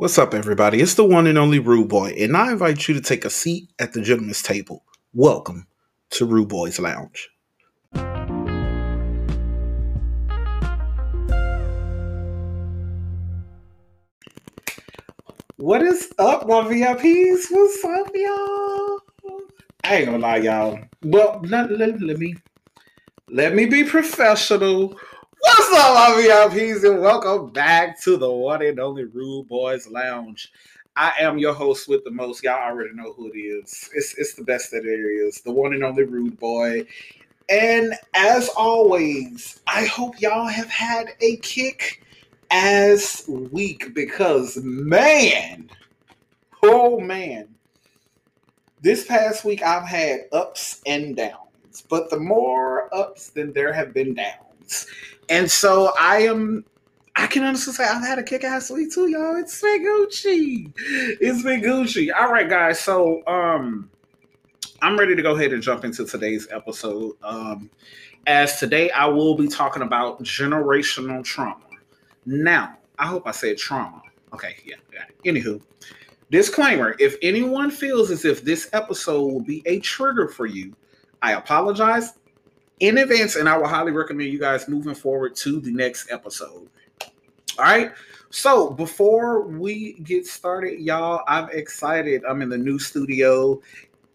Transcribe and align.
What's 0.00 0.16
up, 0.16 0.32
everybody? 0.32 0.80
It's 0.80 0.94
the 0.94 1.04
one 1.04 1.26
and 1.26 1.36
only 1.36 1.58
Rude 1.58 1.90
Boy, 1.90 2.14
and 2.18 2.34
I 2.34 2.52
invite 2.52 2.88
you 2.88 2.94
to 2.94 3.02
take 3.02 3.26
a 3.26 3.28
seat 3.28 3.68
at 3.78 3.92
the 3.92 4.00
gentleman's 4.00 4.40
table. 4.40 4.82
Welcome 5.12 5.66
to 6.12 6.24
Rude 6.24 6.48
Boy's 6.48 6.78
Lounge. 6.78 7.28
What 15.58 15.82
is 15.82 16.10
up, 16.18 16.48
my 16.48 16.62
VIPs? 16.62 17.50
What's 17.50 17.84
up, 17.84 18.10
y'all? 18.14 19.00
I 19.84 19.96
ain't 19.96 20.06
gonna 20.06 20.16
lie, 20.16 20.38
y'all. 20.38 20.78
Well, 21.02 21.42
let, 21.44 21.70
let, 21.72 22.00
let 22.00 22.16
me 22.16 22.36
let 23.28 23.54
me 23.54 23.66
be 23.66 23.84
professional. 23.84 24.98
What's 25.42 25.72
up, 25.72 25.94
my 25.94 26.22
VIPs, 26.22 26.84
and 26.84 27.00
welcome 27.00 27.48
back 27.50 27.98
to 28.02 28.18
the 28.18 28.30
one 28.30 28.62
and 28.62 28.78
only 28.78 29.04
Rude 29.04 29.48
Boys 29.48 29.88
Lounge. 29.88 30.52
I 30.96 31.12
am 31.18 31.38
your 31.38 31.54
host 31.54 31.88
with 31.88 32.04
the 32.04 32.10
most. 32.10 32.42
Y'all 32.42 32.62
already 32.62 32.92
know 32.92 33.14
who 33.14 33.30
it 33.32 33.38
is. 33.38 33.88
It's 33.94 34.14
it's 34.18 34.34
the 34.34 34.44
best 34.44 34.70
that 34.72 34.82
there 34.82 35.26
is. 35.26 35.40
The 35.40 35.50
one 35.50 35.72
and 35.72 35.82
only 35.82 36.04
Rude 36.04 36.38
Boy. 36.38 36.84
And 37.48 37.94
as 38.14 38.50
always, 38.50 39.60
I 39.66 39.86
hope 39.86 40.20
y'all 40.20 40.46
have 40.46 40.68
had 40.68 41.14
a 41.22 41.36
kick 41.36 42.04
ass 42.50 43.26
week 43.26 43.94
because 43.94 44.58
man, 44.58 45.70
oh 46.62 47.00
man, 47.00 47.48
this 48.82 49.06
past 49.06 49.44
week 49.46 49.62
I've 49.62 49.88
had 49.88 50.20
ups 50.32 50.82
and 50.84 51.16
downs, 51.16 51.84
but 51.88 52.10
the 52.10 52.20
more 52.20 52.94
ups 52.94 53.30
than 53.30 53.54
there 53.54 53.72
have 53.72 53.94
been 53.94 54.14
downs. 54.14 54.86
And 55.30 55.48
so 55.48 55.92
I 55.98 56.22
am 56.22 56.64
I 57.16 57.26
can 57.26 57.44
honestly 57.44 57.72
say 57.72 57.84
I've 57.84 58.02
had 58.02 58.18
a 58.18 58.22
kick 58.22 58.44
ass 58.44 58.70
week 58.70 58.92
too, 58.92 59.08
y'all. 59.08 59.36
It's 59.36 59.60
been 59.60 59.84
Gucci. 59.84 60.72
It's 61.20 61.42
been 61.42 61.62
Gucci. 61.62 62.12
All 62.14 62.30
right, 62.32 62.48
guys. 62.48 62.80
So 62.80 63.22
um 63.26 63.88
I'm 64.82 64.98
ready 64.98 65.14
to 65.14 65.22
go 65.22 65.36
ahead 65.36 65.52
and 65.52 65.62
jump 65.62 65.84
into 65.84 66.04
today's 66.04 66.48
episode. 66.50 67.14
Um 67.22 67.70
as 68.26 68.58
today 68.58 68.90
I 68.90 69.06
will 69.06 69.36
be 69.36 69.46
talking 69.46 69.82
about 69.82 70.20
generational 70.22 71.24
trauma. 71.24 71.64
Now, 72.26 72.76
I 72.98 73.06
hope 73.06 73.26
I 73.26 73.30
said 73.30 73.56
trauma. 73.56 74.02
Okay, 74.34 74.56
yeah, 74.64 74.76
yeah. 74.92 75.30
Anywho, 75.30 75.60
disclaimer 76.30 76.96
if 76.98 77.16
anyone 77.22 77.70
feels 77.70 78.10
as 78.10 78.24
if 78.24 78.42
this 78.42 78.68
episode 78.72 79.22
will 79.32 79.42
be 79.42 79.62
a 79.66 79.78
trigger 79.78 80.26
for 80.26 80.46
you, 80.46 80.74
I 81.22 81.34
apologize 81.34 82.14
in 82.80 82.98
advance 82.98 83.36
and 83.36 83.48
I 83.48 83.56
will 83.56 83.68
highly 83.68 83.92
recommend 83.92 84.32
you 84.32 84.38
guys 84.38 84.68
moving 84.68 84.94
forward 84.94 85.36
to 85.36 85.60
the 85.60 85.70
next 85.70 86.10
episode. 86.10 86.68
All 87.58 87.64
right. 87.64 87.92
So 88.30 88.70
before 88.70 89.42
we 89.42 89.94
get 90.04 90.26
started, 90.26 90.80
y'all, 90.80 91.22
I'm 91.28 91.50
excited. 91.50 92.22
I'm 92.28 92.42
in 92.42 92.48
the 92.48 92.58
new 92.58 92.78
studio. 92.78 93.60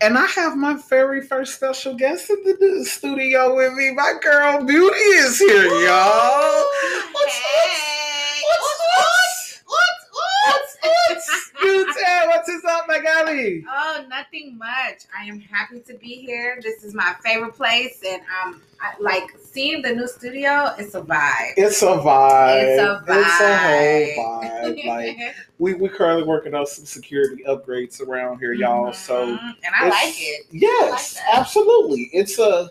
And 0.01 0.17
I 0.17 0.25
have 0.25 0.57
my 0.57 0.77
very 0.89 1.21
first 1.21 1.55
special 1.55 1.93
guest 1.95 2.29
in 2.29 2.43
the 2.43 2.85
studio 2.85 3.55
with 3.55 3.73
me. 3.73 3.91
My 3.91 4.13
girl 4.21 4.63
Beauty 4.63 4.95
is 4.95 5.39
here, 5.39 5.65
y'all. 5.65 6.65
What's, 7.11 7.33
Hey, 7.33 8.41
what's, 8.43 9.63
what's, 9.67 11.51
Beauty, 11.65 11.91
what's 12.27 12.47
is 12.47 12.63
up, 12.63 12.85
my 12.87 12.99
galley? 12.99 13.65
Oh, 13.67 14.05
nothing 14.07 14.55
much. 14.55 15.05
I 15.19 15.25
am 15.25 15.39
happy 15.39 15.79
to 15.79 15.95
be 15.95 16.13
here. 16.13 16.59
This 16.61 16.83
is 16.83 16.93
my 16.93 17.15
favorite 17.23 17.55
place, 17.55 18.03
and 18.07 18.21
um, 18.43 18.61
I, 18.79 18.93
like 18.99 19.23
seeing 19.41 19.81
the 19.81 19.91
new 19.91 20.07
studio. 20.07 20.75
It's 20.77 20.93
a 20.93 21.01
vibe. 21.01 21.53
It's 21.57 21.81
a 21.81 21.87
vibe. 21.87 22.61
It's 22.61 22.81
a 22.81 23.03
vibe. 23.07 23.17
It's 23.17 24.17
a 24.19 24.21
whole 24.21 24.41
vibe. 24.41 24.85
Like 24.85 25.17
we 25.57 25.73
we 25.73 25.89
currently 25.89 26.23
working 26.23 26.53
on 26.53 26.67
some 26.67 26.85
security 26.85 27.43
upgrades 27.47 27.99
around 27.99 28.37
here, 28.39 28.53
y'all. 28.53 28.93
So 28.93 29.25
Mhm. 29.25 29.55
and 29.63 29.75
I 29.75 29.89
like 29.89 30.15
it. 30.17 30.45
Yes, 30.51 31.15
that. 31.15 31.39
absolutely. 31.39 32.09
It's 32.13 32.37
a 32.37 32.69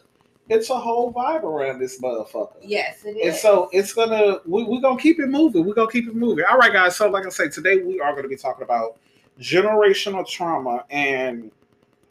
it's 0.48 0.70
a 0.70 0.78
whole 0.78 1.12
vibe 1.12 1.42
around 1.42 1.78
this 1.78 2.00
motherfucker. 2.00 2.56
Yes, 2.60 3.04
it 3.04 3.16
is. 3.16 3.26
And 3.26 3.36
so 3.36 3.68
it's 3.72 3.92
gonna 3.92 4.38
we 4.46 4.64
we 4.64 4.80
gonna 4.80 5.00
keep 5.00 5.18
it 5.18 5.28
moving. 5.28 5.64
We're 5.64 5.74
gonna 5.74 5.90
keep 5.90 6.06
it 6.06 6.14
moving. 6.14 6.44
All 6.50 6.58
right, 6.58 6.72
guys. 6.72 6.96
So 6.96 7.08
like 7.08 7.26
I 7.26 7.30
say, 7.30 7.48
today 7.48 7.78
we 7.78 8.00
are 8.00 8.14
gonna 8.14 8.28
be 8.28 8.36
talking 8.36 8.62
about 8.62 8.98
generational 9.40 10.26
trauma, 10.26 10.84
and 10.90 11.50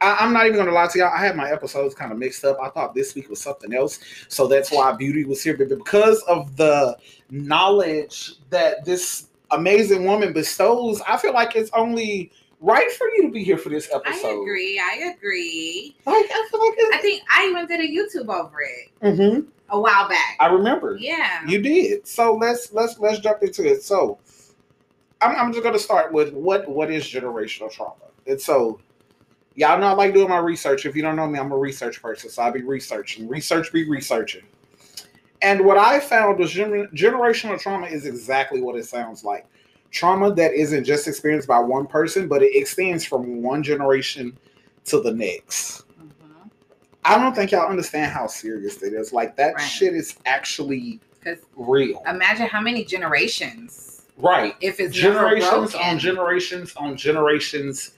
I, 0.01 0.17
I'm 0.19 0.33
not 0.33 0.47
even 0.47 0.57
gonna 0.57 0.71
lie 0.71 0.87
to 0.87 0.99
y'all. 0.99 1.13
I 1.15 1.23
had 1.23 1.35
my 1.35 1.51
episodes 1.51 1.93
kind 1.93 2.11
of 2.11 2.17
mixed 2.17 2.43
up. 2.43 2.57
I 2.61 2.69
thought 2.69 2.95
this 2.95 3.13
week 3.13 3.29
was 3.29 3.39
something 3.39 3.73
else, 3.73 3.99
so 4.29 4.47
that's 4.47 4.71
why 4.71 4.93
Beauty 4.93 5.25
was 5.25 5.43
here. 5.43 5.55
But 5.55 5.69
because 5.69 6.21
of 6.23 6.55
the 6.57 6.97
knowledge 7.29 8.33
that 8.49 8.83
this 8.83 9.27
amazing 9.51 10.05
woman 10.05 10.33
bestows, 10.33 11.01
I 11.07 11.17
feel 11.17 11.33
like 11.33 11.55
it's 11.55 11.69
only 11.73 12.31
right 12.63 12.89
for 12.93 13.07
you 13.09 13.23
to 13.23 13.29
be 13.29 13.43
here 13.43 13.57
for 13.57 13.69
this 13.69 13.89
episode. 13.93 14.27
I 14.27 14.31
agree. 14.41 14.79
I 14.79 15.13
agree. 15.15 15.95
Like 16.05 16.15
I 16.31 16.47
feel 16.49 16.59
like 16.59 16.77
I 16.93 16.99
think 17.01 17.21
I 17.29 17.47
even 17.49 17.67
did 17.67 17.79
a 17.81 17.87
YouTube 17.87 18.33
over 18.33 18.57
it 18.61 18.89
Mhm. 19.03 19.45
a 19.69 19.79
while 19.79 20.07
back. 20.09 20.37
I 20.39 20.47
remember. 20.47 20.97
yeah. 20.99 21.45
You 21.47 21.61
did. 21.61 22.07
So 22.07 22.35
let's 22.35 22.71
let's 22.73 22.97
let's 22.99 23.19
jump 23.19 23.43
into 23.43 23.65
it. 23.69 23.83
So 23.83 24.17
I'm, 25.21 25.35
I'm 25.35 25.51
just 25.51 25.63
gonna 25.63 25.77
start 25.79 26.11
with 26.13 26.33
what 26.33 26.67
what 26.67 26.89
is 26.89 27.03
generational 27.03 27.69
trauma. 27.71 27.95
And 28.27 28.39
so 28.39 28.79
y'all 29.55 29.77
know 29.79 29.87
I 29.87 29.91
like 29.93 30.13
doing 30.13 30.29
my 30.29 30.37
research. 30.37 30.85
If 30.85 30.95
you 30.95 31.01
don't 31.01 31.15
know 31.17 31.27
me, 31.27 31.39
I'm 31.39 31.51
a 31.51 31.57
research 31.57 32.01
person, 32.01 32.29
so 32.29 32.41
I 32.43 32.49
be 32.51 32.61
researching. 32.63 33.27
Research 33.27 33.71
be 33.73 33.87
researching. 33.89 34.43
And 35.41 35.65
what 35.65 35.77
I 35.77 35.99
found 35.99 36.39
was 36.39 36.53
gener- 36.53 36.89
generational 36.93 37.59
trauma 37.59 37.87
is 37.87 38.05
exactly 38.05 38.61
what 38.61 38.77
it 38.77 38.85
sounds 38.85 39.25
like. 39.25 39.45
Trauma 39.93 40.33
that 40.33 40.53
isn't 40.53 40.83
just 40.83 41.07
experienced 41.07 41.47
by 41.47 41.59
one 41.59 41.85
person, 41.85 42.27
but 42.27 42.41
it 42.41 42.55
extends 42.55 43.05
from 43.05 43.41
one 43.43 43.61
generation 43.63 44.35
to 44.85 44.99
the 44.99 45.13
next. 45.13 45.83
Mhm. 46.01 46.49
I 47.05 47.17
don't 47.17 47.33
think 47.35 47.51
y'all 47.51 47.69
understand 47.69 48.11
how 48.11 48.25
serious 48.27 48.81
it 48.81 48.93
is. 48.93 49.13
Like 49.13 49.35
that 49.37 49.53
Right. 49.55 49.61
shit 49.61 49.93
is 49.95 50.15
actually 50.25 50.99
real. 51.55 52.03
imagine 52.05 52.47
how 52.47 52.59
many 52.59 52.83
generations 52.83 54.01
Right. 54.17 54.55
if 54.59 54.81
it's 54.81 54.93
generations 54.93 55.73
on 55.73 55.97
generations 55.97 56.73
on 56.75 56.97
generations 56.97 57.91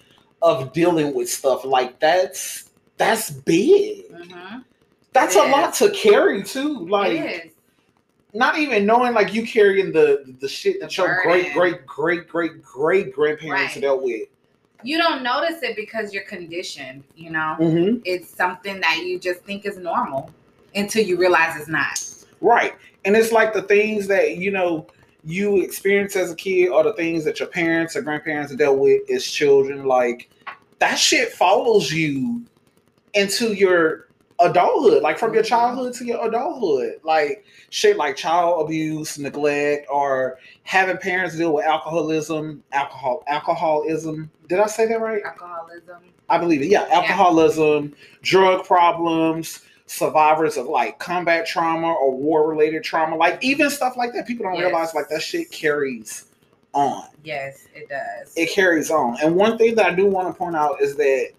of 0.44 0.72
dealing 0.74 1.12
with 1.16 1.28
stuff 1.28 1.66
like 1.66 2.00
that's 2.00 2.66
that's 2.98 3.32
big. 3.32 4.08
Mhm. 4.12 4.64
That's 5.14 5.36
It 5.36 5.44
a 5.46 5.48
lot 5.48 5.74
to 5.76 5.90
carry 5.92 6.44
too. 6.44 6.86
Like 6.88 7.14
it 7.14 7.46
is. 7.48 7.52
Not 8.36 8.60
even 8.60 8.86
knowing 8.86 9.14
like 9.14 9.34
you 9.34 9.48
carrying 9.48 9.92
the 9.92 10.36
the 10.40 10.48
shit 10.48 10.80
that 10.82 10.90
The 10.90 11.02
your 11.04 11.22
great 11.24 11.54
great 11.54 11.86
great 11.86 12.28
great 12.28 12.62
great 12.62 13.14
grandparents 13.14 13.76
Right. 13.76 13.82
dealt 13.82 14.04
with. 14.04 14.28
You 14.84 14.98
don't 14.98 15.24
notice 15.24 15.64
it 15.64 15.76
because 15.76 16.14
you're 16.14 16.26
conditioned, 16.26 17.04
you 17.16 17.32
know? 17.32 17.56
Mm-hmm. 17.60 18.02
It's 18.06 18.30
something 18.30 18.80
that 18.82 19.04
you 19.04 19.18
just 19.18 19.42
think 19.42 19.66
is 19.66 19.78
normal 19.78 20.30
until 20.76 21.04
you 21.04 21.18
realize 21.18 21.60
it's 21.60 21.70
not. 21.70 22.04
Right. 22.42 22.76
And 23.06 23.16
it's 23.16 23.32
like 23.32 23.54
the 23.54 23.64
things 23.64 24.06
that, 24.08 24.38
you 24.38 24.52
know, 24.52 24.86
you 25.24 25.62
experience 25.62 26.16
as 26.16 26.32
a 26.32 26.36
kid 26.36 26.70
or 26.70 26.84
the 26.84 26.94
things 26.94 27.24
that 27.26 27.40
your 27.40 27.48
parents 27.48 27.96
or 27.96 28.02
grandparents 28.04 28.54
dealt 28.54 28.78
with 28.78 29.10
as 29.10 29.26
children. 29.26 29.86
Like 29.86 30.30
that 30.80 30.96
shit 30.96 31.32
follows 31.32 31.92
you 31.92 32.44
into 33.16 33.54
your 33.54 34.05
adulthood, 34.40 35.02
like 35.02 35.18
from 35.18 35.34
your 35.34 35.44
Mhm. 35.44 35.48
childhood 35.48 35.94
to 35.94 36.06
your 36.06 36.28
adulthood. 36.28 37.00
Like 37.04 37.46
shit 37.70 37.98
like 37.98 38.16
child 38.18 38.66
abuse, 38.66 39.18
neglect, 39.18 39.88
or 39.90 40.38
having 40.64 40.98
parents 40.98 41.36
deal 41.38 41.54
with 41.54 41.66
alcoholism, 41.66 42.64
alcohol, 42.72 43.24
alcoholism. 43.28 44.30
Did 44.48 44.60
I 44.60 44.68
say 44.68 44.86
that 44.88 45.00
right? 45.00 45.24
Alcoholism. 45.24 46.04
I 46.30 46.38
believe 46.38 46.62
it. 46.62 46.68
Yeah, 46.68 46.86
alcoholism, 46.90 47.94
drug 48.24 48.66
problems, 48.66 49.62
survivors 49.86 50.58
of 50.58 50.66
like 50.66 50.98
combat 51.00 51.46
trauma 51.46 51.94
or 51.94 52.12
war 52.12 52.48
related 52.50 52.84
trauma, 52.84 53.16
like 53.16 53.42
even 53.44 53.70
stuff 53.70 53.96
like 53.96 54.12
that. 54.14 54.26
People 54.28 54.44
don't 54.46 54.56
Yes. 54.56 54.64
realize 54.66 54.96
like 54.96 55.08
that 55.10 55.22
shit 55.22 55.52
carries 55.52 56.26
on. 56.74 57.06
Yes, 57.24 57.68
it 57.76 57.88
does. 57.88 58.34
It 58.36 58.50
carries 58.52 58.90
on. 58.92 59.18
And 59.24 59.36
one 59.36 59.58
thing 59.58 59.76
that 59.76 59.86
I 59.86 59.94
do 59.96 60.08
want 60.08 60.28
to 60.28 60.34
point 60.34 60.56
out 60.56 60.82
is 60.82 60.96
that, 60.98 61.30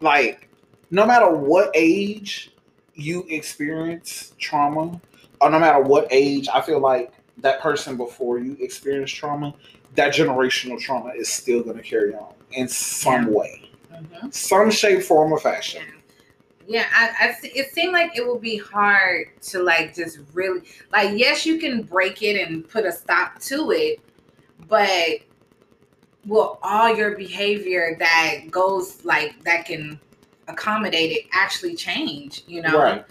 like, 0.00 0.46
no 0.90 1.06
matter 1.06 1.30
what 1.30 1.70
age 1.74 2.52
you 2.94 3.24
experience 3.28 4.34
trauma, 4.38 5.00
or 5.40 5.50
no 5.50 5.58
matter 5.58 5.80
what 5.80 6.06
age, 6.10 6.48
I 6.52 6.60
feel 6.60 6.80
like 6.80 7.12
that 7.38 7.60
person 7.60 7.96
before 7.96 8.38
you 8.38 8.56
experienced 8.60 9.14
trauma, 9.14 9.54
that 9.94 10.12
generational 10.12 10.78
trauma 10.78 11.10
is 11.16 11.28
still 11.28 11.62
going 11.62 11.76
to 11.76 11.82
carry 11.82 12.14
on 12.14 12.34
in 12.52 12.68
some 12.68 13.26
Yeah. 13.26 13.38
way 13.38 13.70
Mhm. 13.92 14.32
some 14.32 14.70
shape, 14.70 15.02
form, 15.02 15.32
or 15.32 15.38
fashion. 15.40 15.82
Yeah, 16.66 16.86
I, 16.92 17.26
I, 17.26 17.36
it 17.42 17.72
seemed 17.72 17.92
like 17.92 18.16
it 18.16 18.26
would 18.26 18.40
be 18.40 18.56
hard 18.56 19.28
to 19.42 19.62
like 19.62 19.94
just 19.94 20.18
really 20.32 20.62
like. 20.92 21.18
Yes, 21.18 21.44
you 21.44 21.58
can 21.58 21.82
break 21.82 22.22
it 22.22 22.40
and 22.40 22.68
put 22.68 22.84
a 22.84 22.92
stop 22.92 23.40
to 23.40 23.72
it, 23.72 24.00
but 24.68 25.18
will 26.26 26.58
all 26.62 26.94
your 26.94 27.16
behavior 27.16 27.96
that 27.98 28.42
goes 28.50 29.04
like 29.04 29.42
that 29.42 29.64
can 29.64 29.98
accommodate 30.48 31.12
it 31.12 31.26
actually 31.32 31.74
change? 31.74 32.42
You 32.46 32.62
know, 32.62 32.78
Right. 32.78 33.04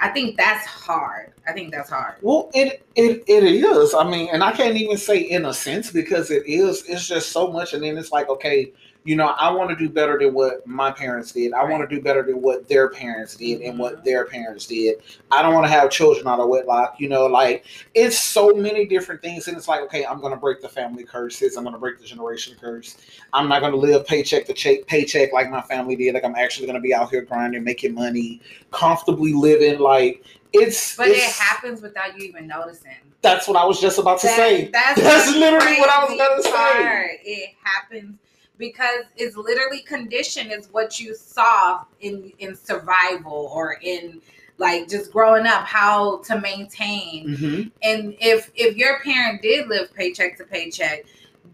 I 0.00 0.08
think 0.08 0.36
that's 0.36 0.66
hard. 0.66 1.32
I 1.46 1.52
think 1.52 1.70
that's 1.70 1.90
hard. 1.90 2.16
Well, 2.20 2.50
it 2.54 2.84
it 2.96 3.22
it 3.28 3.44
is. 3.44 3.94
I 3.94 4.08
mean, 4.08 4.28
and 4.32 4.42
I 4.42 4.52
can't 4.52 4.76
even 4.76 4.96
say 4.96 5.18
in 5.18 5.44
a 5.44 5.54
sense 5.54 5.90
because 5.90 6.30
it 6.30 6.42
is. 6.46 6.84
It's 6.88 7.06
just 7.06 7.30
so 7.30 7.52
much, 7.52 7.74
and 7.74 7.82
then 7.82 7.96
it's 7.96 8.10
like, 8.10 8.28
okay, 8.28 8.72
you 9.04 9.16
know, 9.16 9.28
I 9.38 9.50
want 9.50 9.68
to 9.68 9.76
do 9.76 9.90
better 9.90 10.18
than 10.18 10.32
what 10.32 10.66
my 10.66 10.90
parents 10.90 11.30
did. 11.32 11.52
I 11.52 11.62
want 11.64 11.88
to 11.88 11.94
do 11.94 12.00
better 12.00 12.22
than 12.22 12.40
what 12.40 12.66
their 12.68 12.88
parents 12.88 13.36
did 13.36 13.60
and 13.60 13.78
what 13.78 13.98
Mhm. 14.00 14.04
their 14.04 14.24
parents 14.24 14.66
did. 14.66 15.02
I 15.30 15.42
don't 15.42 15.52
want 15.52 15.66
to 15.66 15.70
have 15.70 15.90
children 15.90 16.26
out 16.26 16.40
of 16.40 16.48
wedlock. 16.48 16.96
You 16.98 17.10
know, 17.10 17.26
like 17.26 17.66
it's 17.92 18.18
so 18.18 18.54
many 18.54 18.86
different 18.86 19.20
things, 19.20 19.46
and 19.46 19.58
it's 19.58 19.68
like, 19.68 19.82
okay, 19.82 20.06
I'm 20.06 20.22
gonna 20.22 20.38
break 20.38 20.62
the 20.62 20.70
family 20.70 21.04
curses. 21.04 21.56
I'm 21.56 21.64
gonna 21.64 21.78
break 21.78 21.98
the 21.98 22.06
generation 22.06 22.56
curse. 22.58 22.96
I'm 23.34 23.46
not 23.46 23.60
gonna 23.60 23.76
live 23.76 24.06
paycheck 24.06 24.46
to 24.46 24.54
check, 24.54 24.86
paycheck 24.86 25.34
like 25.34 25.50
my 25.50 25.60
family 25.60 25.96
did. 25.96 26.14
Like 26.14 26.24
I'm 26.24 26.34
actually 26.36 26.66
gonna 26.66 26.80
be 26.80 26.94
out 26.94 27.10
here 27.10 27.22
grinding, 27.22 27.62
making 27.62 27.92
money, 27.92 28.40
comfortably 28.70 29.34
living. 29.34 29.80
Like 29.80 30.24
it's. 30.54 30.96
But 30.96 31.08
it 31.08 31.18
happens 31.20 31.82
without 31.82 32.16
you 32.18 32.24
even 32.24 32.46
noticing. 32.46 32.96
That's 33.20 33.46
what 33.46 33.58
I 33.58 33.66
was 33.66 33.80
just 33.82 33.98
about 33.98 34.20
to 34.20 34.28
That- 34.28 34.36
say. 34.36 34.68
That's, 34.72 35.00
That's 35.02 35.30
literally 35.34 35.78
what 35.78 35.90
I 35.90 36.04
was 36.04 36.16
gonna 36.18 36.42
say. 36.42 37.20
It 37.22 37.50
happens 37.62 38.16
because 38.58 39.04
it's 39.16 39.36
literally 39.36 39.80
conditioned 39.80 40.52
is 40.52 40.68
what 40.72 41.00
you 41.00 41.14
saw 41.14 41.84
in 42.00 42.32
in 42.38 42.54
survival 42.54 43.50
or 43.54 43.78
in 43.82 44.20
like 44.58 44.88
just 44.88 45.12
growing 45.12 45.46
up 45.46 45.64
how 45.64 46.18
to 46.18 46.40
maintain. 46.40 47.28
Mhm. 47.28 47.70
and 47.82 48.14
if 48.20 48.50
if 48.54 48.76
your 48.76 49.00
parent 49.00 49.42
did 49.42 49.68
live 49.68 49.92
paycheck 49.94 50.36
to 50.38 50.44
paycheck 50.44 51.04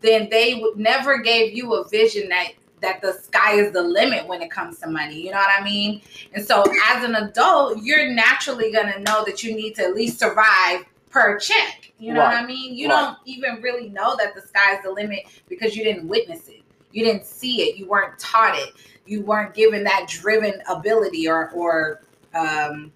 then 0.02 0.28
they 0.30 0.54
would 0.54 0.76
never 0.78 1.18
gave 1.18 1.54
you 1.54 1.74
a 1.74 1.88
vision 1.88 2.28
that 2.28 2.52
that 2.80 3.00
the 3.02 3.12
sky 3.12 3.54
is 3.54 3.72
the 3.72 3.82
limit 3.82 4.26
when 4.26 4.40
it 4.42 4.50
comes 4.50 4.78
to 4.78 4.86
money 4.86 5.20
you 5.20 5.30
know 5.30 5.36
what 5.38 5.60
i 5.60 5.62
mean? 5.64 6.00
And 6.34 6.44
so 6.44 6.62
as 6.86 7.02
an 7.04 7.14
adult 7.14 7.82
you're 7.82 8.08
naturally 8.12 8.70
going 8.70 8.92
to 8.92 9.00
know 9.00 9.24
that 9.24 9.42
you 9.42 9.54
need 9.54 9.74
to 9.76 9.82
at 9.84 9.94
least 9.94 10.18
survive 10.18 10.84
per 11.10 11.38
check 11.38 11.92
you 11.98 12.12
know 12.14 12.20
what 12.20 12.34
i 12.34 12.44
mean? 12.46 12.74
You 12.76 12.88
Right. 12.88 13.00
don't 13.00 13.18
even 13.24 13.60
really 13.62 13.88
know 13.88 14.16
that 14.18 14.34
the 14.34 14.42
sky 14.42 14.76
is 14.76 14.82
the 14.84 14.90
limit 14.92 15.20
because 15.48 15.74
you 15.76 15.82
didn't 15.84 16.06
witness 16.08 16.48
it 16.48 16.59
you 16.92 17.04
didn't 17.04 17.24
see 17.24 17.62
it 17.62 17.76
you 17.76 17.86
weren't 17.86 18.18
taught 18.18 18.56
it 18.58 18.74
you 19.06 19.22
weren't 19.22 19.54
given 19.54 19.82
that 19.84 20.06
driven 20.08 20.54
ability 20.68 21.28
or 21.28 21.50
or 21.50 22.02
um 22.34 22.92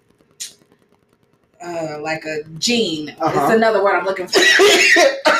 uh, 1.63 1.99
like 1.99 2.23
a 2.25 2.43
gene. 2.59 3.15
Uh-huh. 3.19 3.45
It's 3.45 3.55
another 3.55 3.83
word 3.83 3.95
I'm 3.95 4.05
looking 4.05 4.27
for. 4.27 4.37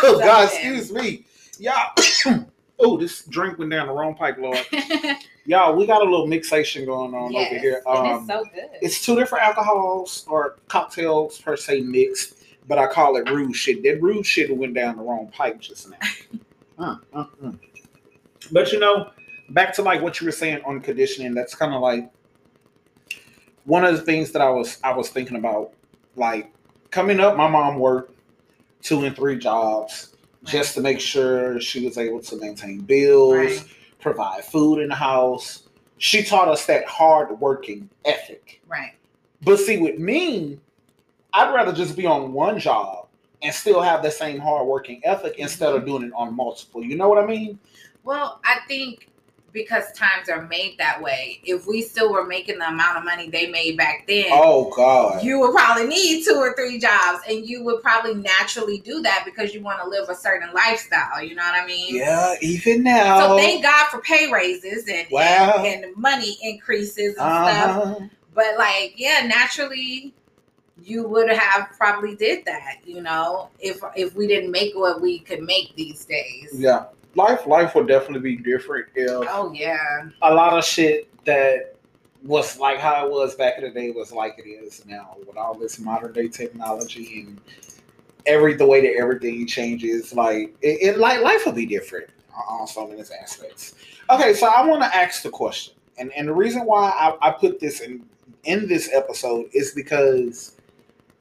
oh 0.04 0.20
God, 0.20 0.46
excuse 0.46 0.92
me, 0.92 1.24
y'all. 1.60 1.94
oh, 2.80 2.98
this 2.98 3.24
drink 3.26 3.60
went 3.60 3.72
down 3.72 3.88
the 3.88 3.94
wrong 3.94 4.16
pipe, 4.16 4.38
Lord. 4.38 4.60
Y'all, 5.48 5.76
we 5.76 5.86
got 5.86 6.02
a 6.02 6.04
little 6.04 6.26
mixation 6.26 6.88
going 6.88 7.14
on 7.14 7.32
yes, 7.32 7.52
over 7.52 7.60
here. 7.60 7.84
Um, 7.86 8.06
it's 8.06 8.28
so 8.28 8.44
good. 8.52 8.70
it's 8.82 9.06
two 9.06 9.16
different 9.16 9.46
alcohols 9.46 10.26
or 10.28 10.58
cocktails 10.68 11.40
per 11.40 11.56
se 11.56 11.82
mixed, 11.82 12.34
but 12.68 12.80
I 12.80 12.88
call 12.88 13.16
it 13.18 13.30
rude 13.30 13.56
shit. 13.56 13.84
That 13.84 14.02
rude 14.02 14.26
shit 14.26 14.56
went 14.56 14.74
down 14.74 14.98
the 14.98 15.04
wrong 15.04 15.28
pipe 15.32 15.60
just 15.60 15.90
now. 15.90 15.98
Mm, 16.78 17.00
mm, 17.14 17.30
mm. 17.42 17.60
But 18.52 18.72
you 18.72 18.80
know, 18.80 19.12
back 19.50 19.74
to 19.76 19.82
like 19.82 20.02
what 20.02 20.20
you 20.20 20.26
were 20.26 20.32
saying 20.32 20.62
on 20.66 20.82
conditioning. 20.82 21.34
That's 21.34 21.56
kind 21.56 21.74
of 21.74 21.82
like 21.82 22.12
one 23.66 23.84
of 23.84 23.96
the 23.96 24.02
things 24.02 24.32
that 24.32 24.42
I 24.42 24.50
was 24.50 24.80
I 24.84 24.94
was 24.94 25.10
thinking 25.10 25.38
about. 25.38 25.72
Like 26.16 26.52
coming 26.92 27.20
up, 27.20 27.36
my 27.36 27.48
mom 27.48 27.80
worked 27.80 28.14
two 28.82 29.04
and 29.04 29.16
three 29.16 29.38
jobs 29.38 30.16
just 30.44 30.76
to 30.76 30.82
make 30.82 31.00
sure 31.00 31.60
she 31.60 31.84
was 31.86 31.98
able 31.98 32.22
to 32.22 32.38
maintain 32.38 32.82
bills, 32.82 33.34
Right. 33.34 33.64
provide 34.00 34.46
food 34.46 34.80
in 34.80 34.90
the 34.90 34.96
house. 34.96 35.64
She 35.98 36.24
taught 36.24 36.48
us 36.48 36.66
that 36.68 36.86
hard 36.86 37.40
working 37.40 37.90
ethic. 38.06 38.62
right. 38.68 38.92
But 39.42 39.58
see, 39.58 39.78
with 39.78 40.00
me, 40.00 40.60
I'd 41.34 41.54
rather 41.54 41.74
just 41.74 41.96
be 41.96 42.06
on 42.06 42.32
one 42.34 42.60
job 42.60 43.08
and 43.42 43.54
still 43.54 43.82
have 43.82 44.02
the 44.02 44.12
same 44.12 44.40
hard 44.40 44.68
working 44.68 45.02
ethic 45.04 45.36
instead 45.38 45.70
of 45.74 45.82
mm-hmm. 45.82 45.88
doing 45.88 46.04
it 46.04 46.12
on 46.16 46.36
multiple. 46.36 46.84
You 46.84 46.96
know 46.96 47.10
what 47.10 47.24
I 47.24 47.26
mean? 47.26 47.60
Well, 48.06 48.40
I 48.46 48.60
think 48.68 49.10
because 49.52 49.90
times 49.94 50.28
are 50.30 50.42
made 50.48 50.76
that 50.78 51.02
way, 51.02 51.40
if 51.46 51.66
we 51.66 51.82
still 51.82 52.12
were 52.12 52.26
making 52.26 52.60
the 52.60 52.68
amount 52.68 52.98
of 52.98 53.06
money 53.06 53.30
they 53.30 53.48
made 53.50 53.78
back 53.78 54.06
then, 54.06 54.26
Oh 54.30 54.70
God. 54.76 55.24
you 55.24 55.40
would 55.40 55.54
probably 55.54 55.88
need 55.88 56.26
two 56.26 56.36
or 56.36 56.54
three 56.56 56.78
jobs, 56.78 57.22
and 57.28 57.48
you 57.48 57.64
would 57.64 57.82
probably 57.82 58.16
naturally 58.16 58.80
do 58.80 59.02
that 59.02 59.24
because 59.26 59.54
you 59.54 59.62
want 59.62 59.82
to 59.82 59.88
live 59.88 60.10
a 60.10 60.16
certain 60.16 60.54
lifestyle. 60.54 61.24
You 61.24 61.36
know 61.36 61.44
what 61.44 61.60
I 61.62 61.66
mean? 61.66 61.96
yeah, 61.96 62.36
even 62.42 62.84
now. 62.84 63.18
So 63.30 63.38
thank 63.38 63.64
God 63.64 63.88
for 63.88 64.02
pay 64.02 64.30
raises 64.30 64.88
and 64.90 65.08
Wow. 65.10 65.64
and, 65.66 65.86
and 65.86 65.96
money 65.98 66.38
increases 66.44 67.16
and 67.16 67.16
stuff. 67.16 67.78
uh-huh. 67.78 68.00
But 68.34 68.58
like, 68.58 68.96
yeah, 68.98 69.26
naturally, 69.26 70.14
you 70.84 71.08
would 71.08 71.30
have 71.30 71.70
probably 71.78 72.16
did 72.16 72.44
that. 72.44 72.80
You 72.86 73.02
know, 73.02 73.50
if 73.62 73.80
if 73.96 74.14
we 74.16 74.28
didn't 74.28 74.52
make 74.52 74.76
what 74.76 75.00
we 75.02 75.20
could 75.20 75.42
make 75.44 75.74
these 75.76 76.04
days. 76.04 76.50
Yeah. 76.54 76.88
Life 77.16 77.48
life 77.48 77.76
would 77.76 77.88
definitely 77.88 78.36
be 78.36 78.44
different 78.44 78.88
if 78.96 79.28
Oh 79.30 79.52
yeah. 79.54 80.10
a 80.22 80.34
lot 80.34 80.58
of 80.58 80.64
shit 80.66 81.10
that 81.26 81.76
was 82.24 82.58
like 82.60 82.80
how 82.80 83.06
it 83.06 83.12
was 83.12 83.36
back 83.36 83.58
in 83.58 83.64
the 83.64 83.70
day 83.70 83.92
was 83.92 84.12
like 84.12 84.36
it 84.38 84.48
is 84.50 84.86
now 84.86 85.16
with 85.28 85.38
all 85.38 85.54
this 85.54 85.80
modern 85.80 86.12
day 86.12 86.28
technology 86.28 87.22
and 87.22 87.40
every 88.26 88.56
the 88.56 88.66
way 88.66 88.82
that 88.82 89.00
everything 89.00 89.46
changes 89.46 90.14
like 90.14 90.56
it, 90.62 90.82
it 90.82 90.98
like 90.98 91.22
life 91.22 91.46
will 91.46 91.54
be 91.54 91.66
different 91.68 92.10
on 92.50 92.68
some 92.68 92.90
of 92.90 92.98
these 92.98 93.12
aspects 93.12 93.76
okay 94.10 94.34
so 94.34 94.48
i 94.48 94.66
want 94.66 94.82
to 94.82 94.96
ask 94.96 95.22
the 95.22 95.30
question 95.30 95.76
and 96.00 96.12
and 96.14 96.28
the 96.28 96.34
reason 96.34 96.66
why 96.66 96.90
I, 96.90 97.30
I 97.30 97.32
put 97.32 97.60
this 97.60 97.82
in 97.82 98.04
in 98.46 98.68
this 98.68 98.90
episode 98.94 99.46
is 99.54 99.72
because 99.72 100.55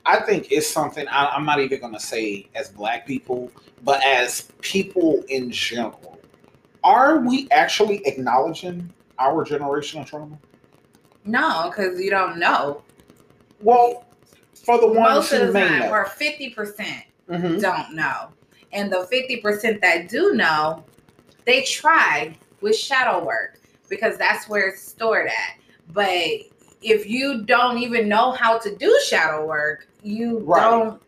i 0.06 0.20
think 0.20 0.50
it's 0.50 0.66
something 0.68 1.06
I, 1.08 1.26
i'm 1.28 1.44
not 1.44 1.60
even 1.60 1.80
going 1.80 1.92
to 1.94 2.00
say 2.00 2.46
as 2.54 2.68
black 2.68 3.06
people 3.06 3.50
but 3.82 4.04
as 4.04 4.50
people 4.60 5.22
in 5.28 5.50
general 5.50 6.18
are 6.84 7.18
we 7.20 7.48
actually 7.50 8.06
acknowledging 8.06 8.92
our 9.18 9.42
generational 9.44 10.06
trauma? 10.06 10.38
No, 11.24 11.70
because 11.70 11.98
you 11.98 12.10
don't 12.10 12.38
know. 12.38 12.82
Well, 13.62 14.04
for 14.52 14.78
the 14.78 14.86
ones 14.88 14.98
Most 14.98 15.32
who 15.32 15.50
may 15.52 15.66
time, 15.66 15.78
know. 15.80 15.90
or 15.90 16.04
fifty 16.04 16.50
percent 16.50 17.04
Mhm. 17.30 17.58
don't 17.60 17.94
know, 17.94 18.28
and 18.72 18.92
the 18.92 19.04
fifty 19.06 19.38
percent 19.38 19.80
that 19.80 20.08
do 20.10 20.34
know, 20.34 20.84
they 21.46 21.62
try 21.62 22.36
with 22.60 22.76
shadow 22.76 23.24
work 23.24 23.58
because 23.88 24.18
that's 24.18 24.46
where 24.46 24.68
it's 24.68 24.82
stored 24.82 25.28
at. 25.28 25.56
But 25.94 26.18
if 26.82 27.06
you 27.08 27.44
don't 27.44 27.78
even 27.78 28.10
know 28.10 28.32
how 28.32 28.58
to 28.58 28.76
do 28.76 29.00
shadow 29.06 29.46
work, 29.46 29.86
you 30.04 30.38
Right. 30.40 30.62
don't 30.62 31.00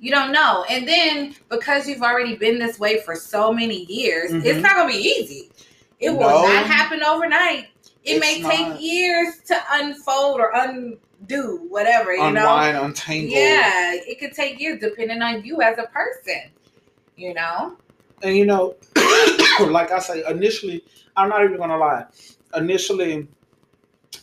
you 0.00 0.12
don't 0.12 0.30
know. 0.30 0.64
And 0.70 0.86
then 0.86 1.34
because 1.48 1.88
you've 1.88 2.02
already 2.02 2.36
been 2.36 2.58
this 2.60 2.78
way 2.78 3.00
for 3.00 3.16
so 3.16 3.52
many 3.52 3.84
years, 3.86 4.30
it's 4.32 4.58
Mhm. 4.58 4.62
not 4.62 4.76
gonna 4.76 4.92
be 4.92 4.98
easy. 4.98 5.50
It 5.98 6.10
will 6.10 6.20
not 6.20 6.66
happen 6.66 7.02
overnight. 7.02 7.66
It 8.04 8.12
It's 8.12 8.20
may 8.20 8.38
not. 8.40 8.52
take 8.52 8.80
years 8.80 9.40
to 9.46 9.60
unfold 9.72 10.38
or 10.38 10.52
undo 10.54 11.66
whatever, 11.68 12.12
you 12.12 12.18
know. 12.30 12.48
Unwind, 12.48 12.76
untangle. 12.78 13.30
Yeah, 13.36 13.94
it 13.94 14.20
could 14.20 14.34
take 14.34 14.60
years 14.60 14.78
depending 14.80 15.20
on 15.20 15.44
you 15.44 15.62
as 15.62 15.78
a 15.78 15.88
person. 15.88 16.42
You 17.16 17.34
know? 17.34 17.76
And 18.22 18.36
you 18.36 18.46
know, 18.46 18.76
like 19.66 19.90
I 19.90 19.98
say, 19.98 20.22
initially, 20.28 20.84
I'm 21.16 21.28
not 21.28 21.42
even 21.42 21.56
gonna 21.56 21.76
lie. 21.76 22.04
Initially, 22.54 23.26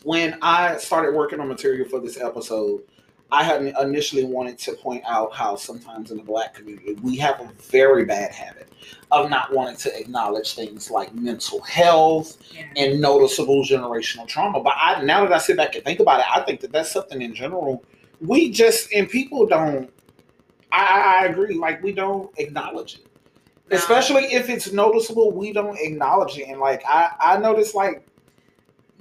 when 0.04 0.38
I 0.42 0.78
started 0.78 1.14
working 1.14 1.42
on 1.42 1.50
material 1.50 1.90
for 1.90 2.00
this 2.00 2.18
episode, 2.18 2.84
I 3.32 3.44
had 3.44 3.62
initially 3.82 4.24
wanted 4.24 4.58
to 4.60 4.74
point 4.74 5.04
out 5.08 5.34
how 5.34 5.56
sometimes 5.56 6.12
in 6.12 6.18
the 6.18 6.24
black 6.24 6.54
community 6.54 6.94
we 7.02 7.18
have 7.18 7.40
a 7.42 7.50
very 7.64 8.06
bad 8.06 8.32
habit 8.32 8.72
of 9.12 9.30
not 9.30 9.52
wanting 9.54 9.76
to 9.78 10.00
acknowledge 10.00 10.54
things 10.54 10.92
like 10.92 11.14
mental 11.14 11.60
health 11.62 12.38
Yeah. 12.54 12.66
and 12.78 13.02
noticeable 13.02 13.64
generational 13.64 14.28
trauma. 14.28 14.62
But 14.62 14.74
I 14.78 15.02
now 15.04 15.24
that 15.26 15.34
I 15.34 15.38
sit 15.40 15.58
back 15.58 15.76
and 15.76 15.84
think 15.84 16.00
about 16.00 16.20
it, 16.20 16.26
I 16.32 16.42
think 16.42 16.62
that 16.62 16.72
that's 16.72 16.92
something 16.92 17.22
in 17.22 17.34
general 17.34 17.84
we 18.22 18.50
just 18.52 18.94
and 18.94 19.10
people 19.10 19.46
don't. 19.46 19.92
I, 20.72 21.22
I 21.24 21.26
agree. 21.28 21.56
Like 21.56 21.82
we 21.84 21.92
don't 21.94 22.32
acknowledge 22.38 22.96
it, 22.96 23.08
No. 23.70 23.78
especially 23.78 24.24
if 24.34 24.50
it's 24.50 24.72
noticeable. 24.72 25.32
We 25.32 25.52
don't 25.52 25.78
acknowledge 25.80 26.38
it, 26.38 26.48
and 26.48 26.60
like 26.60 26.84
I 26.88 27.12
I 27.20 27.38
notice 27.38 27.74
like 27.76 28.06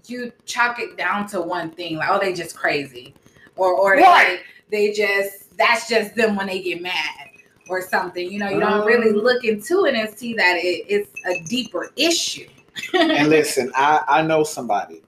you 0.06 0.32
chalk 0.46 0.78
it 0.80 0.96
down 0.96 1.26
to 1.28 1.40
one 1.40 1.70
thing, 1.70 1.96
like, 1.96 2.10
oh, 2.10 2.18
they 2.18 2.32
just 2.32 2.56
crazy. 2.56 3.14
Or 3.56 3.72
or 3.74 3.92
Right. 3.92 4.02
like 4.02 4.44
they 4.70 4.92
just 4.92 5.56
that's 5.56 5.88
just 5.88 6.14
them 6.16 6.36
when 6.36 6.46
they 6.48 6.60
get 6.62 6.82
mad 6.82 7.28
or 7.68 7.80
something. 7.80 8.30
You 8.30 8.38
know, 8.40 8.48
you 8.50 8.60
don't 8.60 8.84
really 8.86 9.10
Um. 9.10 9.16
look 9.16 9.44
into 9.44 9.84
it 9.86 9.94
and 9.94 10.12
see 10.16 10.34
that 10.34 10.56
it, 10.56 10.84
it's 10.88 11.10
a 11.26 11.40
deeper 11.48 11.90
issue. 11.96 12.48
and 12.92 13.28
listen, 13.28 13.70
I 13.76 14.02
I 14.08 14.22
know 14.22 14.42
somebody 14.44 15.02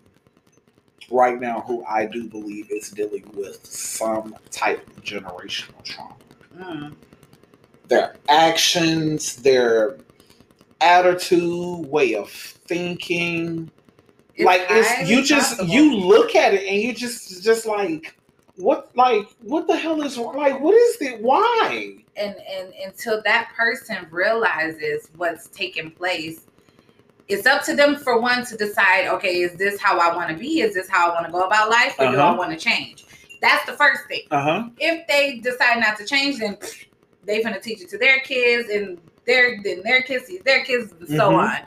right 1.10 1.40
now 1.40 1.60
who 1.66 1.84
I 1.84 2.06
do 2.06 2.28
believe 2.28 2.70
is 2.70 2.90
dealing 2.90 3.24
with 3.34 3.64
some 3.66 4.34
type 4.50 4.86
of 4.88 5.02
generational 5.04 5.82
trauma. 5.84 6.14
Mm. 6.58 6.94
their 7.88 8.16
actions, 8.28 9.36
their 9.36 9.98
attitude, 10.80 11.86
way 11.86 12.14
of 12.14 12.30
thinking. 12.30 13.70
It's 14.34 14.44
like 14.44 14.62
it's 14.70 15.08
you 15.10 15.22
just 15.22 15.58
possible. 15.58 15.74
you 15.74 15.96
look 15.96 16.34
at 16.36 16.54
it 16.54 16.66
and 16.66 16.80
you 16.80 16.92
just 16.94 17.42
just 17.42 17.66
like 17.66 18.16
what 18.56 18.90
like 18.96 19.28
what 19.40 19.66
the 19.66 19.76
hell 19.76 20.00
is 20.02 20.16
like 20.16 20.58
what 20.60 20.74
is 20.74 20.98
the 20.98 21.16
why? 21.20 21.94
and 22.16 22.34
and 22.50 22.72
until 22.84 23.22
that 23.22 23.50
person 23.54 24.06
realizes 24.10 25.10
what's 25.16 25.48
taking 25.48 25.90
place 25.90 26.46
it's 27.28 27.44
up 27.46 27.62
to 27.64 27.74
them 27.74 27.96
for 27.96 28.20
one 28.20 28.44
to 28.46 28.56
decide 28.56 29.06
okay 29.08 29.40
is 29.40 29.54
this 29.56 29.78
how 29.80 29.98
i 29.98 30.14
want 30.14 30.30
to 30.30 30.36
be 30.36 30.60
is 30.60 30.74
this 30.74 30.88
how 30.88 31.10
i 31.10 31.14
want 31.14 31.26
to 31.26 31.32
go 31.32 31.44
about 31.46 31.68
life 31.68 31.94
or 31.98 32.06
do 32.10 32.16
i 32.16 32.22
Uh-huh. 32.28 32.36
want 32.38 32.50
to 32.50 32.56
change 32.56 33.04
that's 33.42 33.64
the 33.66 33.72
first 33.74 34.02
thing 34.08 34.22
Uh-huh. 34.30 34.68
if 34.78 35.06
they 35.06 35.38
decide 35.40 35.78
not 35.80 35.96
to 35.98 36.06
change 36.06 36.38
then 36.38 36.56
they're 37.24 37.42
gonna 37.42 37.60
teach 37.60 37.82
it 37.82 37.88
to 37.90 37.98
their 37.98 38.20
kids 38.20 38.68
and 38.70 38.98
their 39.26 39.60
then 39.62 39.82
their 39.82 40.00
kids 40.02 40.30
their 40.44 40.64
kids 40.64 40.92
and 40.98 41.08
so 41.08 41.30
Mhm. 41.30 41.38
on 41.38 41.58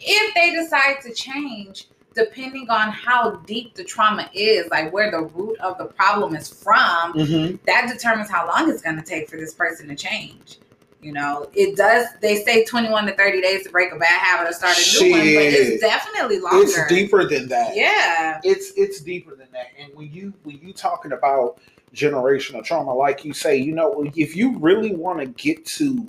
if 0.00 0.34
they 0.34 0.52
decide 0.52 1.00
to 1.02 1.12
change 1.12 1.88
depending 2.18 2.68
on 2.68 2.90
how 2.90 3.36
deep 3.46 3.74
the 3.74 3.84
trauma 3.84 4.28
is 4.34 4.68
like 4.70 4.92
where 4.92 5.10
the 5.10 5.22
root 5.22 5.58
of 5.60 5.78
the 5.78 5.84
problem 5.86 6.34
is 6.34 6.48
from 6.48 7.14
Mm-hmm. 7.14 7.56
that 7.66 7.88
determines 7.92 8.28
how 8.28 8.46
long 8.46 8.68
it's 8.70 8.82
going 8.82 8.96
to 8.96 9.02
take 9.02 9.28
for 9.28 9.36
this 9.36 9.54
person 9.54 9.88
to 9.88 9.94
change. 9.94 10.58
You 11.00 11.12
know, 11.12 11.48
it 11.54 11.76
does. 11.76 12.08
They 12.20 12.42
say 12.42 12.64
21 12.64 13.06
to 13.06 13.14
30 13.14 13.40
days 13.40 13.62
to 13.64 13.70
break 13.70 13.92
a 13.92 13.96
bad 13.96 14.20
habit 14.20 14.50
or 14.50 14.52
start 14.52 14.76
a 14.76 15.04
new 15.04 15.10
one, 15.12 15.20
but 15.20 15.26
it's 15.28 15.80
definitely 15.80 16.40
longer. 16.40 16.58
It's 16.62 16.88
deeper 16.88 17.24
than 17.24 17.46
that. 17.48 17.76
Yeah. 17.76 18.40
It's 18.42 18.72
it's 18.76 19.00
deeper 19.00 19.36
than 19.36 19.46
that. 19.52 19.68
And 19.78 19.94
when 19.94 20.10
you 20.12 20.34
when 20.42 20.58
you 20.58 20.72
talking 20.72 21.12
about 21.12 21.60
generational 21.94 22.64
trauma, 22.64 22.92
like 22.92 23.24
you 23.24 23.32
say, 23.32 23.56
you 23.56 23.72
know, 23.72 24.10
if 24.16 24.34
you 24.34 24.58
really 24.58 24.92
want 24.94 25.20
to 25.20 25.26
get 25.26 25.64
to 25.66 26.08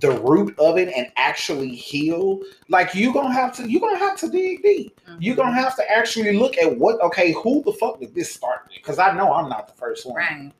the 0.00 0.10
root 0.20 0.54
of 0.58 0.76
it 0.76 0.92
and 0.94 1.06
actually 1.16 1.74
heal, 1.74 2.40
like 2.68 2.94
you 2.94 3.12
gonna 3.12 3.32
have 3.32 3.54
to 3.56 3.70
you 3.70 3.80
gonna 3.80 3.98
have 3.98 4.18
to 4.18 4.28
dig 4.28 4.62
deep. 4.62 5.00
You're 5.20 5.36
gonna 5.36 5.54
have 5.54 5.76
to 5.76 5.90
actually 5.90 6.36
look 6.36 6.58
at 6.58 6.76
what 6.78 7.00
okay, 7.00 7.32
who 7.32 7.62
the 7.64 7.72
fuck 7.72 8.00
did 8.00 8.14
this 8.14 8.32
start 8.32 8.62
with? 8.68 8.74
Because 8.76 8.98
I 8.98 9.12
know 9.14 9.32
I'm 9.32 9.48
not 9.48 9.68
the 9.68 9.74
first 9.74 10.04
one. 10.06 10.16
right. 10.16 10.52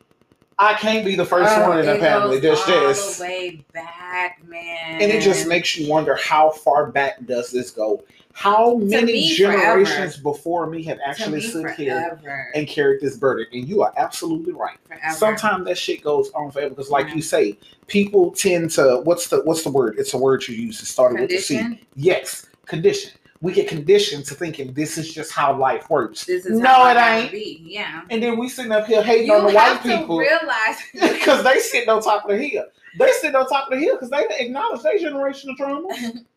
I 0.57 0.75
can't 0.75 1.05
be 1.05 1.17
the 1.17 1.25
first 1.25 1.53
Oh, 1.57 1.69
one 1.69 1.81
in 1.81 1.87
the 1.87 1.99
family. 1.99 2.38
There's 2.38 2.64
just 2.64 3.21
way 3.21 3.64
back, 3.73 4.41
man. 4.47 5.03
and 5.03 5.11
it 5.11 5.21
just 5.21 5.49
makes 5.49 5.76
you 5.76 5.91
wonder 5.91 6.14
how 6.14 6.50
far 6.50 6.87
back 6.93 7.26
does 7.26 7.50
this 7.50 7.73
go? 7.73 8.05
How 8.35 8.75
many 8.79 9.12
me, 9.12 9.35
generations 9.35 10.17
before 10.17 10.67
me 10.67 10.83
have 10.83 10.99
actually 11.07 11.38
me, 11.38 11.41
stood 11.41 11.71
here 11.71 12.21
and 12.55 12.67
carried 12.67 13.00
this 13.00 13.17
burden? 13.17 13.47
And 13.53 13.67
you 13.67 13.83
are 13.83 13.93
absolutely 13.97 14.53
right. 14.53 14.76
forever. 14.87 15.14
Sometimes 15.14 15.64
that 15.67 15.79
shit 15.79 16.03
goes 16.03 16.33
on 16.33 16.50
forever 16.50 16.71
because, 16.71 16.91
like 16.91 17.14
you 17.14 17.23
say, 17.23 17.57
people 17.87 18.33
tend 18.33 18.71
to 18.73 19.03
what's 19.05 19.29
the 19.29 19.43
what's 19.45 19.62
the 19.62 19.71
word? 19.71 19.95
It's 19.99 20.14
a 20.14 20.19
word 20.19 20.47
you 20.49 20.57
use. 20.57 20.83
It 20.83 20.87
started 20.87 21.21
with 21.21 21.31
the 21.31 21.38
C. 21.38 21.81
Yes, 21.95 22.47
condition. 22.67 23.12
We 23.41 23.53
get 23.53 23.69
conditioned 23.69 24.25
to 24.26 24.35
thinking 24.35 24.73
this 24.73 24.99
is 24.99 25.14
just 25.14 25.31
how 25.31 25.57
life 25.57 25.88
works, 25.88 26.25
This 26.25 26.45
is 26.45 26.59
No, 26.59 26.69
how 26.69 26.91
it 26.91 26.97
ain't. 26.97 27.31
Be. 27.31 27.62
Yeah. 27.62 28.00
and 28.11 28.23
then 28.23 28.38
we 28.38 28.49
sitting 28.49 28.73
up 28.73 28.87
here 28.87 29.03
hating 29.03 29.26
You 29.26 29.35
on 29.35 29.47
the 29.47 29.53
white 29.53 29.81
people 29.83 30.19
realize. 30.19 30.76
because 30.93 31.45
they 31.45 31.61
sitting 31.61 31.88
on 31.88 32.03
top 32.03 32.25
of 32.25 32.31
the 32.31 32.38
hill. 32.38 32.64
They 32.99 33.12
sitting 33.12 33.37
on 33.37 33.47
top 33.47 33.71
of 33.71 33.79
the 33.79 33.85
hill 33.85 33.97
because 33.97 34.11
they 34.11 34.23
didn't 34.23 34.41
acknowledge 34.41 34.83
their 34.83 34.99
generational 34.99 35.57
trauma. 35.57 35.88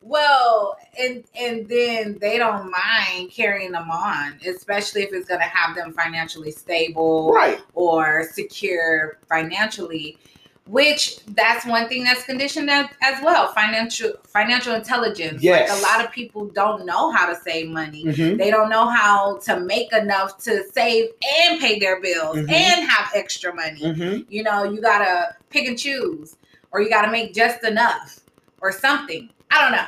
Well, 0.00 0.76
and 0.98 1.24
and 1.38 1.68
then 1.68 2.18
they 2.20 2.38
don't 2.38 2.70
mind 2.70 3.30
carrying 3.30 3.72
them 3.72 3.90
on, 3.90 4.38
especially 4.46 5.02
if 5.02 5.12
it's 5.12 5.28
going 5.28 5.40
to 5.40 5.46
have 5.46 5.74
them 5.76 5.92
financially 5.92 6.50
stable 6.52 7.32
Right. 7.32 7.60
or 7.74 8.28
secure 8.32 9.18
financially. 9.28 10.18
Which 10.66 11.24
that's 11.28 11.64
one 11.64 11.88
thing 11.88 12.04
that's 12.04 12.24
conditioned 12.24 12.70
as, 12.70 12.86
as 13.02 13.22
well. 13.24 13.52
Financial 13.54 14.12
financial 14.26 14.74
intelligence. 14.74 15.42
Yes. 15.42 15.70
Like 15.70 15.78
a 15.78 15.82
lot 15.82 16.04
of 16.04 16.12
people 16.12 16.46
don't 16.48 16.84
know 16.84 17.10
how 17.10 17.26
to 17.26 17.34
save 17.40 17.70
money. 17.70 18.04
Mhm. 18.04 18.36
They 18.36 18.50
don't 18.50 18.68
know 18.68 18.86
how 18.86 19.38
to 19.44 19.60
make 19.60 19.90
enough 19.94 20.36
to 20.44 20.62
save 20.72 21.08
and 21.42 21.58
pay 21.58 21.78
their 21.78 22.00
bills 22.02 22.36
Mhm. 22.36 22.52
and 22.52 22.86
have 22.88 23.10
extra 23.14 23.54
money 23.54 23.80
Mhm. 23.80 24.26
you 24.28 24.42
know 24.42 24.64
you 24.64 24.82
gotta 24.82 25.34
pick 25.48 25.66
and 25.66 25.78
choose 25.78 26.36
or 26.70 26.82
you 26.82 26.90
gotta 26.90 27.10
make 27.10 27.32
just 27.32 27.64
enough 27.64 28.20
or 28.60 28.70
something 28.70 29.30
i 29.50 29.60
don't 29.60 29.72
know 29.72 29.86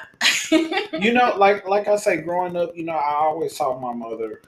You 1.00 1.12
know, 1.12 1.34
like 1.36 1.66
like 1.68 1.88
I 1.88 1.96
say, 1.96 2.18
growing 2.18 2.56
up, 2.56 2.76
you 2.76 2.84
know, 2.84 2.92
I 2.92 3.14
always 3.14 3.56
saw 3.56 3.78
my 3.78 3.92
mother, 3.92 4.42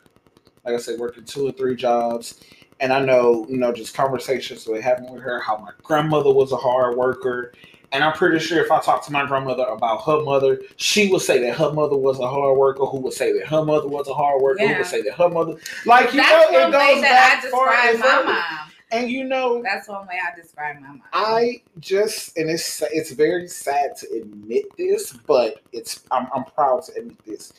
like 0.65 0.75
I 0.75 0.79
said, 0.79 0.99
working 0.99 1.25
two 1.25 1.47
or 1.49 1.53
three 1.53 1.77
jobs. 1.77 2.41
And 2.81 2.93
I 2.93 3.01
know, 3.01 3.47
you 3.49 3.59
know, 3.59 3.73
just 3.73 3.95
conversations 3.95 4.67
we 4.67 4.81
having 4.81 5.11
with 5.13 5.23
her, 5.23 5.39
how 5.39 5.57
my 5.59 5.71
grandmother 5.83 6.33
was 6.33 6.51
a 6.51 6.57
hard 6.57 6.97
worker. 6.97 7.53
And 7.93 8.03
I'm 8.03 8.15
pretty 8.15 8.41
sure 8.41 8.65
if 8.65 8.73
I 8.73 8.81
talk 8.81 9.05
to 9.07 9.13
my 9.13 9.25
grandmother 9.25 9.65
about 9.65 10.05
her 10.05 10.23
mother, 10.23 10.61
she 10.77 11.13
would 11.13 11.21
say 11.21 11.39
that 11.43 11.57
her 11.57 11.73
mother 11.73 11.97
was 11.97 12.19
a 12.19 12.27
hard 12.27 12.59
worker. 12.59 12.85
Who 12.85 12.99
would 13.01 13.13
say 13.13 13.33
that 13.39 13.47
her 13.47 13.65
mother 13.65 13.87
was 13.87 14.09
a 14.09 14.15
hard 14.15 14.43
worker? 14.43 14.67
Who 14.67 14.75
would 14.79 14.87
say 14.87 15.03
that 15.03 15.15
her 15.15 15.29
mother, 15.29 15.57
like 15.87 16.13
you 16.13 16.21
that's 16.21 16.53
know, 16.53 16.59
it 16.59 16.63
one 16.63 16.73
way 16.73 16.95
goes 16.95 17.03
that 17.03 17.43
i 17.45 17.51
far 17.51 17.93
describe 17.93 18.25
my 18.25 18.33
mom 18.33 18.72
And 18.93 19.11
you 19.11 19.25
know, 19.25 19.63
that's 19.63 19.89
one 19.89 20.07
way 20.07 20.19
i 20.23 20.39
describe 20.39 20.79
my 20.81 20.89
mom 20.89 21.03
I 21.15 21.63
just 21.81 22.37
and 22.37 22.51
it's 22.51 22.83
it's 22.93 23.11
very 23.13 23.49
sad 23.49 23.97
to 23.97 24.07
admit 24.13 24.67
this, 24.77 25.13
but 25.13 25.63
it's 25.73 26.05
I'm 26.11 26.29
I'm 26.35 26.45
proud 26.45 26.85
to 26.85 26.93
admit 26.99 27.25
this. 27.25 27.55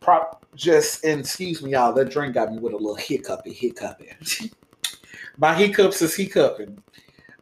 Pro, 0.00 0.24
just 0.56 1.04
and 1.04 1.20
excuse 1.20 1.62
me, 1.62 1.72
y'all. 1.72 1.92
That 1.92 2.10
drink 2.10 2.34
got 2.34 2.50
me 2.52 2.58
with 2.58 2.72
a 2.72 2.76
little 2.76 2.96
hiccupy, 2.96 3.52
hiccuping. 3.52 4.16
My 5.38 5.54
hiccups 5.54 6.02
is 6.02 6.16
hiccuping. 6.16 6.82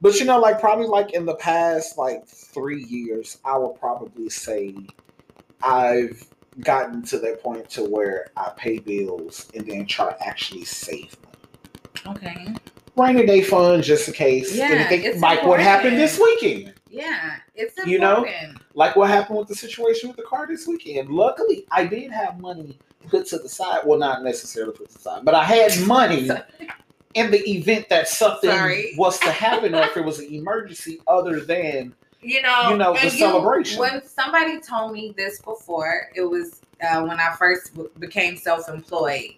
But 0.02 0.20
you 0.20 0.26
know, 0.26 0.38
like 0.38 0.61
probably 0.61 0.87
like 0.87 1.12
in 1.12 1.25
the 1.25 1.37
past 1.37 1.97
like 1.97 2.26
three 2.26 2.85
years, 2.85 3.38
I 3.44 3.56
would 3.56 3.80
probably 3.80 4.28
say 4.28 4.75
I've 5.62 6.26
gotten 6.61 7.02
to 7.04 7.18
that 7.20 7.42
point 7.42 7.70
to 7.70 7.85
where 7.85 8.28
I 8.37 8.50
pay 8.56 8.80
bills 8.80 9.50
and 9.54 9.66
then 9.66 9.87
try 9.87 10.12
to 10.12 10.26
actually 10.26 10.64
save 10.64 11.16
money. 11.25 12.18
okay 12.18 12.54
Rainy 13.00 13.26
day 13.26 13.42
fund 13.42 13.83
just 13.83 14.09
in 14.09 14.14
case 14.14 14.54
Yeah, 14.54 14.66
anything 14.88 15.21
like 15.21 15.42
what 15.45 15.61
happened 15.61 15.97
this 15.99 16.19
weekend. 16.19 16.75
yeah 16.90 17.37
it's 17.54 17.75
important 17.78 17.90
You 17.92 17.99
know? 17.99 18.26
like 18.75 18.97
what 18.97 19.09
happened 19.11 19.38
with 19.38 19.49
the 19.49 19.54
situation 19.54 20.09
with 20.09 20.16
the 20.16 20.23
car 20.25 20.47
this 20.47 20.66
weekend. 20.66 21.09
Luckily, 21.11 21.64
I 21.71 21.85
did 21.87 22.11
have 22.11 22.40
money 22.40 22.78
put 23.09 23.26
to 23.28 23.38
the 23.38 23.49
side. 23.49 23.80
Well, 23.85 23.99
not 23.99 24.23
necessarily 24.23 24.73
put 24.73 24.88
to 24.88 24.95
the 24.95 25.00
side, 25.00 25.25
but 25.25 25.35
I 25.35 25.45
had 25.45 25.78
money 25.87 26.28
in 27.14 27.30
the 27.30 27.50
event 27.50 27.88
that 27.88 28.09
something 28.09 28.50
Sorry. 28.50 28.95
was 28.97 29.19
to 29.21 29.30
happen 29.30 29.75
or 29.75 29.83
if 29.83 29.97
it 29.97 30.04
was 30.04 30.19
an 30.21 30.33
emergency 30.33 31.00
other 31.09 31.40
than 31.40 31.95
you 32.23 32.42
know, 32.42 32.71
You 32.71 32.76
know, 32.76 32.92
the 32.92 33.00
and 33.00 33.12
celebration. 33.12 33.78
When 33.80 34.07
somebody 34.07 34.61
told 34.61 34.92
me 34.92 35.14
this 35.16 35.40
before, 35.40 36.09
it 36.14 36.21
was 36.23 36.61
uh, 36.87 37.00
when 37.02 37.19
I 37.19 37.35
first 37.38 37.73
w- 37.75 37.90
became 37.99 38.37
self-employed 38.37 39.37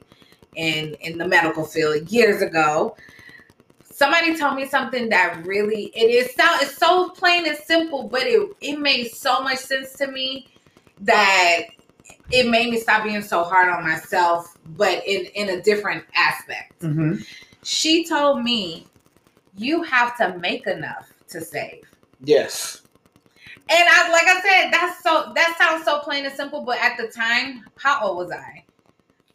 in 0.56 0.94
in 1.00 1.16
the 1.16 1.26
medical 1.28 1.64
field 1.64 2.10
years 2.10 2.42
ago. 2.42 2.96
Somebody 4.02 4.36
told 4.36 4.56
me 4.56 4.66
something 4.66 5.08
that 5.10 5.46
really 5.46 5.92
it 5.94 6.10
is 6.10 6.34
so 6.34 6.44
it's 6.60 6.76
so 6.76 7.10
plain 7.10 7.46
and 7.46 7.56
simple, 7.56 8.08
but 8.08 8.22
it 8.24 8.50
it 8.60 8.80
made 8.80 9.12
so 9.12 9.40
much 9.44 9.58
sense 9.58 9.92
to 9.92 10.08
me 10.08 10.48
that 11.02 11.60
it 12.32 12.48
made 12.50 12.70
me 12.72 12.80
stop 12.80 13.04
being 13.04 13.22
so 13.22 13.44
hard 13.44 13.68
on 13.68 13.84
myself, 13.84 14.56
but 14.76 15.06
in 15.06 15.26
in 15.36 15.50
a 15.50 15.62
different 15.62 16.04
aspect. 16.16 16.80
Mm-hmm. 16.80 17.22
She 17.62 18.04
told 18.04 18.42
me 18.42 18.88
you 19.56 19.84
have 19.84 20.16
to 20.16 20.36
make 20.38 20.66
enough 20.66 21.12
to 21.28 21.40
save. 21.40 21.84
yes, 22.24 22.82
And 23.68 23.88
I 23.88 24.10
like 24.10 24.26
I 24.26 24.40
said, 24.40 24.70
that's 24.72 25.00
so 25.04 25.32
that 25.36 25.56
sounds 25.60 25.84
so 25.84 26.00
plain 26.00 26.26
and 26.26 26.34
simple, 26.34 26.62
but 26.64 26.78
at 26.80 26.96
the 26.96 27.06
time, 27.06 27.64
how 27.76 28.00
old 28.04 28.16
was 28.16 28.32
I? 28.32 28.64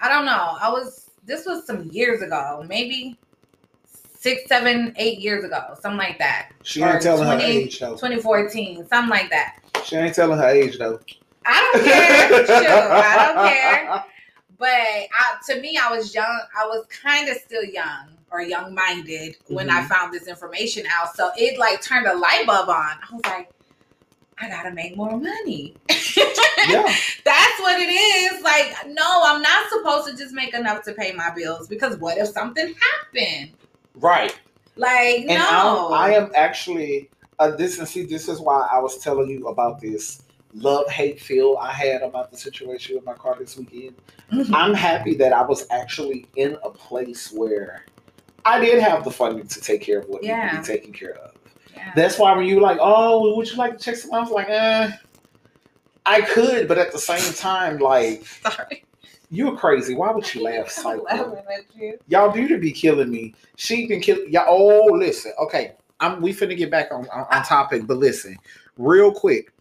I 0.02 0.10
don't 0.10 0.26
know. 0.26 0.58
I 0.60 0.70
was 0.70 1.12
this 1.26 1.46
was 1.46 1.66
some 1.66 1.84
years 1.86 2.22
ago, 2.22 2.66
maybe 2.68 3.18
six, 4.28 4.50
seven, 4.50 4.94
eight 4.98 5.20
years 5.20 5.46
ago, 5.46 5.74
something 5.82 5.98
like 5.98 6.18
that. 6.20 6.50
she 6.62 6.82
Or 6.82 6.90
ain't 6.90 7.02
telling 7.02 7.26
her 7.30 7.40
age 7.40 7.80
though. 7.80 7.92
2014, 7.96 8.86
something 8.90 9.10
like 9.10 9.30
that. 9.30 9.56
She 9.86 9.96
ain't 9.96 10.14
telling 10.14 10.38
her 10.38 10.50
age 10.50 10.78
though. 10.78 11.00
I 11.46 11.72
don't 11.72 11.86
care. 11.86 12.68
I 12.92 13.26
don't 13.26 13.48
care. 13.48 14.04
But 14.60 14.68
I, 14.70 15.38
to 15.50 15.62
me, 15.62 15.80
I 15.82 15.96
was 15.96 16.14
young. 16.14 16.42
I 16.60 16.66
was 16.66 16.86
kind 16.88 17.30
of 17.30 17.38
still 17.38 17.64
young 17.64 18.10
or 18.30 18.42
young 18.42 18.76
minded 18.76 19.38
when 19.48 19.70
I 19.70 19.82
Mhm. 19.84 19.88
found 19.88 20.14
this 20.14 20.28
information 20.28 20.86
out. 20.94 21.16
So 21.16 21.32
it 21.38 21.58
like 21.58 21.82
turned 21.82 22.08
a 22.08 22.14
light 22.14 22.44
bulb 22.46 22.68
on. 22.68 22.76
I 22.76 23.08
was 23.14 23.26
like, 23.26 23.50
I 24.42 24.50
gotta 24.50 24.72
make 24.72 24.98
more 24.98 25.16
money. 25.18 25.74
Yeah, 26.68 26.84
That's 27.24 27.60
what 27.62 27.80
it 27.80 27.88
is. 27.88 28.44
Like, 28.44 28.76
no, 28.88 29.22
I'm 29.24 29.42
not 29.42 29.70
supposed 29.70 30.08
to 30.10 30.18
just 30.22 30.34
make 30.34 30.54
enough 30.54 30.84
to 30.84 30.94
pay 30.94 31.14
my 31.14 31.30
bills 31.34 31.70
because 31.70 31.96
what 31.98 32.18
if 32.18 32.28
something 32.28 32.74
happened? 33.14 33.52
Right. 33.98 34.38
Like, 34.76 35.22
And 35.22 35.40
no. 35.40 35.88
I'm, 35.92 35.94
I 35.94 36.14
am 36.14 36.32
actually 36.36 37.10
uh, 37.40 37.52
this 37.52 37.80
and 37.80 37.88
see 37.88 38.04
this 38.06 38.28
is 38.28 38.40
why 38.40 38.68
I 38.72 38.80
was 38.80 38.98
telling 39.00 39.30
you 39.30 39.48
about 39.48 39.82
this 39.82 40.22
love 40.54 40.88
hate 40.90 41.20
feel 41.20 41.58
I 41.60 41.72
had 41.72 42.02
about 42.02 42.32
the 42.32 42.38
situation 42.38 42.96
with 42.96 43.06
my 43.06 43.14
car 43.14 43.36
this 43.40 43.58
weekend. 43.58 43.96
I'm 44.54 44.74
happy 44.74 45.16
that 45.16 45.34
I 45.34 45.42
was 45.44 45.66
actually 45.72 46.28
in 46.36 46.58
a 46.64 46.70
place 46.70 47.32
where 47.32 47.86
I 48.46 48.60
did 48.60 48.82
have 48.82 49.04
the 49.04 49.12
funding 49.12 49.48
to 49.48 49.62
take 49.62 49.82
care 49.82 50.00
of 50.00 50.08
what 50.08 50.22
needed 50.22 50.36
to 50.36 50.40
Yeah. 50.42 50.60
be 50.62 50.66
taken 50.66 50.94
care 50.94 51.16
of. 51.16 51.32
Yeah. 51.76 51.92
That's 51.96 52.18
why 52.18 52.36
when 52.36 52.46
you 52.46 52.56
were 52.56 52.62
like, 52.62 52.78
oh, 52.82 53.36
would 53.36 53.50
you 53.50 53.58
like 53.58 53.78
to 53.78 53.84
check 53.84 53.96
some? 53.96 54.14
I 54.14 54.20
was 54.22 54.32
like, 54.32 54.48
eh, 54.50 54.92
I 56.06 56.22
could, 56.22 56.68
but 56.68 56.78
at 56.78 56.92
the 56.92 56.98
same 57.00 57.34
time, 57.34 57.78
like, 57.80 58.26
Sorry. 58.50 58.84
You're 59.30 59.58
crazy. 59.58 59.96
Why 59.96 60.12
would 60.12 60.34
you 60.34 60.44
laugh, 60.46 60.66
I'm 60.66 60.70
psycho? 60.70 61.04
laughing 61.04 61.44
at 61.54 61.76
you. 61.76 62.00
Y'all 62.08 62.32
do 62.32 62.48
to 62.48 62.58
be 62.58 62.72
killing 62.72 63.10
me. 63.10 63.34
She 63.56 63.88
been 63.88 64.02
killing 64.02 64.32
y'all. 64.32 64.46
Oh, 64.48 64.86
listen. 64.94 65.34
Okay, 65.40 65.74
I'm. 66.00 66.22
We 66.22 66.34
finna 66.34 66.58
get 66.58 66.72
back 66.72 66.92
on, 66.92 67.08
on 67.10 67.26
on 67.32 67.44
topic, 67.44 67.86
but 67.88 67.98
listen, 67.98 68.38
real 68.78 69.12
quick, 69.12 69.52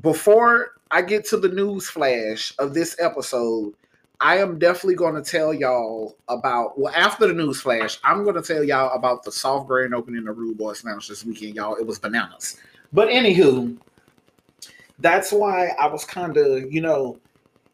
before 0.00 0.72
I 0.90 1.02
get 1.02 1.24
to 1.26 1.36
the 1.36 1.48
news 1.48 1.88
flash 1.88 2.54
of 2.58 2.74
this 2.74 2.96
episode, 2.98 3.74
I 4.20 4.38
am 4.38 4.58
definitely 4.58 4.94
going 4.94 5.14
to 5.14 5.22
tell 5.22 5.52
y'all 5.52 6.16
about. 6.28 6.78
Well, 6.78 6.92
after 6.94 7.26
the 7.26 7.34
news 7.34 7.60
flash, 7.60 7.98
I'm 8.04 8.22
going 8.24 8.36
to 8.36 8.42
tell 8.42 8.64
y'all 8.64 8.94
about 8.96 9.24
the 9.24 9.32
soft 9.32 9.66
grand 9.66 9.94
opening 9.94 10.26
of 10.28 10.38
Rude 10.38 10.56
Boys 10.56 10.84
Lounge 10.84 11.08
this 11.08 11.24
weekend, 11.24 11.54
y'all. 11.56 11.74
It 11.74 11.86
was 11.86 11.98
bananas. 11.98 12.56
But 12.92 13.08
anywho, 13.08 13.76
that's 15.00 15.32
why 15.32 15.68
I 15.78 15.86
was 15.86 16.04
kind 16.04 16.36
of, 16.36 16.72
you 16.72 16.80
know, 16.80 17.18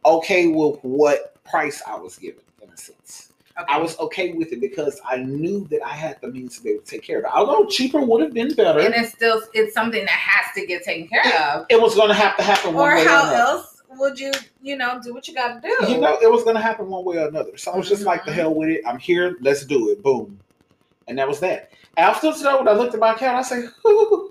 okay 0.05 0.49
with 0.49 0.78
what 0.83 1.43
price 1.45 1.83
I 1.87 1.97
was 1.97 2.17
given 2.17 2.43
in 2.62 2.71
a 2.71 2.76
sense. 2.76 3.33
Okay. 3.59 3.67
I 3.75 3.78
was 3.78 3.99
okay 3.99 4.33
with 4.35 4.52
it 4.52 4.61
because 4.61 5.00
I 5.05 5.17
knew 5.17 5.67
that 5.69 5.85
I 5.85 5.88
had 5.90 6.21
the 6.21 6.28
means 6.28 6.57
to 6.59 6.62
be 6.62 6.71
able 6.71 6.83
to 6.83 6.87
take 6.90 7.02
care 7.02 7.19
of 7.19 7.25
it. 7.25 7.31
Although 7.35 7.67
cheaper 7.67 8.00
would 8.00 8.21
have 8.23 8.33
been 8.33 8.55
better, 8.55 8.78
and 8.78 8.95
it's 8.95 9.12
still 9.12 9.43
it's 9.52 9.75
something 9.75 10.00
that 10.05 10.11
has 10.11 10.55
to 10.55 10.64
get 10.67 10.85
taken 10.85 11.09
care 11.09 11.50
of. 11.50 11.67
it 11.69 11.81
was 11.81 11.95
going 11.97 12.09
to 12.09 12.14
have 12.14 12.37
to 12.37 12.43
happen 12.45 12.75
one 12.75 12.85
Or 12.85 12.97
how 13.05 13.35
else 13.35 13.83
would 13.97 14.19
you, 14.21 14.31
you 14.62 14.76
know, 14.76 15.00
do 15.02 15.12
what 15.12 15.26
you 15.26 15.35
got 15.35 15.61
to 15.61 15.69
do? 15.69 15.90
You 15.93 15.99
know, 16.00 16.19
it 16.23 16.31
was 16.31 16.45
going 16.45 16.55
to 16.55 16.62
happen 16.62 16.88
one 16.88 17.05
way 17.05 17.17
or 17.17 17.26
another. 17.28 17.57
So 17.57 17.73
I 17.73 17.76
was 17.76 17.88
just 17.88 18.02
like, 18.02 18.25
the 18.25 18.31
Mhm. 18.31 18.35
hell 18.35 18.55
with 18.55 18.69
it. 18.69 18.83
I'm 18.87 18.99
here. 18.99 19.37
Let's 19.40 19.64
do 19.64 19.90
it. 19.90 20.02
Boom. 20.02 20.38
And 21.09 21.19
that 21.19 21.26
was 21.26 21.40
that. 21.40 21.71
After 21.97 22.31
that, 22.31 22.59
when 22.59 22.69
I 22.69 22.73
looked 22.73 22.95
at 22.95 23.00
my 23.00 23.14
account, 23.14 23.38
I 23.38 23.43
said, 23.43 23.71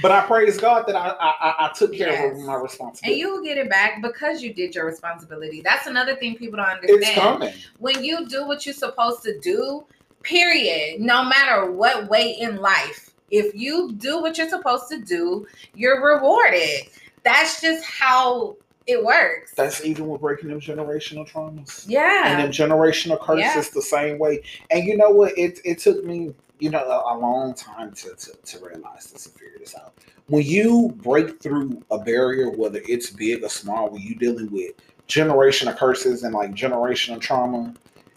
but 0.00 0.10
I 0.10 0.22
praise 0.26 0.56
God 0.58 0.86
that 0.86 0.96
I 0.96 1.08
I, 1.20 1.66
I- 1.66 1.72
took 1.74 1.92
care 1.94 2.08
Yes. 2.10 2.32
of 2.38 2.44
my 2.46 2.54
responsibility. 2.54 3.12
and 3.12 3.16
you 3.20 3.34
will 3.34 3.44
get 3.44 3.58
it 3.58 3.68
back 3.68 4.00
because 4.00 4.42
you 4.42 4.54
did 4.54 4.74
your 4.74 4.86
responsibility. 4.86 5.60
That's 5.62 5.86
another 5.86 6.14
thing 6.16 6.36
people 6.36 6.56
don't 6.58 6.66
understand. 6.68 7.02
it's 7.02 7.14
coming. 7.14 7.54
when 7.78 8.02
you 8.04 8.26
do 8.26 8.46
what 8.46 8.64
you're 8.64 8.74
supposed 8.74 9.22
to 9.24 9.38
do, 9.40 9.84
period, 10.22 11.00
no 11.00 11.24
matter 11.24 11.70
what 11.70 12.08
way 12.08 12.32
in 12.38 12.56
life, 12.56 13.10
if 13.30 13.54
you 13.54 13.92
do 13.92 14.20
what 14.20 14.38
you're 14.38 14.48
supposed 14.48 14.88
to 14.90 15.00
do, 15.00 15.46
you're 15.74 16.04
rewarded. 16.04 16.88
That's 17.24 17.60
just 17.60 17.84
how 17.84 18.56
it 18.86 19.02
works. 19.04 19.52
That's 19.54 19.84
even 19.84 20.08
with 20.08 20.20
breaking 20.20 20.48
them 20.48 20.60
generational 20.60 21.28
traumas. 21.30 21.84
Yeah. 21.88 22.26
And 22.26 22.42
them 22.42 22.50
generational 22.50 23.20
curses 23.20 23.44
Yeah. 23.54 23.64
the 23.74 23.82
same 23.82 24.18
way. 24.18 24.42
And 24.70 24.84
you 24.84 24.96
know 24.96 25.10
what? 25.10 25.36
It 25.38 25.60
it 25.64 25.78
took 25.78 26.04
me, 26.04 26.34
you 26.58 26.70
know, 26.70 26.78
a, 26.78 27.14
a 27.14 27.18
long 27.18 27.54
time 27.54 27.92
to, 27.92 28.14
to 28.14 28.32
to 28.44 28.64
realize 28.64 29.06
this 29.10 29.26
and 29.26 29.34
figure 29.34 29.58
this 29.58 29.74
out. 29.74 29.94
When 30.28 30.42
you 30.42 30.92
break 31.02 31.40
through 31.42 31.82
a 31.90 31.98
barrier, 31.98 32.50
whether 32.50 32.80
it's 32.88 33.10
big 33.10 33.42
or 33.42 33.48
small, 33.48 33.90
when 33.90 34.02
you 34.02 34.14
dealing 34.14 34.50
with 34.50 34.72
generational 35.08 35.76
curses 35.76 36.22
and 36.22 36.34
like 36.34 36.52
generational 36.52 37.20
trauma, 37.20 37.74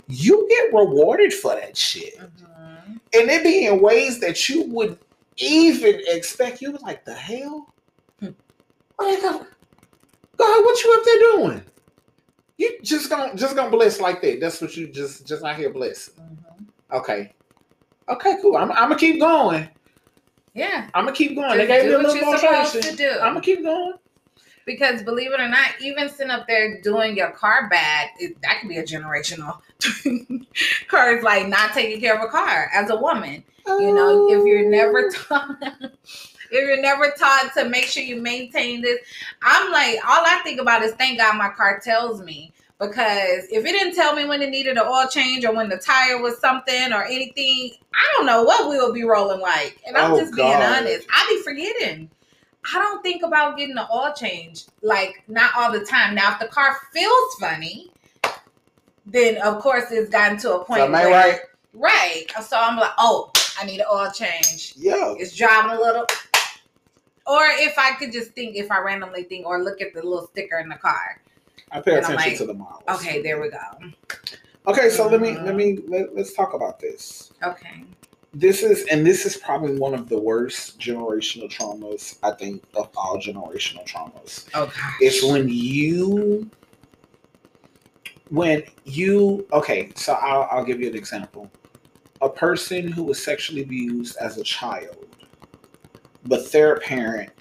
you 0.08 0.46
get 0.50 0.74
rewarded 0.74 1.34
for 1.34 1.56
that 1.56 1.75
shit. 1.75 2.18
Mhm. 2.20 3.00
And 3.13 3.30
it 3.30 3.44
be 3.44 3.65
in 3.65 3.82
ways 3.82 4.20
that 4.20 4.48
you 4.50 4.63
wouldn't 4.63 5.01
even 5.38 6.01
expect. 6.08 6.62
You 6.62 6.72
was 6.72 6.82
like, 6.82 7.04
the 7.06 7.13
hell? 7.13 7.74
Hmm. 8.20 8.30
God, 9.00 9.46
what 10.38 10.84
you 10.84 10.94
up 10.94 11.06
there 11.06 11.20
doing? 11.20 11.63
You 12.58 12.77
just 12.84 13.10
gonna 13.10 13.36
just 13.36 13.56
gonna 13.56 13.70
bless 13.70 14.00
like 14.00 14.22
that. 14.22 14.39
That's 14.39 14.62
what 14.62 14.77
you 14.77 14.88
just 14.88 15.25
just 15.27 15.44
out 15.44 15.56
here 15.58 15.70
blessing. 15.72 16.13
Mhm. 16.15 16.98
Okay. 16.98 17.34
Okay, 18.07 18.38
cool. 18.41 18.57
I'm, 18.57 18.71
I'm 18.71 18.89
gonna 18.89 18.97
keep 18.97 19.19
going. 19.19 19.67
Yeah. 20.53 20.89
I'm 20.93 21.05
gonna 21.05 21.15
keep 21.15 21.35
going. 21.35 21.57
Just 21.57 21.57
they 21.57 21.67
gave 21.67 21.85
me 21.85 21.91
a 21.91 21.97
what 21.97 22.05
little 22.05 22.15
you're 22.15 22.38
supposed 22.38 22.75
motivation. 22.75 22.91
to 22.91 22.97
do. 22.97 23.19
I'm 23.19 23.33
gonna 23.33 23.41
keep 23.41 23.63
going. 23.63 23.93
Because 24.65 25.03
believe 25.03 25.31
it 25.31 25.39
or 25.39 25.47
not, 25.47 25.69
even 25.79 26.09
sitting 26.09 26.31
up 26.31 26.47
there 26.47 26.81
doing 26.81 27.15
your 27.15 27.29
car 27.31 27.69
bad, 27.69 28.09
it, 28.19 28.41
that 28.41 28.59
could 28.59 28.69
be 28.69 28.77
a 28.77 28.83
generational 28.83 29.59
car 30.88 30.88
curse, 30.88 31.24
like 31.24 31.47
not 31.47 31.74
taking 31.74 32.00
care 32.00 32.15
of 32.17 32.27
a 32.27 32.31
car 32.31 32.69
as 32.74 32.89
a 32.89 32.95
woman. 32.95 33.43
You 33.67 33.93
know, 33.93 34.29
if 34.29 34.45
you're 34.45 34.69
never 34.69 35.05
oh. 35.05 35.12
taught, 35.12 35.57
if 35.81 36.51
you're 36.51 36.81
never 36.81 37.13
taught 37.17 37.51
to 37.55 37.67
make 37.67 37.85
sure 37.85 38.03
you 38.03 38.21
maintain 38.21 38.81
this, 38.81 39.00
I'm 39.41 39.71
like, 39.71 39.97
all 40.07 40.24
I 40.25 40.39
think 40.43 40.62
about 40.62 40.83
is 40.83 40.94
thank 40.94 41.20
God 41.20 41.37
my 41.37 41.50
car 41.50 41.79
tells 41.83 42.22
me. 42.22 42.53
Because 42.79 43.46
if 43.51 43.66
it 43.66 43.72
didn't 43.72 43.96
tell 43.96 44.14
me 44.16 44.25
when 44.25 44.42
it 44.42 44.50
needed 44.50 44.77
an 44.77 44.83
oil 44.85 45.07
change 45.09 45.46
or 45.46 45.53
when 45.53 45.70
the 45.70 45.77
tire 45.77 46.22
was 46.22 46.38
something 46.40 46.92
or 46.92 47.05
anything, 47.05 47.72
I 47.94 48.14
don't 48.18 48.25
know 48.25 48.44
what 48.44 48.70
we 48.70 48.77
will 48.77 48.92
be 48.94 49.03
rolling 49.03 49.40
like. 49.40 49.79
And 49.88 49.96
I'm 49.96 50.11
Oh, 50.11 50.20
just 50.20 50.35
being 50.35 50.50
God. 50.51 50.79
honest. 50.81 51.07
I 51.09 51.25
be 51.29 51.42
forgetting. 51.44 52.09
I 52.74 52.79
don't 52.79 53.01
think 53.01 53.24
about 53.24 53.57
getting 53.57 53.77
an 53.77 53.85
oil 53.94 54.11
change 54.14 54.66
like 54.81 55.24
not 55.27 55.51
all 55.55 55.72
the 55.72 55.85
time. 55.85 56.16
Now, 56.16 56.33
if 56.33 56.40
the 56.40 56.48
car 56.48 56.75
feels 56.92 57.35
funny, 57.40 57.92
then 59.05 59.38
of 59.42 59.61
course 59.61 59.85
it's 59.92 60.09
gotten 60.09 60.38
to 60.40 60.55
a 60.55 60.66
point 60.66 60.81
Am 60.81 60.96
I 60.96 61.05
right? 61.05 61.40
Right. 61.74 62.25
So 62.44 62.57
I'm 62.59 62.77
like, 62.77 62.92
oh, 62.98 63.31
I 63.59 63.66
need 63.66 63.79
an 63.79 63.85
oil 63.92 64.11
change. 64.11 64.74
Yeah. 64.75 65.14
It's 65.18 65.35
driving 65.35 65.72
a 65.77 65.79
little. 65.79 66.05
Or 67.27 67.42
if 67.46 67.77
I 67.77 67.94
could 67.94 68.11
just 68.11 68.31
think, 68.31 68.55
if 68.55 68.70
I 68.70 68.79
randomly 68.79 69.24
think 69.24 69.46
or 69.46 69.64
look 69.64 69.79
at 69.81 69.94
the 69.94 70.01
little 70.03 70.27
sticker 70.27 70.59
in 70.59 70.68
the 70.70 70.75
car. 70.75 71.22
I 71.72 71.82
pay 71.82 71.96
And 71.96 72.06
attention 72.06 72.30
like, 72.30 72.38
to 72.38 72.46
the 72.46 72.54
models. 72.54 72.84
Okay, 72.88 73.22
there 73.22 73.42
we 73.42 73.50
go. 73.50 73.58
Okay, 74.68 74.90
so 74.90 75.08
let 75.08 75.22
me 75.22 75.30
Mhm. 75.30 75.46
let 75.46 75.56
me 75.56 75.80
let, 75.88 76.16
let's 76.16 76.34
talk 76.34 76.54
about 76.54 76.80
this. 76.80 77.32
Okay. 77.44 77.84
This 78.34 78.64
is 78.64 78.86
and 78.88 79.06
this 79.06 79.25
is 79.25 79.38
probably 79.38 79.78
one 79.78 79.94
of 79.94 80.10
the 80.10 80.20
worst 80.20 80.80
generational 80.80 81.50
traumas 81.50 82.18
I 82.24 82.32
think 82.32 82.64
of 82.75 82.90
all 82.98 83.18
generational 83.18 83.86
traumas. 83.88 84.54
Okay. 84.56 84.90
It's 85.01 85.24
when 85.24 85.48
you 85.50 86.50
when 88.30 88.64
you 88.86 89.48
okay, 89.54 89.92
so 89.96 90.14
I'll 90.14 90.48
I'll 90.51 90.66
give 90.66 90.82
you 90.82 90.90
an 90.90 90.96
example. 90.96 91.50
A 92.22 92.30
person 92.30 92.92
who 92.92 93.04
was 93.04 93.24
sexually 93.24 93.62
abused 93.62 94.18
as 94.18 94.38
a 94.38 94.44
child, 94.44 95.16
but 96.25 96.51
their 96.51 96.78
parent 96.80 97.32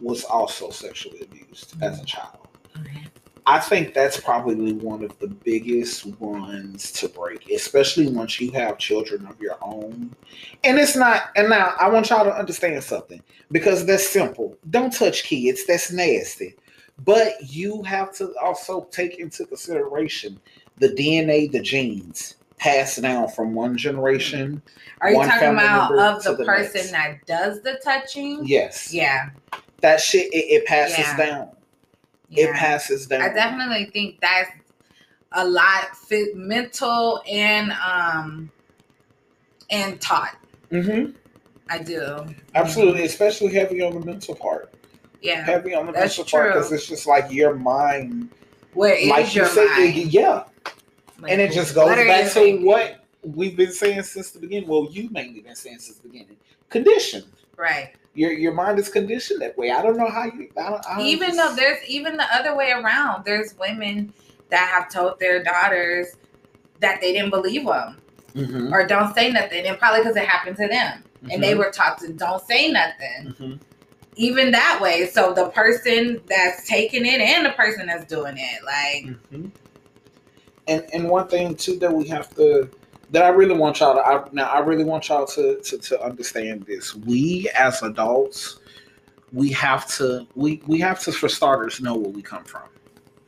was 0.00 0.24
also 0.24 0.70
sexually 0.70 1.20
abused 1.22 1.74
as 1.82 2.00
a 2.00 2.04
child. 2.04 2.43
I 3.46 3.58
think 3.58 3.92
that's 3.92 4.18
probably 4.18 4.72
one 4.72 5.04
of 5.04 5.18
the 5.18 5.28
biggest 5.28 6.06
ones 6.18 6.90
to 6.92 7.08
break, 7.08 7.50
especially 7.50 8.08
once 8.08 8.40
you 8.40 8.50
have 8.52 8.78
children 8.78 9.26
of 9.26 9.38
your 9.38 9.58
own. 9.60 10.14
And 10.64 10.78
it's 10.78 10.96
not, 10.96 11.24
and 11.36 11.50
now 11.50 11.74
I 11.78 11.88
want 11.90 12.08
y'all 12.08 12.24
to 12.24 12.34
understand 12.34 12.82
something 12.82 13.22
because 13.52 13.84
that's 13.84 14.08
simple. 14.08 14.56
Don't 14.70 14.92
touch 14.92 15.24
kids, 15.24 15.66
that's 15.66 15.92
nasty. 15.92 16.54
But 17.04 17.34
you 17.42 17.82
have 17.82 18.14
to 18.16 18.32
also 18.42 18.84
take 18.90 19.18
into 19.18 19.44
consideration 19.44 20.40
the 20.78 20.88
DNA, 20.88 21.50
the 21.52 21.60
genes 21.60 22.36
passed 22.56 23.02
down 23.02 23.28
from 23.28 23.54
one 23.54 23.76
generation. 23.76 24.62
Are 25.00 25.10
you 25.10 25.22
talking 25.22 25.48
about 25.50 25.92
of 25.92 26.24
the, 26.24 26.36
the 26.36 26.44
person 26.44 26.92
next. 26.92 27.26
that 27.26 27.26
does 27.26 27.62
the 27.62 27.78
touching? 27.84 28.46
Yes. 28.46 28.92
Yeah. 28.92 29.30
That 29.80 30.00
shit, 30.00 30.32
it, 30.32 30.62
it 30.62 30.66
passes 30.66 30.98
Yeah. 30.98 31.16
down. 31.16 31.48
It 32.36 32.52
passes 32.54 33.06
down. 33.06 33.22
I 33.22 33.32
definitely 33.32 33.86
think 33.86 34.20
that's 34.20 34.50
a 35.32 35.46
lot 35.46 35.96
fit 35.96 36.36
mental 36.36 37.22
and 37.28 37.72
um 37.72 38.50
and 39.70 40.00
taught. 40.00 40.36
Mm-hmm. 40.70 41.12
I 41.68 41.78
do. 41.78 42.26
Absolutely, 42.54 43.04
especially 43.04 43.52
heavy 43.52 43.80
on 43.82 43.98
the 43.98 44.04
mental 44.04 44.34
part. 44.34 44.72
Yeah. 45.22 45.42
heavy 45.44 45.74
on 45.74 45.86
the 45.86 45.92
That's 45.92 46.18
mental 46.18 46.30
part 46.38 46.52
because 46.52 46.70
it's 46.70 46.86
just 46.86 47.06
like 47.06 47.32
your 47.32 47.54
mind, 47.54 48.28
Where 48.74 48.94
is 48.94 49.08
like 49.08 49.34
your 49.34 49.46
you 49.46 49.50
said, 49.52 49.66
mind? 49.68 49.96
it- 49.96 50.06
yeah, 50.08 50.44
Like, 51.18 51.32
and 51.32 51.40
it 51.40 51.50
just 51.52 51.74
goes 51.74 51.88
back 51.96 52.30
to 52.32 52.58
what 52.58 53.04
we've 53.22 53.56
been 53.56 53.72
saying 53.72 54.02
since 54.02 54.32
the 54.32 54.38
beginning. 54.40 54.68
Well, 54.68 54.86
you 54.90 55.08
mainly 55.10 55.40
been 55.40 55.54
saying 55.54 55.78
since 55.78 55.96
the 55.98 56.08
beginning. 56.08 56.36
Conditioned. 56.68 57.24
Right. 57.56 57.92
Your 58.14 58.32
your 58.32 58.52
mind 58.52 58.78
is 58.78 58.88
conditioned 58.88 59.40
that 59.42 59.56
way. 59.58 59.70
I 59.70 59.82
don't 59.82 59.96
know 59.96 60.08
how 60.08 60.24
you. 60.24 60.48
I 60.56 60.70
don't, 60.70 60.86
I 60.86 60.96
don't 60.98 61.06
even 61.06 61.34
just- 61.34 61.38
though 61.38 61.56
there's 61.56 61.84
even 61.88 62.16
the 62.16 62.26
other 62.34 62.56
way 62.56 62.70
around 62.72 63.24
there's 63.24 63.54
women 63.58 64.12
that 64.50 64.68
have 64.68 64.88
told 64.88 65.18
their 65.18 65.42
daughters 65.42 66.08
that 66.80 67.00
they 67.00 67.12
didn't 67.12 67.30
believe 67.30 67.64
them 67.66 67.96
Mhm, 68.36 68.72
or 68.72 68.86
don't 68.86 69.14
say 69.14 69.30
nothing 69.32 69.64
and 69.66 69.78
probably 69.78 70.00
because 70.00 70.16
it 70.16 70.26
happened 70.26 70.56
to 70.58 70.68
them 70.68 71.02
and 71.30 71.42
they 71.42 71.54
mhm, 71.54 71.58
were 71.58 71.70
taught 71.70 71.98
to 71.98 72.12
don't 72.12 72.44
say 72.44 72.70
nothing 72.70 73.32
mhm. 73.38 73.58
even 74.16 74.50
that 74.50 74.78
way 74.82 75.06
so 75.06 75.32
the 75.32 75.48
person 75.50 76.20
that's 76.28 76.68
taking 76.68 77.06
it 77.06 77.20
and 77.20 77.46
the 77.46 77.50
person 77.52 77.86
that's 77.86 78.04
doing 78.04 78.36
it 78.36 78.62
like 78.64 79.16
Mhm. 79.32 79.50
And 80.66 80.84
and 80.92 81.08
one 81.08 81.28
thing 81.28 81.54
too 81.56 81.78
that 81.78 81.92
we 81.92 82.06
have 82.08 82.34
to 82.36 82.68
that 83.14 83.22
I 83.22 83.28
really 83.28 83.54
want 83.54 83.78
y'all 83.78 83.94
to 83.94 84.00
I, 84.00 84.24
now 84.32 84.50
I 84.50 84.58
really 84.58 84.82
want 84.82 85.08
y'all 85.08 85.24
to, 85.24 85.60
to 85.60 85.78
to 85.78 86.02
understand 86.02 86.66
this. 86.66 86.96
We 86.96 87.48
as 87.56 87.80
adults, 87.84 88.58
we 89.32 89.50
have 89.50 89.86
to 89.96 90.26
we 90.34 90.60
we 90.66 90.80
have 90.80 90.98
to 91.04 91.12
for 91.12 91.28
starters 91.28 91.80
know 91.80 91.94
where 91.94 92.10
we 92.10 92.22
come 92.22 92.42
from. 92.42 92.68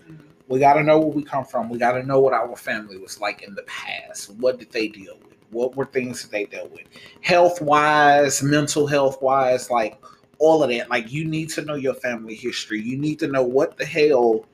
Mm-hmm. 0.02 0.24
We 0.48 0.58
got 0.58 0.74
to 0.74 0.82
know 0.82 0.98
where 0.98 1.10
we 1.10 1.22
come 1.22 1.44
from. 1.44 1.68
We 1.68 1.78
got 1.78 1.92
to 1.92 2.02
know 2.02 2.18
what 2.18 2.32
our 2.32 2.56
family 2.56 2.98
was 2.98 3.20
like 3.20 3.42
in 3.42 3.54
the 3.54 3.62
past. 3.62 4.30
What 4.34 4.58
did 4.58 4.72
they 4.72 4.88
deal 4.88 5.18
with? 5.22 5.36
What 5.50 5.76
were 5.76 5.84
things 5.84 6.20
that 6.22 6.32
they 6.32 6.46
dealt 6.46 6.72
with? 6.72 6.86
Health 7.20 7.62
wise, 7.62 8.42
mental 8.42 8.88
health 8.88 9.22
wise, 9.22 9.70
like 9.70 10.02
all 10.40 10.64
of 10.64 10.70
that. 10.70 10.90
Like 10.90 11.12
you 11.12 11.24
need 11.24 11.48
to 11.50 11.62
know 11.62 11.76
your 11.76 11.94
family 11.94 12.34
history. 12.34 12.82
You 12.82 12.98
need 12.98 13.20
to 13.20 13.28
know 13.28 13.44
what 13.44 13.76
the 13.78 13.86
hell 13.86 14.46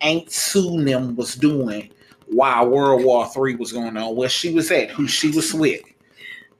Aunt 0.00 0.32
Sue 0.32 0.82
them 0.82 1.14
was 1.14 1.34
doing 1.34 1.90
while 2.30 2.68
World 2.68 3.04
War 3.04 3.26
Three 3.28 3.54
was 3.54 3.72
going 3.72 3.96
on, 3.96 4.16
where 4.16 4.28
she 4.28 4.52
was 4.52 4.70
at, 4.70 4.90
who 4.90 5.06
she 5.06 5.30
was 5.30 5.52
with. 5.54 5.82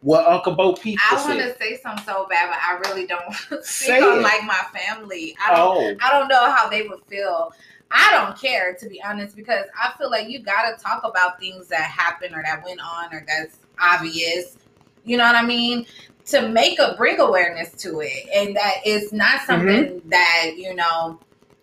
What 0.01 0.27
Uncle 0.27 0.55
Bo 0.55 0.75
Peep 0.75 0.99
I 1.11 1.15
want 1.27 1.41
to 1.41 1.57
say 1.59 1.77
something 1.77 2.05
so 2.05 2.27
bad, 2.31 2.51
but 2.51 2.59
I 2.63 2.79
really 2.89 3.07
don't 3.07 3.65
Say 3.65 4.01
on 4.01 4.19
it. 4.19 4.23
like 4.23 4.45
my 4.45 4.63
family. 4.73 5.37
I 5.45 5.55
don't. 5.55 5.77
Oh, 5.77 5.97
I 6.01 6.11
don't 6.11 6.29
know 6.29 6.51
how 6.51 6.69
they 6.69 6.87
would 6.87 7.03
feel. 7.09 7.53
I 7.91 8.11
don't 8.13 8.39
care 8.39 8.75
to 8.75 8.89
be 8.89 9.03
honest 9.03 9.35
because 9.35 9.65
I 9.81 9.93
feel 9.99 10.11
like 10.11 10.29
you 10.29 10.41
got 10.41 10.71
to 10.71 10.83
talk 10.83 11.03
about 11.05 11.41
things 11.41 11.69
that 11.69 11.83
happen 11.83 12.35
or 12.35 12.43
that 12.43 12.63
went 12.65 12.81
on 12.81 13.13
or 13.13 13.25
that's 13.27 13.59
obvious. 13.81 14.59
You 15.05 15.17
know 15.17 15.25
what 15.25 15.37
I 15.37 15.45
mean? 15.45 15.87
To 16.27 16.49
make 16.49 16.79
a 16.79 16.95
bring 16.97 17.19
awareness 17.19 17.73
to 17.83 18.01
it, 18.01 18.29
and 18.33 18.55
that 18.55 18.75
it's 18.85 19.13
not 19.13 19.41
mm-hmm. 19.41 19.47
something 19.47 20.03
that 20.11 20.53
you 20.57 20.75
know 20.75 21.19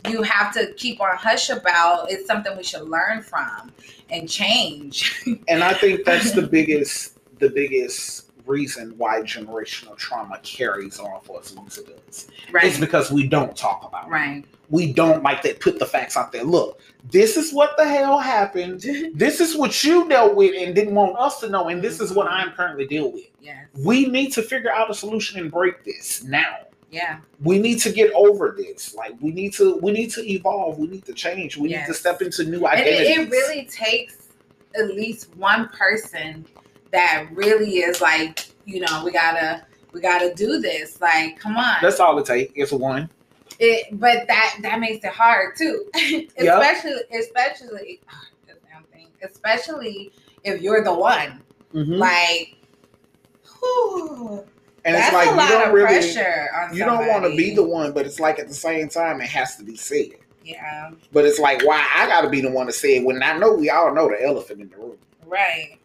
you 0.09 0.21
have 0.23 0.53
to 0.53 0.73
keep 0.73 1.01
on 1.01 1.15
hush 1.17 1.49
about. 1.49 2.11
It's 2.11 2.27
something 2.27 2.55
we 2.55 2.63
should 2.63 2.87
learn 2.87 3.21
from 3.21 3.71
and 4.09 4.29
change. 4.29 5.23
and 5.47 5.63
I 5.63 5.73
think 5.73 6.05
that's 6.05 6.31
the 6.31 6.43
biggest, 6.43 7.17
the 7.39 7.49
biggest 7.49 8.25
reason 8.45 8.93
why 8.97 9.21
generational 9.21 9.97
trauma 9.97 10.39
carries 10.43 10.99
on 10.99 11.21
for 11.21 11.39
as 11.39 11.55
long 11.55 11.67
as 11.67 11.77
it 11.77 12.05
does. 12.05 12.27
Right. 12.51 12.65
It's 12.65 12.79
because 12.79 13.11
we 13.11 13.27
don't 13.27 13.55
talk 13.55 13.83
about 13.87 14.07
it. 14.07 14.11
Right. 14.11 14.45
we 14.69 14.93
don't 14.93 15.23
like 15.23 15.41
that 15.43 15.59
put 15.59 15.79
the 15.79 15.85
facts 15.85 16.15
out 16.17 16.31
there. 16.31 16.43
Look, 16.43 16.79
this 17.11 17.37
is 17.37 17.53
what 17.53 17.75
the 17.77 17.87
hell 17.87 18.19
happened. 18.19 18.85
This 19.15 19.39
is 19.39 19.55
what 19.55 19.83
you 19.83 20.07
dealt 20.09 20.35
with 20.35 20.53
and 20.57 20.75
didn't 20.75 20.93
want 20.93 21.17
us 21.17 21.39
to 21.39 21.49
know, 21.49 21.69
and 21.69 21.81
this 21.81 21.99
is 21.99 22.11
what 22.11 22.27
mm-hmm. 22.27 22.49
I'm 22.49 22.51
currently 22.51 22.85
dealing 22.85 23.13
with. 23.13 23.29
Yes. 23.41 23.67
We 23.73 24.07
need 24.07 24.31
to 24.33 24.41
figure 24.41 24.71
out 24.71 24.89
a 24.89 24.93
solution 24.93 25.39
and 25.39 25.51
break 25.51 25.83
this 25.83 26.23
now. 26.23 26.57
Yeah. 26.91 27.19
We 27.43 27.59
need 27.59 27.79
to 27.79 27.91
get 27.91 28.11
over 28.13 28.53
this. 28.57 28.95
Like 28.95 29.13
we 29.19 29.31
need 29.31 29.53
to 29.53 29.77
we 29.77 29.91
need 29.91 30.11
to 30.11 30.21
evolve. 30.31 30.79
We 30.79 30.87
need 30.87 31.05
to 31.05 31.13
change. 31.13 31.57
We 31.57 31.69
need 31.69 31.85
to 31.87 31.93
step 31.93 32.21
into 32.21 32.43
new 32.45 32.65
identities. 32.65 33.17
it, 33.17 33.19
it 33.19 33.29
really 33.29 33.65
takes 33.65 34.29
at 34.77 34.87
least 34.87 35.35
one 35.35 35.69
person 35.69 36.45
that 36.91 37.27
really 37.33 37.77
is 37.77 38.01
like, 38.01 38.47
you 38.65 38.79
know, 38.81 39.03
we 39.03 39.11
gotta 39.11 39.65
we 39.91 40.01
gotta 40.01 40.33
do 40.35 40.59
this. 40.59 41.01
Like, 41.01 41.39
come 41.39 41.57
on. 41.57 41.77
That's 41.81 41.99
all 41.99 42.17
it 42.19 42.25
takes. 42.25 42.53
It's 42.55 42.71
one. 42.71 43.09
It, 43.59 43.99
but 43.99 44.27
that 44.27 44.57
that 44.61 44.79
makes 44.79 45.03
it 45.05 45.11
hard 45.11 45.55
too. 45.55 45.85
especially 46.37 46.93
especially 47.13 48.01
this 48.47 48.57
damn 48.71 48.83
thing. 48.85 49.07
Especially 49.23 50.11
if 50.43 50.61
you're 50.61 50.83
the 50.83 50.93
one. 50.93 51.41
Mhm. 51.73 51.97
Like 51.97 52.57
whew, 53.59 54.45
and 54.85 54.95
that's 54.95 55.07
it's 55.07 55.13
like 55.13 55.27
a 55.27 55.31
you 55.31 55.49
don't 55.49 55.67
of 55.67 55.73
really 55.73 55.87
pressure 55.87 56.49
on 56.55 56.75
you 56.75 56.85
don't 56.85 57.07
want 57.07 57.23
to 57.25 57.35
be 57.35 57.53
the 57.53 57.63
one, 57.63 57.91
but 57.91 58.05
it's 58.05 58.19
like 58.19 58.39
at 58.39 58.47
the 58.47 58.53
same 58.53 58.87
time 58.87 59.19
it 59.19 59.27
has 59.27 59.55
to 59.57 59.63
be 59.63 59.75
said. 59.75 60.09
Yeah. 60.43 60.91
But 61.11 61.25
it's 61.25 61.39
like 61.39 61.65
why 61.65 61.85
I 61.95 62.07
got 62.07 62.21
to 62.21 62.29
be 62.29 62.39
the 62.39 62.51
one 62.51 62.67
to 62.67 62.71
say 62.71 62.97
it 62.97 63.03
when 63.03 63.21
I 63.23 63.37
know 63.37 63.53
we 63.53 63.69
all 63.71 63.93
know 63.93 64.07
the 64.07 64.23
elephant 64.23 64.61
in 64.61 64.69
the 64.69 64.77
room. 64.77 64.97
Right. 65.25 65.79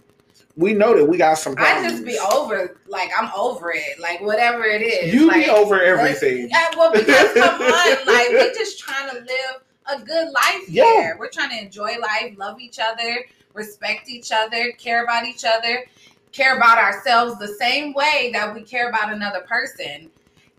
we 0.57 0.75
know 0.75 0.95
that 0.95 1.05
we 1.07 1.17
got 1.17 1.39
some 1.39 1.55
I 1.57 1.83
just 1.89 2.05
be 2.05 2.19
over 2.19 2.79
like 2.87 3.11
I'm 3.19 3.31
over 3.35 3.73
it. 3.75 3.99
Like 3.99 4.21
whatever 4.21 4.65
it 4.65 4.83
is. 4.83 5.15
You 5.15 5.27
like, 5.29 5.47
be 5.47 5.51
over 5.51 5.83
everything. 5.83 6.49
Yeah, 6.51 6.67
well, 6.77 6.93
because 6.93 7.33
come 7.33 7.63
on, 7.63 8.07
like 8.07 8.29
we're 8.31 8.53
just 8.55 8.79
trying 8.79 9.09
to 9.09 9.17
live 9.17 9.63
a 9.99 10.05
good 10.05 10.31
life 10.31 10.69
Yeah. 10.69 10.85
here. 10.85 11.17
We're 11.19 11.31
trying 11.31 11.51
to 11.59 11.65
enjoy 11.65 11.97
life, 11.99 12.35
love 12.37 12.61
each 12.61 12.79
other, 12.79 13.25
respect 13.55 14.11
each 14.11 14.31
other, 14.31 14.73
care 14.73 15.03
about 15.05 15.25
each 15.25 15.45
other, 15.45 15.87
care 16.33 16.57
about 16.57 16.79
ourselves 16.79 17.39
the 17.39 17.49
same 17.49 17.93
way 17.95 18.31
that 18.33 18.55
we 18.55 18.63
care 18.63 18.89
about 18.89 19.13
another 19.13 19.41
person. 19.49 20.11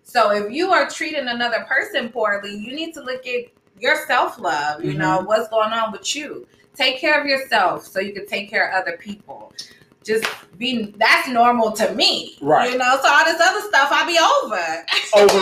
So 0.04 0.32
if 0.32 0.52
you 0.52 0.72
are 0.72 0.90
treating 0.90 1.28
another 1.28 1.62
person 1.68 2.10
poorly, 2.10 2.56
you 2.56 2.76
need 2.76 2.94
to 2.96 3.02
look 3.02 3.26
at 3.26 3.46
your 3.80 4.06
self 4.08 4.38
love. 4.40 4.84
You 4.84 4.92
Mm-hmm. 4.92 5.00
know 5.00 5.22
what's 5.22 5.48
going 5.50 5.72
on 5.72 5.92
with 5.92 6.16
you. 6.16 6.48
Take 6.76 7.00
care 7.00 7.20
of 7.20 7.26
yourself 7.28 7.86
so 7.86 8.00
you 8.00 8.14
can 8.14 8.26
take 8.28 8.50
care 8.50 8.70
of 8.70 8.82
other 8.82 8.98
people. 8.98 9.54
Just 10.04 10.26
be 10.58 10.94
that's 10.98 11.28
normal 11.30 11.72
to 11.74 11.94
me, 11.94 12.38
Right. 12.42 12.72
You 12.72 12.78
know, 12.78 12.98
so 13.02 13.08
all 13.10 13.24
this 13.26 13.40
other 13.42 13.62
stuff 13.68 13.90
I'll 13.92 14.08
be 14.08 14.18
over. 14.18 14.86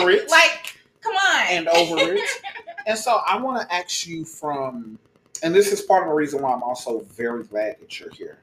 over 0.00 0.10
it 0.10 0.28
like, 0.30 0.74
come 1.00 1.14
on. 1.14 1.46
and 1.48 1.68
over 1.68 2.14
it. 2.14 2.20
And 2.86 2.98
so 2.98 3.20
I 3.28 3.36
want 3.38 3.60
to 3.60 3.74
ask 3.74 4.06
you 4.06 4.24
from, 4.24 4.98
and 5.42 5.54
this 5.54 5.70
is 5.70 5.82
part 5.82 6.02
of 6.02 6.08
the 6.08 6.14
reason 6.14 6.40
why 6.40 6.52
I'm 6.52 6.62
also 6.62 7.00
very 7.14 7.44
glad 7.44 7.76
that 7.78 8.00
you're 8.00 8.10
here. 8.10 8.38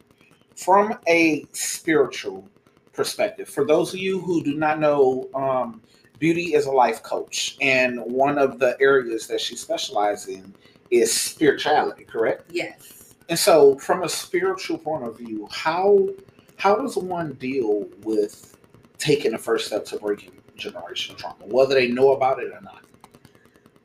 From 0.58 0.98
a 1.08 1.46
spiritual 1.54 2.48
perspective, 2.94 3.48
for 3.48 3.66
those 3.66 3.94
of 3.94 4.00
you 4.00 4.20
who 4.20 4.44
do 4.44 4.56
not 4.56 4.80
know, 4.80 5.30
um, 5.34 5.82
Beauty 6.20 6.56
is 6.56 6.66
a 6.66 6.72
life 6.72 7.04
coach, 7.04 7.58
and 7.62 8.00
one 8.00 8.40
of 8.40 8.58
the 8.58 8.76
areas 8.82 9.28
that 9.28 9.40
she 9.40 9.56
specializes 9.56 10.28
in 10.28 10.56
is 10.90 11.14
spirituality, 11.14 12.04
correct? 12.06 12.50
Yes. 12.52 13.14
And 13.30 13.38
so, 13.38 13.78
from 13.78 14.04
a 14.04 14.10
spiritual 14.10 14.80
point 14.80 15.04
of 15.04 15.18
view, 15.18 15.48
how 15.52 16.10
how 16.56 16.76
does 16.76 16.96
one 16.96 17.34
deal 17.34 17.88
with 18.02 18.58
taking 18.98 19.34
the 19.34 19.38
first 19.38 19.68
step 19.68 19.86
to 19.86 19.98
breaking 20.00 20.32
generational 20.58 21.18
trauma, 21.18 21.46
whether 21.46 21.76
they 21.76 21.88
know 21.88 22.14
about 22.14 22.40
it 22.40 22.52
or 22.52 22.62
not? 22.62 22.84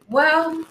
Well, 0.09 0.65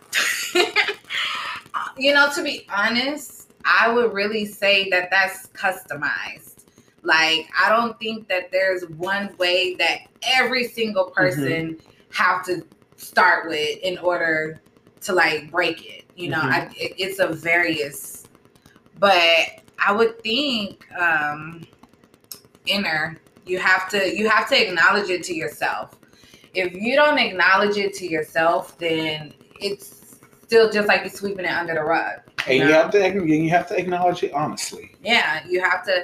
you 1.98 2.14
know, 2.14 2.32
to 2.34 2.44
be 2.44 2.66
honest, 2.76 3.41
I 3.66 3.92
would 3.92 4.14
really 4.14 4.46
say 4.46 4.90
that 4.90 5.10
that's 5.10 5.48
customized. 5.48 6.66
Like, 7.04 7.50
I 7.60 7.70
don't 7.70 7.98
think 8.00 8.28
that 8.28 8.52
there's 8.52 8.88
one 8.90 9.36
way 9.38 9.76
that 9.76 10.02
every 10.24 10.66
single 10.68 11.06
person 11.06 11.80
have 12.14 12.46
to 12.46 12.66
start 12.96 13.50
with 13.50 13.80
in 13.82 13.98
order 13.98 14.62
to 15.02 15.14
like 15.14 15.50
break 15.50 15.84
it. 15.86 16.06
You 16.16 16.30
know, 16.30 16.42
Mhm. 16.42 16.52
I, 16.52 16.60
it, 16.78 16.94
it's 16.98 17.20
a 17.20 17.28
various, 17.28 18.26
but 19.00 19.62
I 19.80 19.92
would 19.92 20.22
think 20.22 20.86
um 20.94 21.66
inner. 22.68 23.18
You 23.46 23.58
have 23.60 23.90
to 23.90 24.16
you 24.16 24.30
have 24.30 24.48
to 24.50 24.68
acknowledge 24.68 25.10
it 25.10 25.24
to 25.24 25.36
yourself. 25.36 25.98
If 26.54 26.74
you 26.74 26.96
don't 26.96 27.18
acknowledge 27.18 27.78
it 27.78 27.94
to 27.96 28.08
yourself, 28.08 28.78
then 28.78 29.34
it's 29.60 30.18
still 30.44 30.70
just 30.72 30.88
like 30.88 31.02
you're 31.02 31.10
sweeping 31.10 31.46
it 31.46 31.52
under 31.52 31.74
the 31.74 31.82
rug. 31.84 32.20
And 32.48 32.58
you 32.58 32.66
know? 32.66 32.72
have 32.74 32.92
to 32.92 33.04
and 33.04 33.28
you 33.28 33.50
have 33.50 33.68
to 33.70 33.78
acknowledge 33.78 34.24
it 34.24 34.34
honestly. 34.34 34.92
yeah 35.04 35.44
you 35.48 35.62
have 35.62 35.84
to 35.86 36.04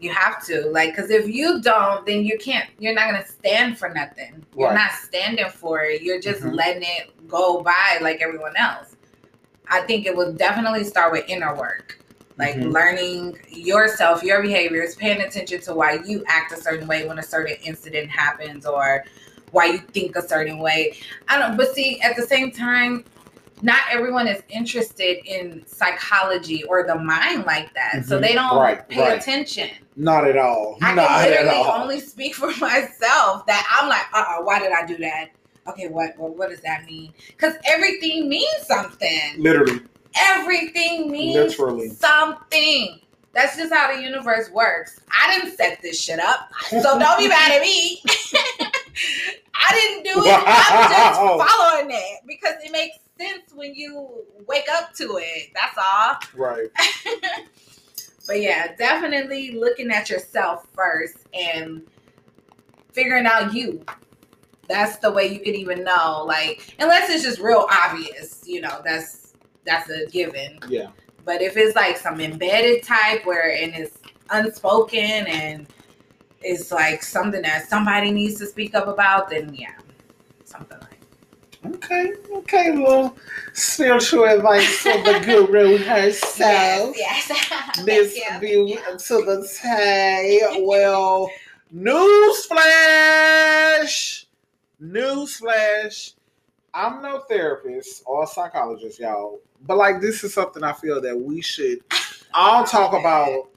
you 0.00 0.10
have 0.10 0.44
to 0.46 0.66
like 0.70 0.94
because 0.94 1.10
if 1.10 1.28
you 1.28 1.60
don't 1.62 2.04
then 2.06 2.24
you 2.24 2.36
can't 2.38 2.68
you're 2.78 2.94
not 2.94 3.06
gonna 3.10 3.26
stand 3.26 3.78
for 3.78 3.88
nothing 3.88 4.44
you're 4.56 4.68
Right. 4.68 4.74
not 4.74 4.92
standing 4.92 5.48
for 5.48 5.82
it 5.82 6.02
you're 6.02 6.20
just 6.20 6.42
Mhm. 6.42 6.54
letting 6.54 6.82
it 6.82 7.28
go 7.28 7.62
by 7.62 7.98
like 8.00 8.20
everyone 8.20 8.54
else 8.56 8.96
i 9.68 9.80
think 9.80 10.04
it 10.06 10.14
will 10.14 10.32
definitely 10.32 10.84
start 10.84 11.12
with 11.12 11.24
inner 11.28 11.54
work 11.56 11.98
like 12.36 12.56
Mhm. 12.56 12.72
learning 12.72 13.38
yourself 13.48 14.22
your 14.22 14.42
behaviors 14.42 14.94
paying 14.96 15.20
attention 15.22 15.60
to 15.62 15.74
why 15.74 15.98
you 16.04 16.22
act 16.26 16.52
a 16.52 16.56
certain 16.56 16.86
way 16.88 17.06
when 17.06 17.18
a 17.18 17.22
certain 17.22 17.56
incident 17.64 18.10
happens 18.10 18.66
or 18.66 19.04
why 19.52 19.66
you 19.66 19.78
think 19.78 20.16
a 20.16 20.22
certain 20.28 20.58
way 20.58 20.94
i 21.28 21.38
don't 21.38 21.56
but 21.56 21.72
see 21.74 22.00
at 22.00 22.14
the 22.16 22.22
same 22.26 22.50
time 22.50 23.04
not 23.62 23.80
everyone 23.90 24.26
is 24.28 24.42
interested 24.48 25.24
in 25.26 25.64
psychology 25.66 26.64
or 26.64 26.84
the 26.86 26.94
mind 26.96 27.44
like 27.46 27.72
that 27.74 28.04
so 28.04 28.18
Mhm. 28.18 28.22
they 28.22 28.32
don't 28.34 28.56
Right, 28.58 28.88
pay 28.88 29.00
right. 29.00 29.18
attention 29.20 29.70
Not 29.96 30.26
at 30.26 30.36
all. 30.36 30.76
I 30.82 30.92
Not 30.94 31.08
can 31.08 31.30
literally 31.30 31.48
all. 31.56 31.82
only 31.82 32.00
speak 32.00 32.34
for 32.34 32.48
myself 32.60 33.46
that 33.46 33.64
I'm 33.80 33.88
like, 33.88 34.06
uh 34.12 34.38
uh 34.40 34.42
why 34.42 34.58
did 34.58 34.72
I 34.72 34.84
do 34.84 34.96
that? 34.98 35.28
Okay, 35.68 35.88
what 35.88 36.18
what, 36.18 36.36
what 36.36 36.50
does 36.50 36.60
that 36.62 36.84
mean? 36.84 37.12
Because 37.28 37.54
everything 37.66 38.28
means 38.28 38.66
something. 38.66 39.34
Literally. 39.38 39.80
Everything 40.16 41.10
means 41.10 41.34
Literally. 41.58 41.90
something. 41.90 43.00
That's 43.32 43.56
just 43.56 43.72
how 43.72 43.92
the 43.94 44.00
universe 44.02 44.48
works. 44.50 45.00
I 45.10 45.38
didn't 45.38 45.56
set 45.56 45.80
this 45.82 46.00
shit 46.00 46.18
up. 46.20 46.50
So 46.70 46.98
don't 46.98 47.18
be 47.18 47.28
mad 47.28 47.52
at 47.52 47.60
me. 47.62 48.02
I 49.56 49.70
didn't 49.72 50.04
do 50.04 50.20
it. 50.24 50.42
I'm 50.46 50.90
just 50.90 51.20
following 51.20 51.90
it 51.90 52.20
because 52.26 52.54
it 52.64 52.70
makes 52.72 52.96
sense 53.18 53.52
when 53.54 53.74
you 53.74 54.24
wake 54.46 54.66
up 54.72 54.92
to 54.94 55.18
it. 55.20 55.50
That's 55.54 55.78
all. 55.78 56.16
Right. 56.34 56.68
But 58.26 58.40
yeah, 58.40 58.74
definitely 58.76 59.52
looking 59.52 59.90
at 59.90 60.08
yourself 60.08 60.66
first 60.74 61.18
and 61.34 61.82
figuring 62.92 63.26
out 63.26 63.52
you. 63.52 63.84
That's 64.66 64.96
the 64.96 65.12
way 65.12 65.26
you 65.26 65.40
can 65.40 65.54
even 65.54 65.84
know. 65.84 66.24
Like, 66.26 66.74
unless 66.78 67.10
it's 67.10 67.22
just 67.22 67.38
real 67.38 67.68
obvious, 67.70 68.42
you 68.46 68.62
know, 68.62 68.80
that's 68.84 69.34
that's 69.66 69.90
a 69.90 70.06
given. 70.06 70.58
Yeah. 70.68 70.88
But 71.24 71.42
if 71.42 71.56
it's 71.56 71.76
like 71.76 71.96
some 71.96 72.20
embedded 72.20 72.82
type 72.82 73.26
where 73.26 73.50
and 73.52 73.74
it's 73.74 73.98
unspoken 74.30 75.26
and 75.26 75.66
it's 76.40 76.70
like 76.70 77.02
something 77.02 77.42
that 77.42 77.68
somebody 77.68 78.10
needs 78.10 78.38
to 78.38 78.46
speak 78.46 78.74
up 78.74 78.88
about, 78.88 79.30
then 79.30 79.54
yeah, 79.54 79.76
something 80.44 80.78
Okay. 81.66 82.12
Okay. 82.32 82.72
Little 82.72 83.16
spiritual 83.52 84.24
advice 84.24 84.78
from 84.78 85.02
the 85.04 85.20
guru 85.24 85.78
herself. 85.84 86.94
Yes, 86.96 87.28
yes. 87.86 88.16
You. 88.16 88.38
View 88.40 88.76
to 88.98 89.24
the 89.24 89.48
tay. 89.62 90.40
Well, 90.60 91.30
newsflash. 92.64 94.24
Newsflash. 94.82 96.14
I'm 96.74 97.00
no 97.02 97.20
therapist 97.20 98.02
or 98.06 98.26
psychologist, 98.26 98.98
y'all. 98.98 99.40
But 99.66 99.76
like 99.78 100.00
this 100.00 100.24
is 100.24 100.34
something 100.34 100.62
I 100.62 100.72
feel 100.72 101.00
that 101.00 101.16
we 101.18 101.40
should 101.40 101.78
all 102.34 102.64
talk 102.64 102.92
about 102.92 103.48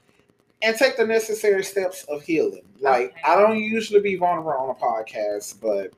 and 0.62 0.76
take 0.76 0.96
the 0.96 1.06
necessary 1.06 1.62
steps 1.64 2.04
of 2.04 2.22
healing. 2.22 2.62
Like 2.80 3.10
Okay. 3.10 3.20
I 3.26 3.34
don't 3.36 3.58
usually 3.58 4.00
be 4.00 4.16
vulnerable 4.16 4.52
on 4.52 4.70
a 4.70 4.74
podcast, 4.74 5.60
but 5.60 5.92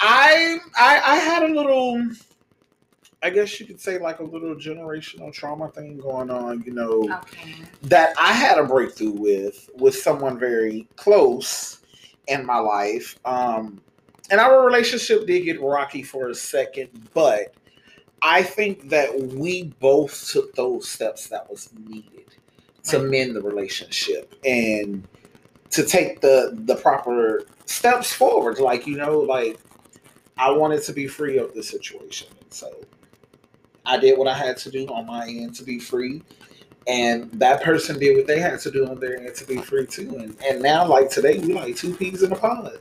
I 0.00 0.58
I 0.76 1.00
I 1.04 1.16
had 1.16 1.42
a 1.42 1.48
little 1.48 2.02
I 3.22 3.30
guess 3.30 3.58
you 3.58 3.66
could 3.66 3.80
say 3.80 3.98
like 3.98 4.20
a 4.20 4.24
little 4.24 4.54
generational 4.54 5.32
trauma 5.32 5.70
thing 5.70 5.98
going 5.98 6.30
on, 6.30 6.62
you 6.64 6.72
know, 6.72 7.20
Okay. 7.22 7.54
that 7.82 8.14
I 8.18 8.32
had 8.32 8.58
a 8.58 8.64
breakthrough 8.64 9.10
with 9.10 9.68
with 9.76 9.94
someone 9.96 10.38
very 10.38 10.86
close 10.96 11.80
in 12.28 12.44
my 12.46 12.58
life. 12.58 13.18
Um 13.24 13.80
and 14.30 14.40
our 14.40 14.64
relationship 14.64 15.26
did 15.26 15.44
get 15.44 15.60
rocky 15.60 16.02
for 16.02 16.28
a 16.28 16.34
second, 16.34 17.08
but 17.14 17.54
I 18.20 18.42
think 18.42 18.88
that 18.90 19.18
we 19.18 19.64
both 19.80 20.28
took 20.30 20.54
those 20.54 20.88
steps 20.88 21.28
that 21.28 21.48
was 21.48 21.70
needed 21.88 22.26
to 22.84 22.98
mend 23.00 23.36
the 23.36 23.42
relationship 23.42 24.34
and 24.44 25.06
to 25.70 25.84
take 25.84 26.20
the 26.20 26.58
the 26.64 26.76
proper 26.76 27.42
steps 27.66 28.12
forward. 28.12 28.58
Like, 28.58 28.86
you 28.86 28.96
know, 28.96 29.18
like 29.20 29.58
I 30.38 30.50
wanted 30.52 30.82
to 30.84 30.92
be 30.92 31.08
free 31.08 31.38
of 31.38 31.54
the 31.54 31.62
situation. 31.62 32.28
So 32.50 32.72
I 33.86 33.98
did 33.98 34.18
what 34.18 34.28
I 34.28 34.34
had 34.34 34.56
to 34.58 34.70
do 34.70 34.86
on 34.88 35.06
my 35.06 35.26
end 35.28 35.54
to 35.56 35.64
be 35.64 35.78
free. 35.80 36.22
And 36.86 37.30
that 37.34 37.62
person 37.62 37.98
did 37.98 38.16
what 38.16 38.26
they 38.26 38.40
had 38.40 38.60
to 38.60 38.70
do 38.70 38.86
on 38.88 39.00
their 39.00 39.18
end 39.20 39.34
to 39.36 39.46
be 39.46 39.58
free 39.58 39.86
too. 39.86 40.16
And 40.18 40.36
and 40.44 40.62
now 40.62 40.86
like 40.86 41.10
today 41.10 41.38
we 41.38 41.54
like 41.54 41.76
two 41.76 41.94
peas 41.94 42.22
in 42.22 42.32
a 42.32 42.36
pod. 42.36 42.78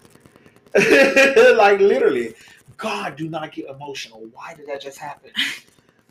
like 0.75 1.79
literally. 1.79 2.35
God, 2.77 3.15
do 3.15 3.29
not 3.29 3.51
get 3.53 3.67
emotional. 3.69 4.21
Why 4.33 4.53
did 4.53 4.67
that 4.67 4.81
just 4.81 4.99
happen? 4.99 5.31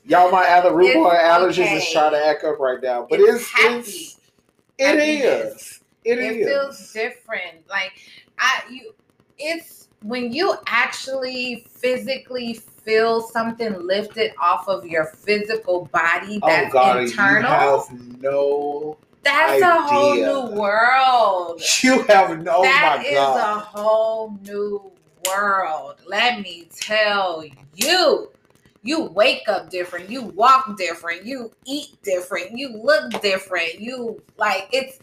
Y'all 0.04 0.30
might 0.30 0.46
have 0.46 0.64
the 0.64 0.74
root 0.74 0.88
It's 0.88 0.94
boy 0.94 1.14
allergies 1.14 1.64
okay. 1.64 1.76
is 1.76 1.90
trying 1.92 2.12
to 2.12 2.26
act 2.26 2.44
up 2.44 2.58
right 2.58 2.82
now. 2.82 3.06
But 3.08 3.20
It's 3.20 3.50
it's, 3.56 3.56
it's 3.56 4.20
it 4.78 4.98
Happiness. 4.98 5.54
is. 5.56 5.80
It 6.04 6.18
it 6.18 6.36
is. 6.36 6.46
feels 6.46 6.92
different. 6.92 7.68
Like 7.68 7.92
I 8.38 8.62
you 8.70 8.92
it's 9.38 9.85
when 10.08 10.32
you 10.32 10.54
actually 10.66 11.66
physically 11.68 12.54
feel 12.54 13.20
something 13.20 13.74
lifted 13.80 14.32
off 14.40 14.68
of 14.68 14.86
your 14.86 15.06
physical 15.06 15.86
body 15.92 16.38
oh, 16.42 16.48
that's 16.48 16.70
oh 16.70 16.72
God, 16.72 17.02
internal. 17.02 17.40
you 17.40 17.46
have 17.46 18.20
no 18.20 18.98
that's 19.26 19.60
a 19.60 19.82
whole 19.82 20.14
new 20.14 20.56
world. 20.56 21.60
you 21.82 22.02
have 22.02 22.40
no 22.42 22.58
oh, 22.58 22.62
That 22.62 23.02
oh 23.04 23.08
is 23.08 23.14
God. 23.16 23.56
a 23.56 23.60
whole 23.60 24.38
new 24.42 24.92
world. 25.26 25.96
Let 26.06 26.40
me 26.42 26.68
tell 26.72 27.44
you. 27.74 28.30
You 28.82 29.02
wake 29.06 29.48
up 29.48 29.68
different. 29.68 30.08
You 30.08 30.22
walk 30.22 30.78
different. 30.78 31.26
You 31.26 31.50
eat 31.64 32.00
different. 32.04 32.56
You 32.56 32.80
look 32.80 33.20
different. 33.20 33.80
You 33.80 34.22
like 34.38 34.68
it's 34.72 35.00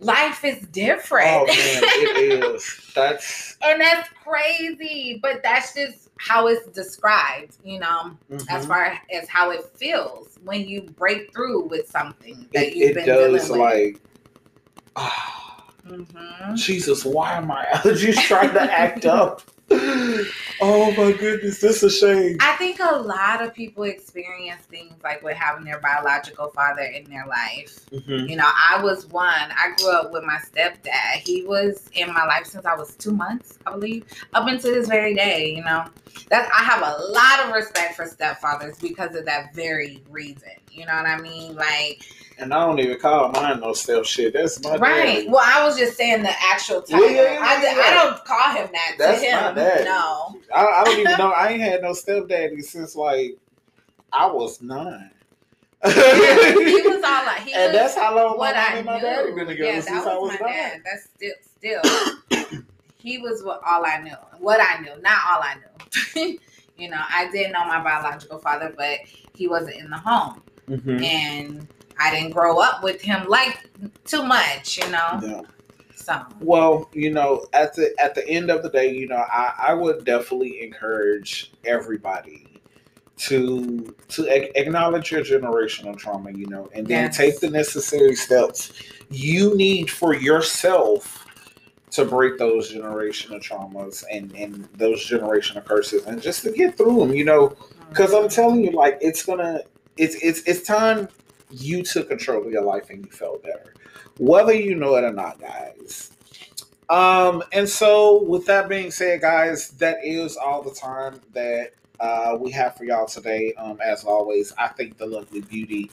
life 0.00 0.44
is 0.44 0.60
different. 0.68 1.26
Oh 1.28 1.46
man, 1.46 1.56
it 1.56 2.44
is. 2.44 2.92
That's 2.94 3.56
and 3.62 3.80
that's 3.80 4.08
crazy. 4.24 5.18
But 5.22 5.42
that's 5.42 5.74
just 5.74 6.10
how 6.18 6.46
it's 6.46 6.66
described, 6.68 7.56
you 7.64 7.78
know, 7.78 8.16
as 8.48 8.64
mhm. 8.64 8.68
far 8.68 8.98
as 9.12 9.28
how 9.28 9.50
it 9.50 9.64
feels 9.74 10.38
when 10.44 10.66
you 10.68 10.82
break 10.82 11.32
through 11.32 11.64
with 11.64 11.88
something 11.90 12.48
that 12.54 12.68
it, 12.68 12.76
you've 12.76 12.90
it 12.90 12.94
been 12.94 13.06
does 13.06 13.46
dealing 13.48 13.60
like 13.60 14.00
ah, 14.96 15.66
with. 15.88 16.10
hmm 16.12 16.54
Jesus, 16.54 17.04
why 17.04 17.34
are 17.34 17.42
my 17.42 17.64
allergies 17.74 18.16
trying 18.16 18.52
to 18.52 18.62
act 18.62 19.06
up? 19.06 19.42
Oh 19.70 20.90
my 20.96 21.12
goodness, 21.12 21.60
this 21.60 21.82
is 21.82 21.82
a 21.82 21.90
shame. 21.90 22.36
I 22.40 22.52
think 22.56 22.78
a 22.80 22.96
lot 22.96 23.42
of 23.42 23.52
people 23.52 23.84
experience 23.84 24.62
things 24.62 24.94
like 25.02 25.22
with 25.22 25.36
having 25.36 25.64
their 25.64 25.80
biological 25.80 26.48
father 26.48 26.82
in 26.82 27.04
their 27.10 27.26
life. 27.26 27.80
Mhm. 27.90 28.28
You 28.28 28.36
know, 28.36 28.48
I 28.48 28.80
was 28.82 29.06
one. 29.06 29.26
I 29.28 29.74
grew 29.76 29.90
up 29.90 30.12
with 30.12 30.24
my 30.24 30.38
stepdad. 30.38 31.16
He 31.24 31.44
was 31.44 31.90
in 31.92 32.12
my 32.12 32.24
life 32.24 32.46
since 32.46 32.64
I 32.64 32.74
was 32.74 32.94
two 32.96 33.12
months, 33.12 33.58
I 33.66 33.72
believe, 33.72 34.04
up 34.34 34.46
until 34.46 34.72
this 34.72 34.88
very 34.88 35.14
day. 35.14 35.54
You 35.54 35.64
know, 35.64 35.84
that 36.30 36.48
I 36.52 36.62
have 36.62 36.82
a 36.82 37.02
lot 37.12 37.46
of 37.46 37.52
respect 37.52 37.94
for 37.96 38.06
stepfathers 38.06 38.80
because 38.80 39.14
of 39.14 39.24
that 39.26 39.54
very 39.54 40.02
reason. 40.10 40.52
You 40.70 40.86
know 40.86 40.94
what 40.94 41.06
I 41.06 41.18
mean? 41.20 41.54
Like, 41.54 42.02
And 42.38 42.52
I 42.52 42.66
don't 42.66 42.78
even 42.80 42.98
call 42.98 43.30
mine 43.30 43.60
no 43.60 43.72
step 43.72 44.04
shit. 44.04 44.34
That's 44.34 44.62
my 44.62 44.76
right? 44.76 45.06
daddy. 45.16 45.28
Well, 45.28 45.42
I 45.44 45.64
was 45.64 45.78
just 45.78 45.96
saying 45.96 46.22
the 46.22 46.30
actual 46.44 46.84
Yeah, 46.86 46.98
title. 46.98 47.14
yeah, 47.14 47.22
yeah, 47.22 47.38
I, 47.42 47.62
yeah. 47.62 47.82
I 47.82 47.94
don't 47.94 48.24
call 48.24 48.52
him 48.54 48.68
that 48.72 48.96
That's 48.98 49.20
to 49.22 49.30
my 49.32 49.48
him. 49.48 49.54
daddy. 49.54 49.84
No. 49.84 50.40
I, 50.54 50.66
I 50.66 50.84
don't 50.84 50.98
even 50.98 51.18
know. 51.18 51.30
I 51.30 51.48
ain't 51.48 51.62
had 51.62 51.82
no 51.82 51.92
stepdaddy 51.94 52.60
since 52.60 52.94
like 52.94 53.36
I 54.12 54.26
was 54.26 54.60
nine. 54.60 55.10
he 55.84 55.90
was 55.90 57.02
all 57.04 57.24
like 57.26 57.40
he 57.42 57.52
and 57.56 57.74
that's 57.74 57.94
how 57.94 58.14
long 58.14 58.38
what 58.38 58.56
I 58.56 58.76
and 58.76 58.86
my 58.86 59.00
daddy 59.00 59.32
been 59.32 59.46
together 59.46 59.70
yeah, 59.72 59.80
since 59.80 60.04
that 60.04 60.12
I 60.14 60.18
was 60.18 60.32
my 60.40 60.46
nine. 60.46 60.54
dad. 60.54 60.82
That's 60.84 61.08
still 61.14 61.82
still. 62.30 62.60
he 62.96 63.18
was 63.18 63.42
what 63.44 63.60
all 63.66 63.84
I 63.86 63.98
knew. 64.02 64.14
What 64.40 64.60
I 64.60 64.80
knew, 64.80 65.00
not 65.00 65.18
all 65.28 65.42
I 65.42 65.54
knew. 65.54 66.38
you 66.76 66.90
know, 66.90 67.00
I 67.00 67.30
did 67.30 67.52
know 67.52 67.64
my 67.66 67.82
biological 67.82 68.38
father, 68.38 68.74
but 68.76 68.98
he 69.34 69.48
wasn't 69.48 69.76
in 69.76 69.90
the 69.90 69.98
home, 69.98 70.42
Mhm. 70.68 71.02
and 71.04 71.68
I 71.98 72.10
didn't 72.10 72.30
grow 72.30 72.60
up 72.60 72.82
with 72.82 73.00
him 73.00 73.26
like 73.28 73.68
too 74.04 74.22
much. 74.22 74.78
You 74.78 74.90
know, 74.90 75.20
Yeah. 75.22 75.40
so 75.94 76.22
Well, 76.40 76.88
you 76.92 77.10
know, 77.12 77.46
at 77.52 77.74
the 77.74 77.94
at 78.02 78.14
the 78.14 78.26
end 78.28 78.50
of 78.50 78.62
the 78.62 78.70
day, 78.70 78.92
you 78.92 79.08
know, 79.08 79.24
I, 79.30 79.52
I 79.68 79.74
would 79.74 80.04
definitely 80.04 80.62
encourage 80.62 81.52
everybody 81.64 82.60
to 83.18 83.94
to 84.08 84.28
ac- 84.30 84.52
acknowledge 84.56 85.10
your 85.10 85.22
generational 85.22 85.96
trauma, 85.96 86.30
you 86.32 86.46
know, 86.48 86.68
and 86.74 86.86
then 86.86 87.04
Yes. 87.04 87.16
take 87.16 87.40
the 87.40 87.50
necessary 87.50 88.14
steps 88.14 88.72
you 89.10 89.56
need 89.56 89.90
for 89.90 90.14
yourself 90.14 91.24
to 91.92 92.04
break 92.04 92.36
those 92.38 92.72
generational 92.74 93.40
traumas 93.42 94.04
and 94.12 94.32
and 94.36 94.68
those 94.76 95.08
generational 95.08 95.64
curses, 95.64 96.04
and 96.04 96.20
just 96.20 96.42
to 96.42 96.50
get 96.52 96.76
through 96.76 96.98
them, 97.00 97.14
you 97.14 97.24
know, 97.24 97.48
mm-hmm. 97.48 97.88
because 97.88 98.12
I'm 98.12 98.28
telling 98.28 98.62
you, 98.62 98.72
like 98.72 98.98
it's 99.00 99.24
gonna, 99.24 99.60
it's 99.96 100.16
it's 100.16 100.40
it's 100.40 100.62
time 100.66 101.08
you 101.58 101.82
took 101.82 102.08
control 102.08 102.44
of 102.44 102.52
your 102.52 102.62
life 102.62 102.90
and 102.90 103.04
you 103.04 103.10
felt 103.10 103.42
better, 103.42 103.74
whether 104.18 104.52
you 104.52 104.74
know 104.74 104.96
it 104.96 105.04
or 105.04 105.12
not, 105.12 105.40
guys. 105.40 106.12
Um, 106.88 107.42
and 107.52 107.68
so 107.68 108.22
with 108.22 108.46
that 108.46 108.68
being 108.68 108.90
said, 108.90 109.20
guys, 109.20 109.70
that 109.70 109.98
is 110.04 110.36
all 110.36 110.62
the 110.62 110.74
time 110.74 111.20
that 111.32 111.72
uh, 111.98 112.36
we 112.38 112.50
have 112.52 112.76
for 112.76 112.84
y'all 112.84 113.06
today. 113.06 113.52
Um, 113.54 113.80
as 113.80 114.04
always, 114.04 114.52
I 114.58 114.68
thank 114.68 114.96
the 114.98 115.06
lovely 115.06 115.40
beauty 115.40 115.90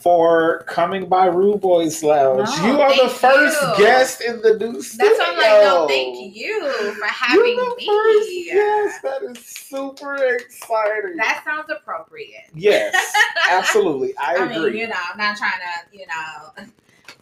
for 0.00 0.64
coming 0.66 1.08
by 1.08 1.26
Rude 1.26 1.60
Boys 1.60 2.02
Lounge. 2.02 2.48
No, 2.58 2.66
you 2.66 2.80
are 2.80 2.96
the 3.04 3.08
first 3.08 3.60
you. 3.60 3.84
guest 3.84 4.20
in 4.22 4.40
the 4.40 4.58
new 4.58 4.82
studio. 4.82 5.08
That's 5.08 5.18
why 5.18 5.26
I'm 5.28 5.36
like, 5.36 5.62
no, 5.64 5.88
thank 5.88 6.34
you 6.34 6.92
for 6.94 7.06
having 7.06 7.42
me. 7.76 8.46
Yes, 8.46 9.00
that 9.02 9.22
is 9.22 9.38
super 9.44 10.14
exciting. 10.16 11.16
That 11.16 11.42
sounds 11.44 11.70
appropriate. 11.70 12.46
yes, 12.54 12.94
absolutely. 13.50 14.16
I, 14.16 14.36
I, 14.36 14.44
agree. 14.44 14.70
mean, 14.70 14.80
you 14.80 14.88
know, 14.88 14.96
I'm 15.12 15.18
not 15.18 15.36
trying 15.36 15.52
to, 15.52 15.96
you 15.96 16.06
know. 16.06 16.64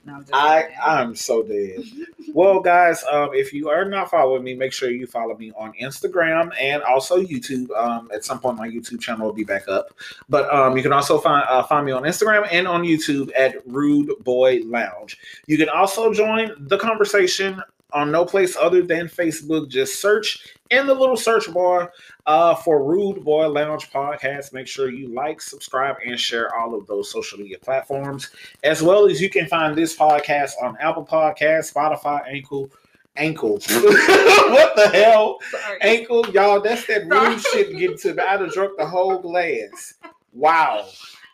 No, 0.08 0.24
I 0.32 0.62
kidding. 0.62 0.76
I'm 0.84 1.14
so 1.14 1.42
dead. 1.42 1.82
well, 2.32 2.60
guys, 2.60 3.04
um, 3.10 3.30
if 3.34 3.52
you 3.52 3.68
are 3.68 3.84
not 3.84 4.10
following 4.10 4.42
me, 4.42 4.54
make 4.54 4.72
sure 4.72 4.90
you 4.90 5.06
follow 5.06 5.36
me 5.36 5.52
on 5.56 5.72
Instagram 5.74 6.50
and 6.58 6.82
also 6.82 7.22
YouTube. 7.22 7.70
Um, 7.76 8.10
at 8.12 8.24
some 8.24 8.40
point, 8.40 8.56
my 8.56 8.68
YouTube 8.68 9.00
channel 9.00 9.26
will 9.26 9.34
be 9.34 9.44
back 9.44 9.68
up, 9.68 9.92
but 10.28 10.52
um, 10.52 10.76
you 10.76 10.82
can 10.82 10.92
also 10.92 11.18
find 11.18 11.44
uh, 11.48 11.62
find 11.62 11.84
me 11.84 11.92
on 11.92 12.04
Instagram 12.04 12.48
and 12.50 12.66
on 12.66 12.82
YouTube 12.82 13.30
at 13.36 13.56
Rude 13.66 14.12
Boy 14.24 14.60
Lounge. 14.64 15.18
You 15.46 15.58
can 15.58 15.68
also 15.68 16.12
join 16.12 16.52
the 16.58 16.78
conversation 16.78 17.62
on 17.92 18.10
no 18.10 18.24
place 18.24 18.56
other 18.56 18.82
than 18.82 19.06
Facebook. 19.08 19.68
Just 19.68 20.00
search 20.00 20.56
in 20.70 20.86
the 20.86 20.94
little 20.94 21.16
search 21.16 21.52
bar 21.52 21.92
uh, 22.26 22.54
for 22.54 22.84
Rude 22.84 23.24
Boy 23.24 23.48
Lounge 23.48 23.90
Podcast. 23.90 24.52
Make 24.52 24.66
sure 24.66 24.90
you 24.90 25.08
like, 25.08 25.40
subscribe, 25.40 25.96
and 26.04 26.18
share 26.18 26.54
all 26.54 26.74
of 26.74 26.86
those 26.86 27.10
social 27.10 27.38
media 27.38 27.58
platforms 27.58 28.30
as 28.64 28.82
well 28.82 29.06
as 29.06 29.20
you 29.20 29.30
can 29.30 29.46
find 29.46 29.76
this 29.76 29.96
podcast 29.96 30.52
on 30.62 30.76
Apple 30.80 31.06
Podcasts, 31.06 31.72
Spotify, 31.72 32.20
Ankle, 32.28 32.70
Ankle. 33.16 33.52
what 33.68 34.76
the 34.76 34.90
hell? 34.92 35.38
Sorry. 35.50 35.78
Ankle, 35.80 36.28
y'all, 36.30 36.60
that's 36.60 36.86
that 36.86 37.08
rude 37.08 37.40
shit 37.40 37.76
getting 37.76 37.98
to 37.98 38.14
me. 38.14 38.22
I'd 38.22 38.40
have 38.40 38.52
drunk 38.52 38.76
the 38.76 38.86
whole 38.86 39.18
glass. 39.18 39.94
Wow. 40.32 40.86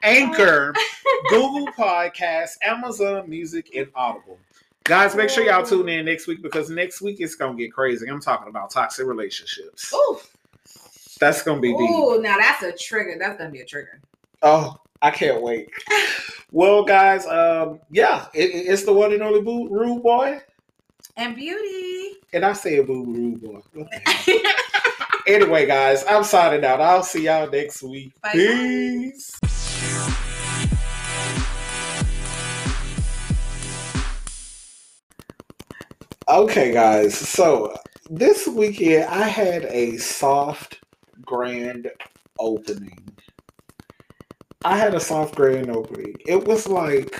Anchor, 0.02 0.74
Google 1.30 1.66
Podcasts, 1.72 2.56
Amazon 2.62 3.28
Music, 3.28 3.70
and 3.74 3.88
Audible. 3.94 4.38
Guys, 4.84 5.14
make 5.16 5.30
sure 5.30 5.44
y'all 5.44 5.64
tune 5.64 5.88
in 5.88 6.04
next 6.04 6.26
week 6.26 6.42
because 6.42 6.68
next 6.68 7.00
week 7.00 7.16
it's 7.20 7.34
gonna 7.34 7.56
get 7.56 7.72
crazy. 7.72 8.06
I'm 8.06 8.20
talking 8.20 8.48
about 8.48 8.70
toxic 8.70 9.06
relationships. 9.06 9.92
Ooh, 9.94 10.18
That's 11.18 11.42
gonna 11.42 11.60
be 11.60 11.72
deep. 11.72 11.80
ooh, 11.90 12.20
now 12.20 12.36
that's 12.36 12.62
a 12.62 12.72
trigger. 12.72 13.16
That's 13.18 13.38
gonna 13.38 13.50
be 13.50 13.60
a 13.60 13.64
trigger. 13.64 14.00
Oh, 14.42 14.76
I 15.00 15.10
can't 15.10 15.40
wait. 15.40 15.70
well, 16.52 16.84
guys, 16.84 17.24
um, 17.26 17.80
yeah, 17.90 18.26
it, 18.34 18.50
it- 18.50 18.66
it's 18.68 18.84
the 18.84 18.92
one 18.92 19.12
and 19.14 19.22
only 19.22 19.40
Boo 19.40 19.68
Rude 19.70 20.02
Boy. 20.02 20.40
And 21.16 21.34
beauty. 21.34 22.18
And 22.34 22.44
I 22.44 22.52
say 22.52 22.76
a 22.76 22.82
Boo 22.84 23.04
Rude 23.06 23.40
Boy. 23.40 23.60
What 23.72 23.88
the 23.90 24.00
hell? 24.04 24.52
anyway, 25.26 25.64
guys, 25.64 26.04
I'm 26.06 26.24
signing 26.24 26.62
out. 26.64 26.82
I'll 26.82 27.02
see 27.02 27.24
y'all 27.24 27.48
next 27.50 27.82
week. 27.82 28.12
Bye. 28.20 28.32
Peace. 28.32 29.40
Okay, 36.34 36.72
guys. 36.72 37.16
So 37.16 37.72
this 38.10 38.48
weekend 38.48 39.04
I 39.04 39.28
had 39.28 39.66
a 39.66 39.98
soft 39.98 40.80
grand 41.24 41.88
opening. 42.40 43.08
I 44.64 44.76
had 44.76 44.96
a 44.96 45.00
soft 45.00 45.36
grand 45.36 45.70
opening. 45.70 46.16
It 46.26 46.44
was 46.44 46.66
like 46.66 47.16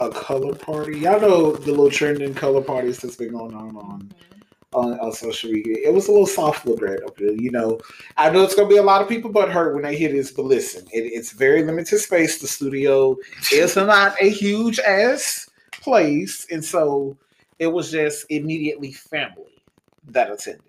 a 0.00 0.10
color 0.10 0.54
party. 0.54 0.98
Y'all 0.98 1.18
know 1.18 1.52
the 1.52 1.70
little 1.70 1.90
trending 1.90 2.34
color 2.34 2.60
parties 2.60 2.98
that's 2.98 3.16
been 3.16 3.32
going 3.32 3.54
on 3.54 3.74
on 3.74 4.02
mm-hmm. 4.02 4.78
on, 4.78 5.00
on 5.00 5.12
social 5.12 5.50
media. 5.50 5.78
It 5.82 5.94
was 5.94 6.08
a 6.08 6.10
little 6.10 6.26
soft 6.26 6.66
little 6.66 6.78
grand 6.78 7.00
opening. 7.06 7.38
You 7.38 7.52
know, 7.52 7.80
I 8.18 8.28
know 8.28 8.42
it's 8.42 8.54
gonna 8.54 8.68
be 8.68 8.76
a 8.76 8.82
lot 8.82 9.00
of 9.00 9.08
people 9.08 9.32
but 9.32 9.50
hurt 9.50 9.72
when 9.72 9.84
they 9.84 9.96
hear 9.96 10.12
this, 10.12 10.30
but 10.30 10.44
listen, 10.44 10.86
it, 10.92 11.04
it's 11.04 11.32
very 11.32 11.64
limited 11.64 12.00
space. 12.00 12.38
The 12.38 12.48
studio 12.48 13.16
is 13.50 13.76
not 13.76 14.14
a 14.20 14.28
huge 14.28 14.78
ass 14.80 15.48
place, 15.80 16.46
and 16.50 16.62
so 16.62 17.16
it 17.58 17.68
was 17.68 17.90
just 17.90 18.26
immediately 18.30 18.92
family 18.92 19.62
that 20.08 20.30
attended. 20.30 20.62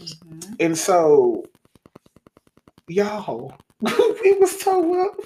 Mhm. 0.00 0.56
And 0.60 0.76
so, 0.76 1.44
y'all, 2.88 3.54
it 3.82 4.40
was 4.40 4.60
so 4.60 5.06
up. 5.06 5.16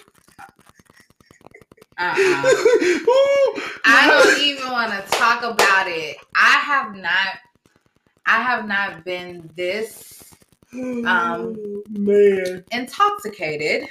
Uh-uh. 1.98 2.14
I 3.84 4.06
don't 4.08 4.40
even 4.40 4.70
want 4.70 4.90
to 4.92 5.10
talk 5.18 5.42
about 5.42 5.86
it. 5.86 6.16
I 6.34 6.52
have 6.64 6.94
not. 6.94 7.38
I 8.26 8.42
have 8.42 8.66
not 8.66 9.04
been 9.04 9.50
this 9.56 10.22
um, 10.72 11.82
man. 11.90 12.64
intoxicated 12.70 13.88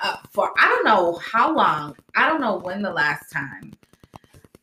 uh, 0.00 0.16
for 0.30 0.52
I 0.58 0.66
don't 0.66 0.84
know 0.84 1.14
how 1.18 1.54
long. 1.54 1.96
I 2.16 2.28
don't 2.28 2.40
know 2.40 2.58
when 2.58 2.82
the 2.82 2.92
last 2.92 3.30
time. 3.32 3.72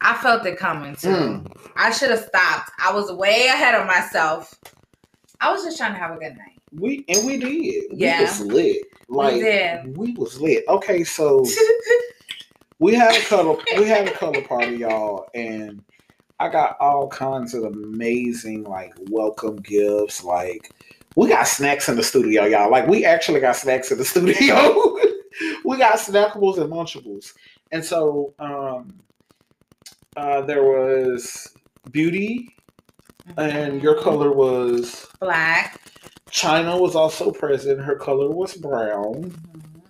I 0.01 0.17
felt 0.17 0.45
it 0.45 0.57
coming 0.57 0.95
too. 0.95 1.09
Mm. 1.09 1.57
I 1.75 1.91
should 1.91 2.09
have 2.11 2.21
stopped. 2.21 2.71
I 2.79 2.93
was 2.93 3.11
way 3.11 3.47
ahead 3.47 3.75
of 3.75 3.85
myself. 3.85 4.55
I 5.41 5.51
was 5.51 5.63
just 5.63 5.77
trying 5.77 5.93
to 5.93 5.99
have 5.99 6.11
a 6.11 6.19
good 6.19 6.37
night. 6.37 6.59
We 6.71 7.03
and 7.07 7.25
we 7.25 7.37
did. 7.37 7.85
Yeah. 7.91 8.19
We 8.19 8.25
was 8.25 8.41
lit. 8.41 8.77
Like 9.07 9.35
did. 9.35 9.97
we 9.97 10.13
was 10.13 10.39
lit. 10.39 10.63
Okay, 10.67 11.03
so 11.03 11.45
we 12.79 12.93
had 12.93 13.15
a 13.15 13.25
color 13.25 13.57
we 13.77 13.85
had 13.85 14.07
a 14.07 14.11
color 14.11 14.41
party, 14.41 14.77
y'all, 14.77 15.27
and 15.33 15.83
I 16.39 16.49
got 16.49 16.77
all 16.79 17.07
kinds 17.09 17.53
of 17.53 17.63
amazing 17.63 18.63
like 18.63 18.93
welcome 19.09 19.57
gifts. 19.57 20.23
Like 20.23 20.71
we 21.15 21.27
got 21.27 21.47
snacks 21.47 21.89
in 21.89 21.95
the 21.95 22.03
studio, 22.03 22.45
y'all. 22.45 22.71
Like 22.71 22.87
we 22.87 23.03
actually 23.03 23.41
got 23.41 23.55
snacks 23.55 23.91
in 23.91 23.97
the 23.97 24.05
studio. 24.05 24.95
we 25.65 25.77
got 25.77 25.97
snackables 25.97 26.57
and 26.57 26.71
lunchables. 26.71 27.33
And 27.71 27.83
so 27.83 28.33
um 28.39 28.93
uh 30.19 30.41
there 30.41 30.63
was 30.63 31.47
beauty 31.91 32.55
and 33.37 33.81
your 33.81 33.99
color 34.01 34.31
was 34.33 35.07
black. 35.19 35.79
China 36.29 36.77
was 36.77 36.95
also 36.95 37.31
present. 37.31 37.79
Her 37.79 37.95
color 37.95 38.29
was 38.29 38.53
brown. 38.55 39.31
Mhm. 39.31 39.81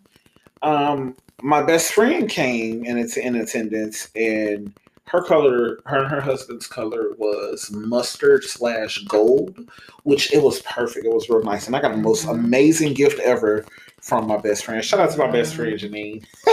Um, 0.61 1.15
my 1.41 1.61
best 1.63 1.93
friend 1.93 2.29
came 2.29 2.85
and 2.85 2.99
it's 2.99 3.17
in 3.17 3.35
attendance, 3.35 4.09
and 4.15 4.73
her 5.05 5.21
color, 5.23 5.79
her 5.85 5.99
and 6.03 6.11
her 6.11 6.21
husband's 6.21 6.67
color 6.67 7.13
was 7.17 7.71
mustard 7.71 8.43
slash 8.43 8.99
gold, 9.05 9.57
which 10.03 10.33
it 10.33 10.43
was 10.43 10.61
perfect. 10.63 11.05
It 11.05 11.13
was 11.13 11.29
real 11.29 11.43
nice, 11.43 11.65
and 11.67 11.75
I 11.75 11.81
got 11.81 11.91
the 11.91 11.97
most 11.97 12.25
Mhm. 12.25 12.31
amazing 12.31 12.93
gift 12.93 13.19
ever 13.19 13.65
from 14.01 14.27
my 14.27 14.37
best 14.37 14.65
friend. 14.65 14.83
Shout 14.83 14.99
out 14.99 15.11
to 15.11 15.17
my 15.17 15.31
best 15.31 15.55
friend 15.55 15.73
Janine. 15.79 16.23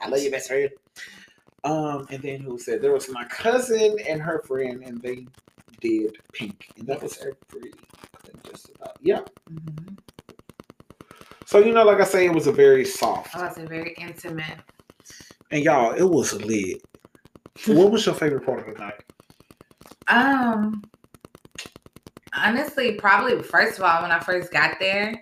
I 0.00 0.08
love 0.08 0.20
you, 0.20 0.30
best 0.30 0.48
friend. 0.48 0.70
Um, 1.64 2.06
and 2.10 2.22
then 2.22 2.40
who 2.40 2.58
said 2.58 2.80
there 2.80 2.92
was 2.92 3.08
my 3.10 3.24
cousin 3.24 3.96
and 4.06 4.22
her 4.22 4.42
friend, 4.42 4.82
and 4.84 5.00
they 5.02 5.26
did 5.80 6.16
pink, 6.32 6.70
and 6.76 6.86
that 6.86 7.02
was 7.02 7.18
every 7.18 7.72
just 8.44 8.70
about 8.76 8.96
yeah. 9.00 9.22
Mhm. 9.50 9.98
So 11.46 11.58
you 11.58 11.72
know, 11.72 11.84
like 11.84 12.00
I 12.00 12.04
say, 12.04 12.26
it 12.26 12.34
was 12.34 12.46
a 12.46 12.52
very 12.52 12.84
soft. 12.84 13.30
Oh, 13.34 13.44
it's 13.44 13.58
a 13.58 13.66
very 13.66 13.94
intimate. 13.98 14.58
And 15.50 15.64
y'all, 15.64 15.92
it 15.92 16.08
was 16.08 16.34
lit. 16.42 16.82
what 17.66 17.90
was 17.90 18.04
your 18.06 18.14
favorite 18.14 18.44
part 18.44 18.60
of 18.60 18.74
the 18.74 18.80
night? 18.80 19.02
Um, 20.08 20.82
honestly, 22.34 22.92
probably 22.92 23.42
first 23.42 23.78
of 23.78 23.84
all, 23.84 24.02
when 24.02 24.10
I 24.10 24.20
first 24.20 24.52
got 24.52 24.78
there, 24.78 25.20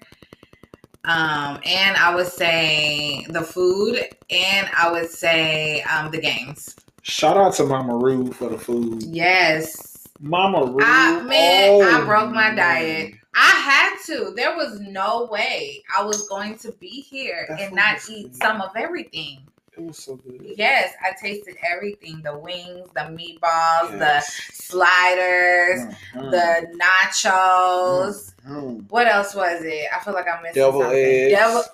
um, 1.06 1.60
and 1.64 1.96
I 1.96 2.14
would 2.14 2.26
say 2.26 3.24
the 3.30 3.42
food, 3.42 4.00
and 4.30 4.68
I 4.76 4.90
would 4.90 5.08
say 5.10 5.82
um 5.82 6.10
the 6.10 6.20
games. 6.20 6.74
Shout 7.02 7.36
out 7.36 7.54
to 7.54 7.64
Mama 7.64 7.96
Rue 7.96 8.32
for 8.32 8.48
the 8.48 8.58
food. 8.58 9.02
Yes, 9.04 10.08
Mama 10.20 10.64
Rue. 10.66 10.78
I- 10.82 11.22
man, 11.22 11.82
I 11.82 12.00
oh, 12.02 12.04
broke 12.04 12.30
my 12.30 12.50
man. 12.50 12.56
diet. 12.56 13.14
I 13.36 13.50
had 13.50 13.96
to. 14.06 14.32
There 14.34 14.56
was 14.56 14.80
no 14.80 15.28
way 15.30 15.82
I 15.96 16.02
was 16.02 16.26
going 16.28 16.58
to 16.58 16.72
be 16.72 16.88
here 16.88 17.46
and 17.60 17.74
not 17.74 17.98
eat 18.10 18.34
some 18.34 18.60
of 18.60 18.70
everything. 18.76 19.46
It 19.76 19.82
was 19.84 19.98
so 19.98 20.16
good. 20.16 20.40
Yes, 20.56 20.94
I 21.04 21.12
tasted 21.20 21.56
everything: 21.70 22.22
the 22.22 22.36
wings, 22.38 22.88
the 22.94 23.00
meatballs, 23.02 23.90
Yes. 23.98 23.98
the 24.00 24.52
sliders, 24.54 25.80
Mhm. 26.14 26.30
the 26.30 26.78
nachos. 26.82 28.32
Mhm. 28.46 28.90
What 28.90 29.06
else 29.06 29.34
was 29.34 29.62
it? 29.62 29.86
I 29.94 30.02
feel 30.02 30.14
like 30.14 30.26
I'm 30.28 30.42
missing 30.42 30.62
Devil 30.62 30.80
something. 30.82 30.98
eggs. 30.98 31.32
Devil. 31.38 31.64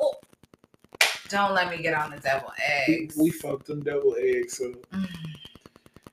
Don't 1.29 1.55
let 1.55 1.71
me 1.71 1.83
get 1.83 1.95
on 1.95 2.11
the 2.11 2.19
devil 2.19 2.53
We, 2.89 2.95
eggs. 2.95 3.17
we 3.17 3.31
fucked 3.31 3.67
them 3.67 3.83
devil 3.83 4.15
eggs 4.19 4.61
up. 4.61 4.73
Mm. 4.93 5.07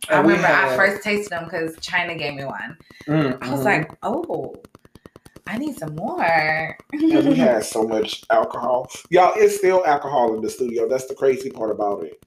I 0.09 0.21
we 0.21 0.33
remember 0.33 0.47
I 0.47 0.75
first 0.77 1.03
tasted 1.03 1.29
them 1.29 1.43
because 1.45 1.77
China 1.81 2.15
gave 2.15 2.35
me 2.35 2.45
one. 2.45 2.77
Mm, 3.07 3.37
I 3.43 3.51
was 3.51 3.59
mhm. 3.61 3.65
like, 3.65 3.91
oh, 4.01 4.55
I 5.49 5.57
need 5.57 5.75
some 5.79 5.95
more. 5.95 6.77
and 6.93 7.27
we 7.27 7.33
had 7.33 7.63
so 7.65 7.83
much 7.83 8.23
alcohol. 8.29 8.87
Y'all, 9.09 9.33
it's 9.35 9.57
still 9.57 9.83
alcohol 9.83 10.35
in 10.35 10.41
the 10.41 10.49
studio. 10.49 10.87
That's 10.87 11.07
the 11.07 11.15
crazy 11.15 11.49
part 11.49 11.71
about 11.71 12.03
it. 12.03 12.23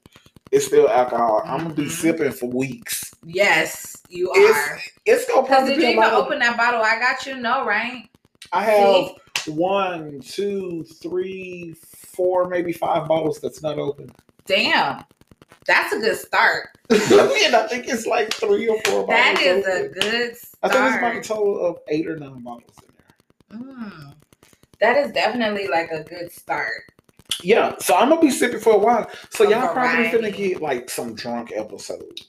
It's 0.51 0.67
still 0.67 0.89
alcohol. 0.89 1.41
I'm 1.45 1.63
gonna 1.63 1.75
be 1.75 1.85
mm-hmm. 1.85 1.91
sipping 1.91 2.33
for 2.33 2.51
weeks. 2.51 3.15
yes, 3.25 3.97
you 4.09 4.29
are. 4.33 4.81
It's 5.07 5.27
gonna 5.29 5.47
probably 5.47 5.77
did 5.77 5.83
you 5.83 5.89
a 5.89 5.91
even 5.93 6.03
open 6.03 6.41
that 6.41 6.57
bottle? 6.57 6.83
I 6.83 6.99
got 6.99 7.25
you. 7.25 7.37
No, 7.37 7.65
right? 7.65 8.11
I 8.53 8.65
have 8.65 9.13
See? 9.45 9.53
one, 9.53 10.21
two, 10.21 10.85
three, 11.01 11.77
four, 11.77 12.49
maybe 12.49 12.73
five 12.73 13.07
bottles 13.07 13.41
that's 13.41 13.63
not 13.63 13.79
open. 13.79 14.11
Damn. 14.47 15.05
That's 15.65 15.93
a 15.93 16.01
good 16.01 16.19
start. 16.19 16.71
and 16.91 17.55
I 17.55 17.69
think 17.69 17.89
it's 17.89 18.05
like 18.05 18.35
three 18.35 18.69
or 18.69 18.81
four 18.85 19.07
bottles. 19.07 19.09
That 19.09 19.41
is 19.41 19.65
a 19.65 19.71
open. 19.71 19.93
good 19.93 20.37
I 20.65 20.69
think 20.69 20.85
it's 20.87 20.97
about 20.97 21.17
a 21.17 21.23
total 21.23 21.65
of 21.65 21.79
eight 21.89 22.09
or 22.09 22.17
nine 22.17 22.43
bottles. 22.43 22.77
Mm. 23.53 24.15
That 24.81 24.97
is 24.97 25.13
definitely 25.13 25.69
like 25.69 25.91
a 25.91 26.03
good 26.03 26.33
start. 26.33 26.93
Yeah, 27.43 27.77
so 27.79 27.97
I'm 27.97 28.09
gonna 28.09 28.21
be 28.21 28.31
sipping 28.31 28.61
for 28.61 28.75
a 28.75 28.79
while. 28.79 29.11
So 29.31 29.49
y'all 29.49 29.73
probably 29.73 30.07
finna 30.07 30.21
variety. 30.21 30.49
get 30.51 30.63
like 30.63 30.91
some 30.91 31.15
drunk 31.15 31.53
episodes. 31.55 32.27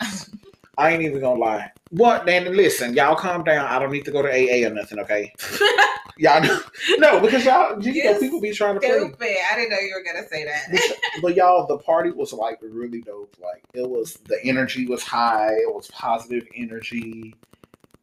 I 0.77 0.91
ain't 0.91 1.03
even 1.03 1.19
gonna 1.19 1.39
lie. 1.39 1.71
What? 1.91 2.25
Then 2.25 2.55
listen, 2.55 2.95
y'all 2.95 3.15
calm 3.15 3.43
down. 3.43 3.67
I 3.67 3.79
don't 3.79 3.91
need 3.91 4.05
to 4.05 4.11
go 4.11 4.21
to 4.21 4.29
AA 4.29 4.67
or 4.67 4.73
nothing, 4.73 4.99
okay? 4.99 5.31
y'all 6.17 6.41
know, 6.41 6.59
no, 6.97 7.19
because 7.19 7.45
y'all, 7.45 7.81
you 7.83 8.03
know, 8.03 8.19
people 8.19 8.41
be 8.41 8.51
trying 8.51 8.75
to 8.75 8.79
play. 8.79 8.99
Stupid. 8.99 9.35
I 9.51 9.55
didn't 9.55 9.69
know 9.69 9.79
you 9.79 9.93
were 9.95 10.03
gonna 10.03 10.27
say 10.27 10.43
that. 10.45 10.67
but, 10.71 10.81
but 11.21 11.35
y'all, 11.35 11.67
the 11.67 11.77
party 11.77 12.11
was 12.11 12.33
like 12.33 12.59
really 12.61 13.01
dope. 13.01 13.35
Like 13.41 13.63
it 13.73 13.87
was, 13.87 14.13
the 14.25 14.39
energy 14.43 14.87
was 14.87 15.03
high. 15.03 15.53
It 15.53 15.73
was 15.73 15.87
positive 15.89 16.47
energy. 16.55 17.35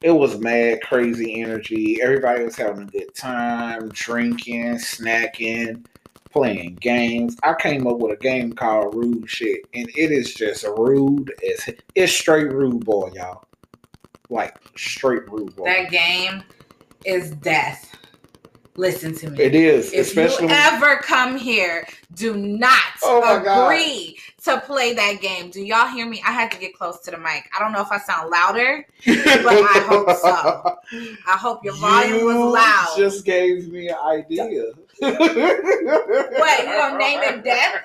It 0.02 0.12
was 0.12 0.38
mad 0.38 0.80
crazy 0.82 1.42
energy. 1.42 2.00
Everybody 2.00 2.42
was 2.44 2.56
having 2.56 2.88
a 2.88 2.90
good 2.90 3.14
time, 3.14 3.90
drinking, 3.90 4.76
snacking, 4.76 5.84
playing 6.32 6.76
games. 6.76 7.36
I 7.42 7.54
came 7.54 7.86
up 7.86 7.98
with 7.98 8.18
a 8.18 8.22
game 8.22 8.54
called 8.54 8.94
Rude 8.94 9.28
Shit, 9.28 9.60
and 9.74 9.90
it 9.90 10.10
is 10.10 10.32
just 10.32 10.64
rude 10.78 11.30
as 11.46 11.74
it's 11.94 12.12
straight 12.12 12.50
rude 12.50 12.84
boy, 12.84 13.10
y'all. 13.14 13.44
Like 14.30 14.56
straight 14.74 15.30
rude 15.30 15.54
boy. 15.54 15.64
That 15.64 15.90
game 15.90 16.44
is 17.04 17.32
death. 17.32 17.94
Listen 18.76 19.14
to 19.16 19.30
me. 19.30 19.42
it 19.42 19.54
is, 19.54 19.92
if 19.92 20.06
especially 20.06 20.46
you 20.46 20.52
ever 20.54 20.96
come 20.98 21.36
here, 21.36 21.86
do 22.14 22.36
not 22.36 22.80
Oh 23.02 23.20
my 23.20 23.42
God. 23.44 23.66
agree 23.66 24.16
to 24.44 24.60
play 24.60 24.94
that 24.94 25.20
game. 25.20 25.50
Do 25.50 25.62
y'all 25.62 25.86
hear 25.88 26.06
me? 26.06 26.20
I 26.26 26.32
had 26.32 26.50
to 26.52 26.58
get 26.58 26.74
close 26.74 26.98
to 27.00 27.10
the 27.10 27.18
mic. 27.18 27.48
I 27.56 27.60
don't 27.60 27.72
know 27.72 27.80
if 27.82 27.90
I 27.92 27.98
sound 27.98 28.30
louder. 28.30 28.86
but 29.06 29.16
I 29.46 29.84
hope 29.88 30.10
so. 30.16 30.78
I 31.26 31.36
hope 31.36 31.64
your 31.64 31.74
volume 31.74 32.24
was 32.24 32.54
loud. 32.54 32.94
Just 32.96 33.24
gave 33.24 33.68
me 33.70 33.88
an 33.88 33.96
idea. 34.04 34.72
What, 35.00 36.60
you 36.60 36.66
gonna 36.66 36.98
name 36.98 37.20
it 37.22 37.44
Death? 37.44 37.82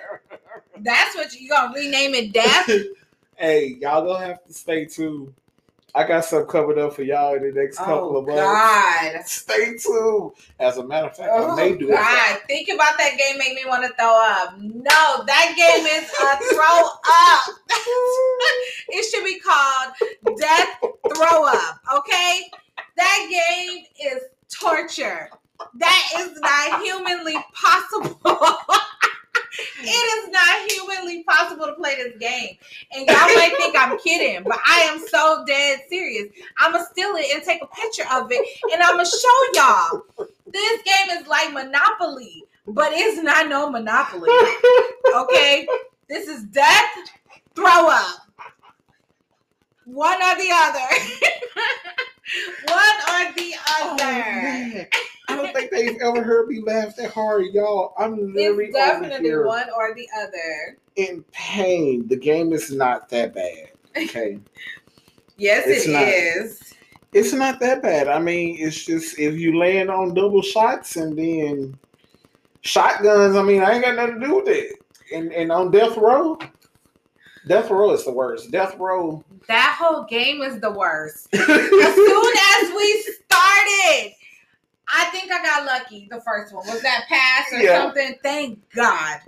That's 0.80 1.16
what 1.16 1.34
you, 1.34 1.42
you 1.42 1.50
gonna 1.50 1.74
rename 1.74 2.14
it 2.16 2.34
Death? 2.34 2.70
hey, 3.36 3.78
y'all 3.80 4.06
gonna 4.06 4.26
have 4.26 4.44
to 4.46 4.54
stay 4.54 4.86
tuned 4.86 5.34
I 5.96 6.06
got 6.06 6.26
something 6.26 6.50
covered 6.50 6.78
up 6.78 6.94
for 6.94 7.04
y'all 7.04 7.36
in 7.36 7.42
the 7.42 7.54
next 7.60 7.80
oh, 7.80 7.86
couple 7.86 8.18
Oh 8.18 8.18
of 8.18 8.28
months. 8.28 8.42
God. 8.42 9.26
Stay 9.26 9.78
tuned. 9.78 10.32
As 10.60 10.78
a 10.78 10.86
matter 10.86 11.08
of 11.08 11.16
fact, 11.16 11.30
I 11.30 11.38
Oh 11.38 11.56
may 11.56 11.74
do 11.74 11.88
it. 11.88 11.92
God. 11.94 12.40
Think 12.48 12.68
about 12.68 12.98
that 12.98 13.18
game 13.18 13.38
make 13.38 13.56
me 13.56 13.64
want 13.66 13.84
to 13.84 13.90
throw 13.98 14.14
up. 14.14 14.58
No, 14.60 15.24
that 15.26 15.54
game 15.56 15.86
is 15.86 16.04
a 16.04 16.54
throw 16.54 16.90
up. 17.08 17.44
it 18.90 19.10
should 19.10 19.24
be 19.24 19.40
called 19.40 20.38
Death 20.38 20.80
Throw 21.16 21.46
Up. 21.48 21.80
Okay? 22.00 22.52
That 22.98 23.28
game 23.30 23.86
is 24.06 24.24
torture. 24.54 25.30
That 25.76 26.10
is 26.20 26.38
not 26.42 26.82
humanly 26.82 27.38
possible. 27.54 28.20
it 29.82 29.88
is 30.26 30.30
not 30.32 30.72
humanly 30.72 31.24
possible 31.24 31.66
to 31.68 31.74
play 31.74 31.96
this 31.96 32.18
game. 32.20 32.58
And 32.96 33.08
y'all 33.08 33.16
might 33.18 33.54
think 33.58 33.76
I'm 33.78 33.98
kidding, 34.00 34.44
but 34.44 34.60
I 34.66 34.82
am 34.92 35.00
so 35.08 35.44
dead 35.48 35.80
serious. 35.90 36.28
I'ma 36.60 36.80
steal 36.92 37.16
it 37.16 37.34
and 37.36 37.44
take 37.44 37.62
a 37.62 37.68
picture 37.68 38.06
of 38.14 38.28
it 38.32 38.48
and 38.74 38.82
I'ma 38.82 39.04
show 39.04 39.54
y'all. 39.54 40.28
This 40.48 40.82
game 40.84 41.18
is 41.20 41.28
like 41.28 41.52
Monopoly, 41.54 42.44
but 42.68 42.90
it's 42.94 43.22
not 43.22 43.50
no 43.50 43.70
Monopoly. 43.70 44.30
Okay? 45.16 45.68
This 46.10 46.28
is 46.28 46.44
death, 46.46 46.86
throw 47.56 47.88
up. 47.90 48.22
One 49.86 50.16
or 50.22 50.36
the 50.36 50.50
other. 50.52 50.80
One 52.68 52.78
or 53.30 53.34
the 53.34 53.54
Oh, 53.68 53.92
other. 53.94 54.04
man. 54.04 54.88
I 55.28 55.36
don't 55.36 55.54
think 55.54 55.72
they've 55.72 55.98
ever 56.02 56.22
heard 56.24 56.48
me 56.48 56.62
laugh 56.62 56.96
that 56.98 57.12
hard, 57.12 57.46
y'all. 57.54 57.94
I'm 57.98 58.34
literally 58.34 58.66
it's 58.66 58.76
definitely 58.76 59.36
one 59.38 59.68
or 59.76 59.94
the 59.96 60.08
other. 60.20 60.78
in 60.96 61.24
pain. 61.32 62.08
The 62.08 62.16
game 62.18 62.54
is 62.54 62.72
not 62.72 63.10
that 63.10 63.34
bad. 63.34 63.70
Okay. 63.98 64.40
Yes, 65.38 65.64
It's 65.68 65.86
it 65.88 65.92
not. 65.92 66.04
is. 66.08 66.74
it's 67.14 67.32
not 67.34 67.60
that 67.62 67.82
bad. 67.82 68.10
I 68.10 68.20
mean, 68.20 68.58
it's 68.60 68.84
just 68.86 69.18
if 69.18 69.36
you 69.36 69.58
land 69.58 69.90
on 69.90 70.14
double 70.14 70.42
shots 70.42 70.98
and 70.98 71.18
then 71.18 71.78
shotguns, 72.62 73.36
I 73.38 73.42
mean, 73.44 73.64
I 73.64 73.72
ain't 73.74 73.86
got 73.86 73.96
nothing 73.96 74.20
to 74.20 74.28
do 74.28 74.36
with 74.36 74.48
it. 74.50 74.74
And 75.14 75.32
and 75.32 75.50
on 75.52 75.72
death 75.72 75.96
row, 75.98 76.38
death 77.48 77.70
row 77.70 77.92
is 77.92 78.04
the 78.04 78.12
worst. 78.12 78.52
Death 78.52 78.76
row. 78.78 79.24
That 79.48 79.78
whole 79.80 80.04
game 80.06 80.42
is 80.42 80.60
the 80.60 80.72
worst. 80.72 81.28
As 81.34 81.46
soon 81.46 82.34
as 82.62 82.76
we 82.76 83.02
started, 83.24 84.14
I 84.94 85.06
think 85.06 85.32
I 85.32 85.42
got 85.44 85.66
lucky. 85.66 86.08
The 86.10 86.22
first 86.22 86.54
one 86.54 86.66
was 86.68 86.82
that 86.82 87.06
pass 87.10 87.52
or 87.54 87.58
Yeah. 87.64 87.82
something. 87.84 88.16
Thank 88.24 88.60
God. 88.74 89.20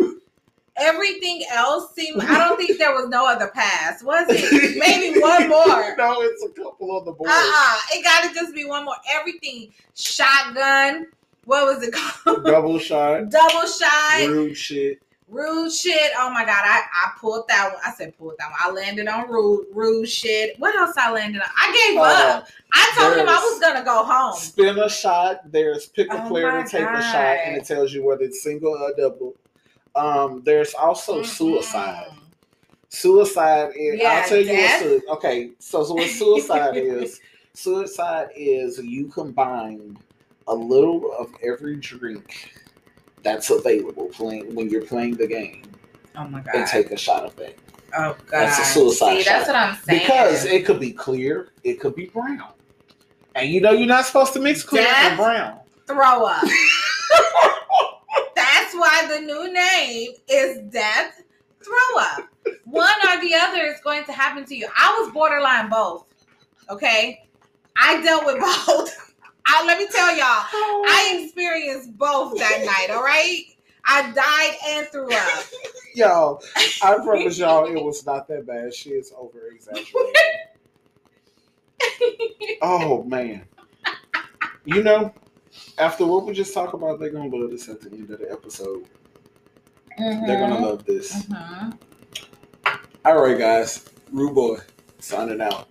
Everything 0.79 1.43
else 1.51 1.95
seemed. 1.95 2.21
I 2.21 2.37
don't 2.37 2.55
think 2.57 2.77
there 2.77 2.91
was 2.93 3.09
no 3.09 3.25
other 3.27 3.47
pass. 3.47 4.03
Was 4.03 4.27
it? 4.29 4.77
Maybe 4.79 5.19
one 5.19 5.49
more. 5.49 5.95
no, 5.97 6.21
it's 6.21 6.43
a 6.43 6.49
couple 6.49 6.91
on 6.91 7.03
the 7.05 7.11
board. 7.13 7.29
Uh-uh. 7.31 7.77
It 7.93 8.03
gotta 8.03 8.31
just 8.33 8.53
be 8.53 8.63
one 8.65 8.85
more. 8.85 8.95
Everything. 9.11 9.71
Shotgun. 9.95 11.07
What 11.45 11.65
was 11.65 11.81
it 11.83 11.93
called? 11.93 12.45
Double 12.45 12.77
shot, 12.77 13.29
Double 13.29 13.65
shot. 13.67 14.27
rude 14.27 14.55
shit. 14.55 15.01
Rude 15.29 15.71
shit. 15.73 16.11
Oh 16.17 16.29
my 16.29 16.45
god. 16.45 16.63
I, 16.63 16.83
I 16.93 17.11
pulled 17.19 17.47
that 17.49 17.73
one. 17.73 17.81
I 17.85 17.91
said 17.91 18.17
pulled 18.17 18.35
that 18.39 18.49
one. 18.49 18.57
I 18.59 18.71
landed 18.71 19.07
on 19.09 19.29
rude 19.29 19.65
rude 19.73 20.07
shit. 20.07 20.57
What 20.57 20.73
else 20.75 20.95
I 20.97 21.11
landed 21.11 21.41
on? 21.41 21.49
I 21.57 21.87
gave 21.89 21.99
Uh, 21.99 22.03
up. 22.03 22.47
I 22.73 22.93
told 22.97 23.17
him 23.17 23.27
I 23.27 23.33
was 23.33 23.59
gonna 23.59 23.83
go 23.83 24.03
home. 24.05 24.35
Spin 24.37 24.79
a 24.79 24.89
shot. 24.89 25.51
There's 25.51 25.87
pick 25.87 26.11
a 26.13 26.23
Oh 26.23 26.27
player 26.29 26.63
to 26.63 26.69
take 26.69 26.81
a 26.87 27.01
shot, 27.01 27.37
and 27.45 27.57
it 27.57 27.65
tells 27.65 27.93
you 27.93 28.05
whether 28.05 28.23
it's 28.23 28.41
single 28.41 28.73
or 28.73 28.93
double. 28.97 29.35
Um, 29.95 30.43
there's 30.45 30.73
also 30.73 31.23
suicide. 31.23 32.05
Mm-mm. 32.09 32.19
Suicide 32.89 33.71
is. 33.75 33.99
Yeah, 33.99 34.21
I'll 34.23 34.29
tell 34.29 34.37
you 34.37 34.45
death. 34.45 34.81
what. 34.81 34.89
Su- 35.01 35.07
okay, 35.09 35.49
so, 35.59 35.83
so 35.83 35.93
what 35.95 36.09
suicide 36.09 36.77
is? 36.77 37.19
Suicide 37.53 38.29
is 38.35 38.77
you 38.79 39.07
combine 39.07 39.97
a 40.47 40.55
little 40.55 41.11
of 41.19 41.33
every 41.43 41.75
drink 41.77 42.53
that's 43.27 43.49
available 43.49 44.05
playing 44.07 44.55
when 44.55 44.69
you're 44.69 44.85
playing 44.85 45.17
the 45.17 45.27
game 45.27 45.63
Oh 46.15 46.27
my 46.27 46.39
god! 46.41 46.55
and 46.55 46.67
take 46.67 46.89
a 46.91 46.97
shot 46.97 47.23
of 47.25 47.35
that. 47.35 47.55
Oh 47.97 48.15
god. 48.25 48.47
That's 48.47 48.59
a 48.59 48.63
suicide 48.63 49.17
See, 49.17 49.23
that's 49.23 49.47
what 49.47 49.55
I'm 49.55 49.75
saying. 49.75 49.99
Because 49.99 50.45
it 50.45 50.65
could 50.65 50.79
be 50.79 50.91
clear, 50.91 51.49
it 51.63 51.79
could 51.79 51.93
be 51.95 52.05
brown, 52.07 52.53
and 53.35 53.49
you 53.49 53.59
know 53.61 53.71
you're 53.71 53.87
not 53.87 54.05
supposed 54.05 54.33
to 54.33 54.39
mix 54.39 54.63
clear 54.63 54.87
and 54.87 55.17
brown. 55.17 55.59
throw 55.85 56.25
up. 56.25 56.43
that's 58.35 58.73
why 58.73 59.05
the 59.09 59.19
new 59.21 59.53
name 59.53 60.11
is 60.29 60.59
death 60.71 61.21
throw 61.63 62.01
up. 62.01 62.27
One 62.65 62.95
or 63.09 63.21
the 63.21 63.33
other 63.35 63.63
is 63.65 63.79
going 63.81 64.05
to 64.05 64.11
happen 64.13 64.45
to 64.45 64.55
you. 64.55 64.67
I 64.77 64.97
was 65.01 65.11
borderline 65.11 65.69
both. 65.69 66.05
Okay. 66.69 67.27
I 67.77 68.01
dealt 68.01 68.25
with 68.25 68.39
both. 68.67 69.06
I 69.49 69.65
let 69.65 69.79
me 69.79 69.87
tell 69.91 70.09
y'all, 70.15 70.23
I 70.25 71.21
experienced 71.23 71.97
both 71.97 72.37
that 72.37 72.63
night, 72.65 72.95
all 72.95 73.03
right? 73.03 73.43
I 73.85 74.11
died 74.11 74.55
and 74.67 74.87
threw 74.89 75.09
up. 75.13 75.43
Y'all, 75.95 76.43
I 76.83 76.95
promise 76.97 77.39
y'all 77.39 77.65
it 77.65 77.81
was 77.81 78.05
not 78.05 78.27
that 78.27 78.45
bad. 78.45 78.73
She 78.73 78.89
is 78.91 79.13
over 79.17 79.47
exaggerating. 79.47 80.13
oh 82.61 83.03
man. 83.03 83.45
You 84.65 84.83
know, 84.83 85.13
after 85.77 86.05
what 86.05 86.25
we 86.25 86.33
just 86.33 86.53
talked 86.53 86.73
about, 86.73 86.99
they're 86.99 87.09
gonna 87.09 87.33
love 87.35 87.49
this 87.49 87.69
at 87.69 87.81
the 87.81 87.89
end 87.91 88.11
of 88.11 88.19
the 88.19 88.31
episode. 88.31 88.85
They're 89.97 90.39
gonna 90.39 90.59
love 90.59 90.85
this. 90.85 91.23
Mhm. 91.23 91.79
All 93.05 93.21
right, 93.23 93.39
guys. 93.39 93.89
Rude 94.11 94.35
boy 94.35 94.57
signing 94.99 95.41
out. 95.41 95.67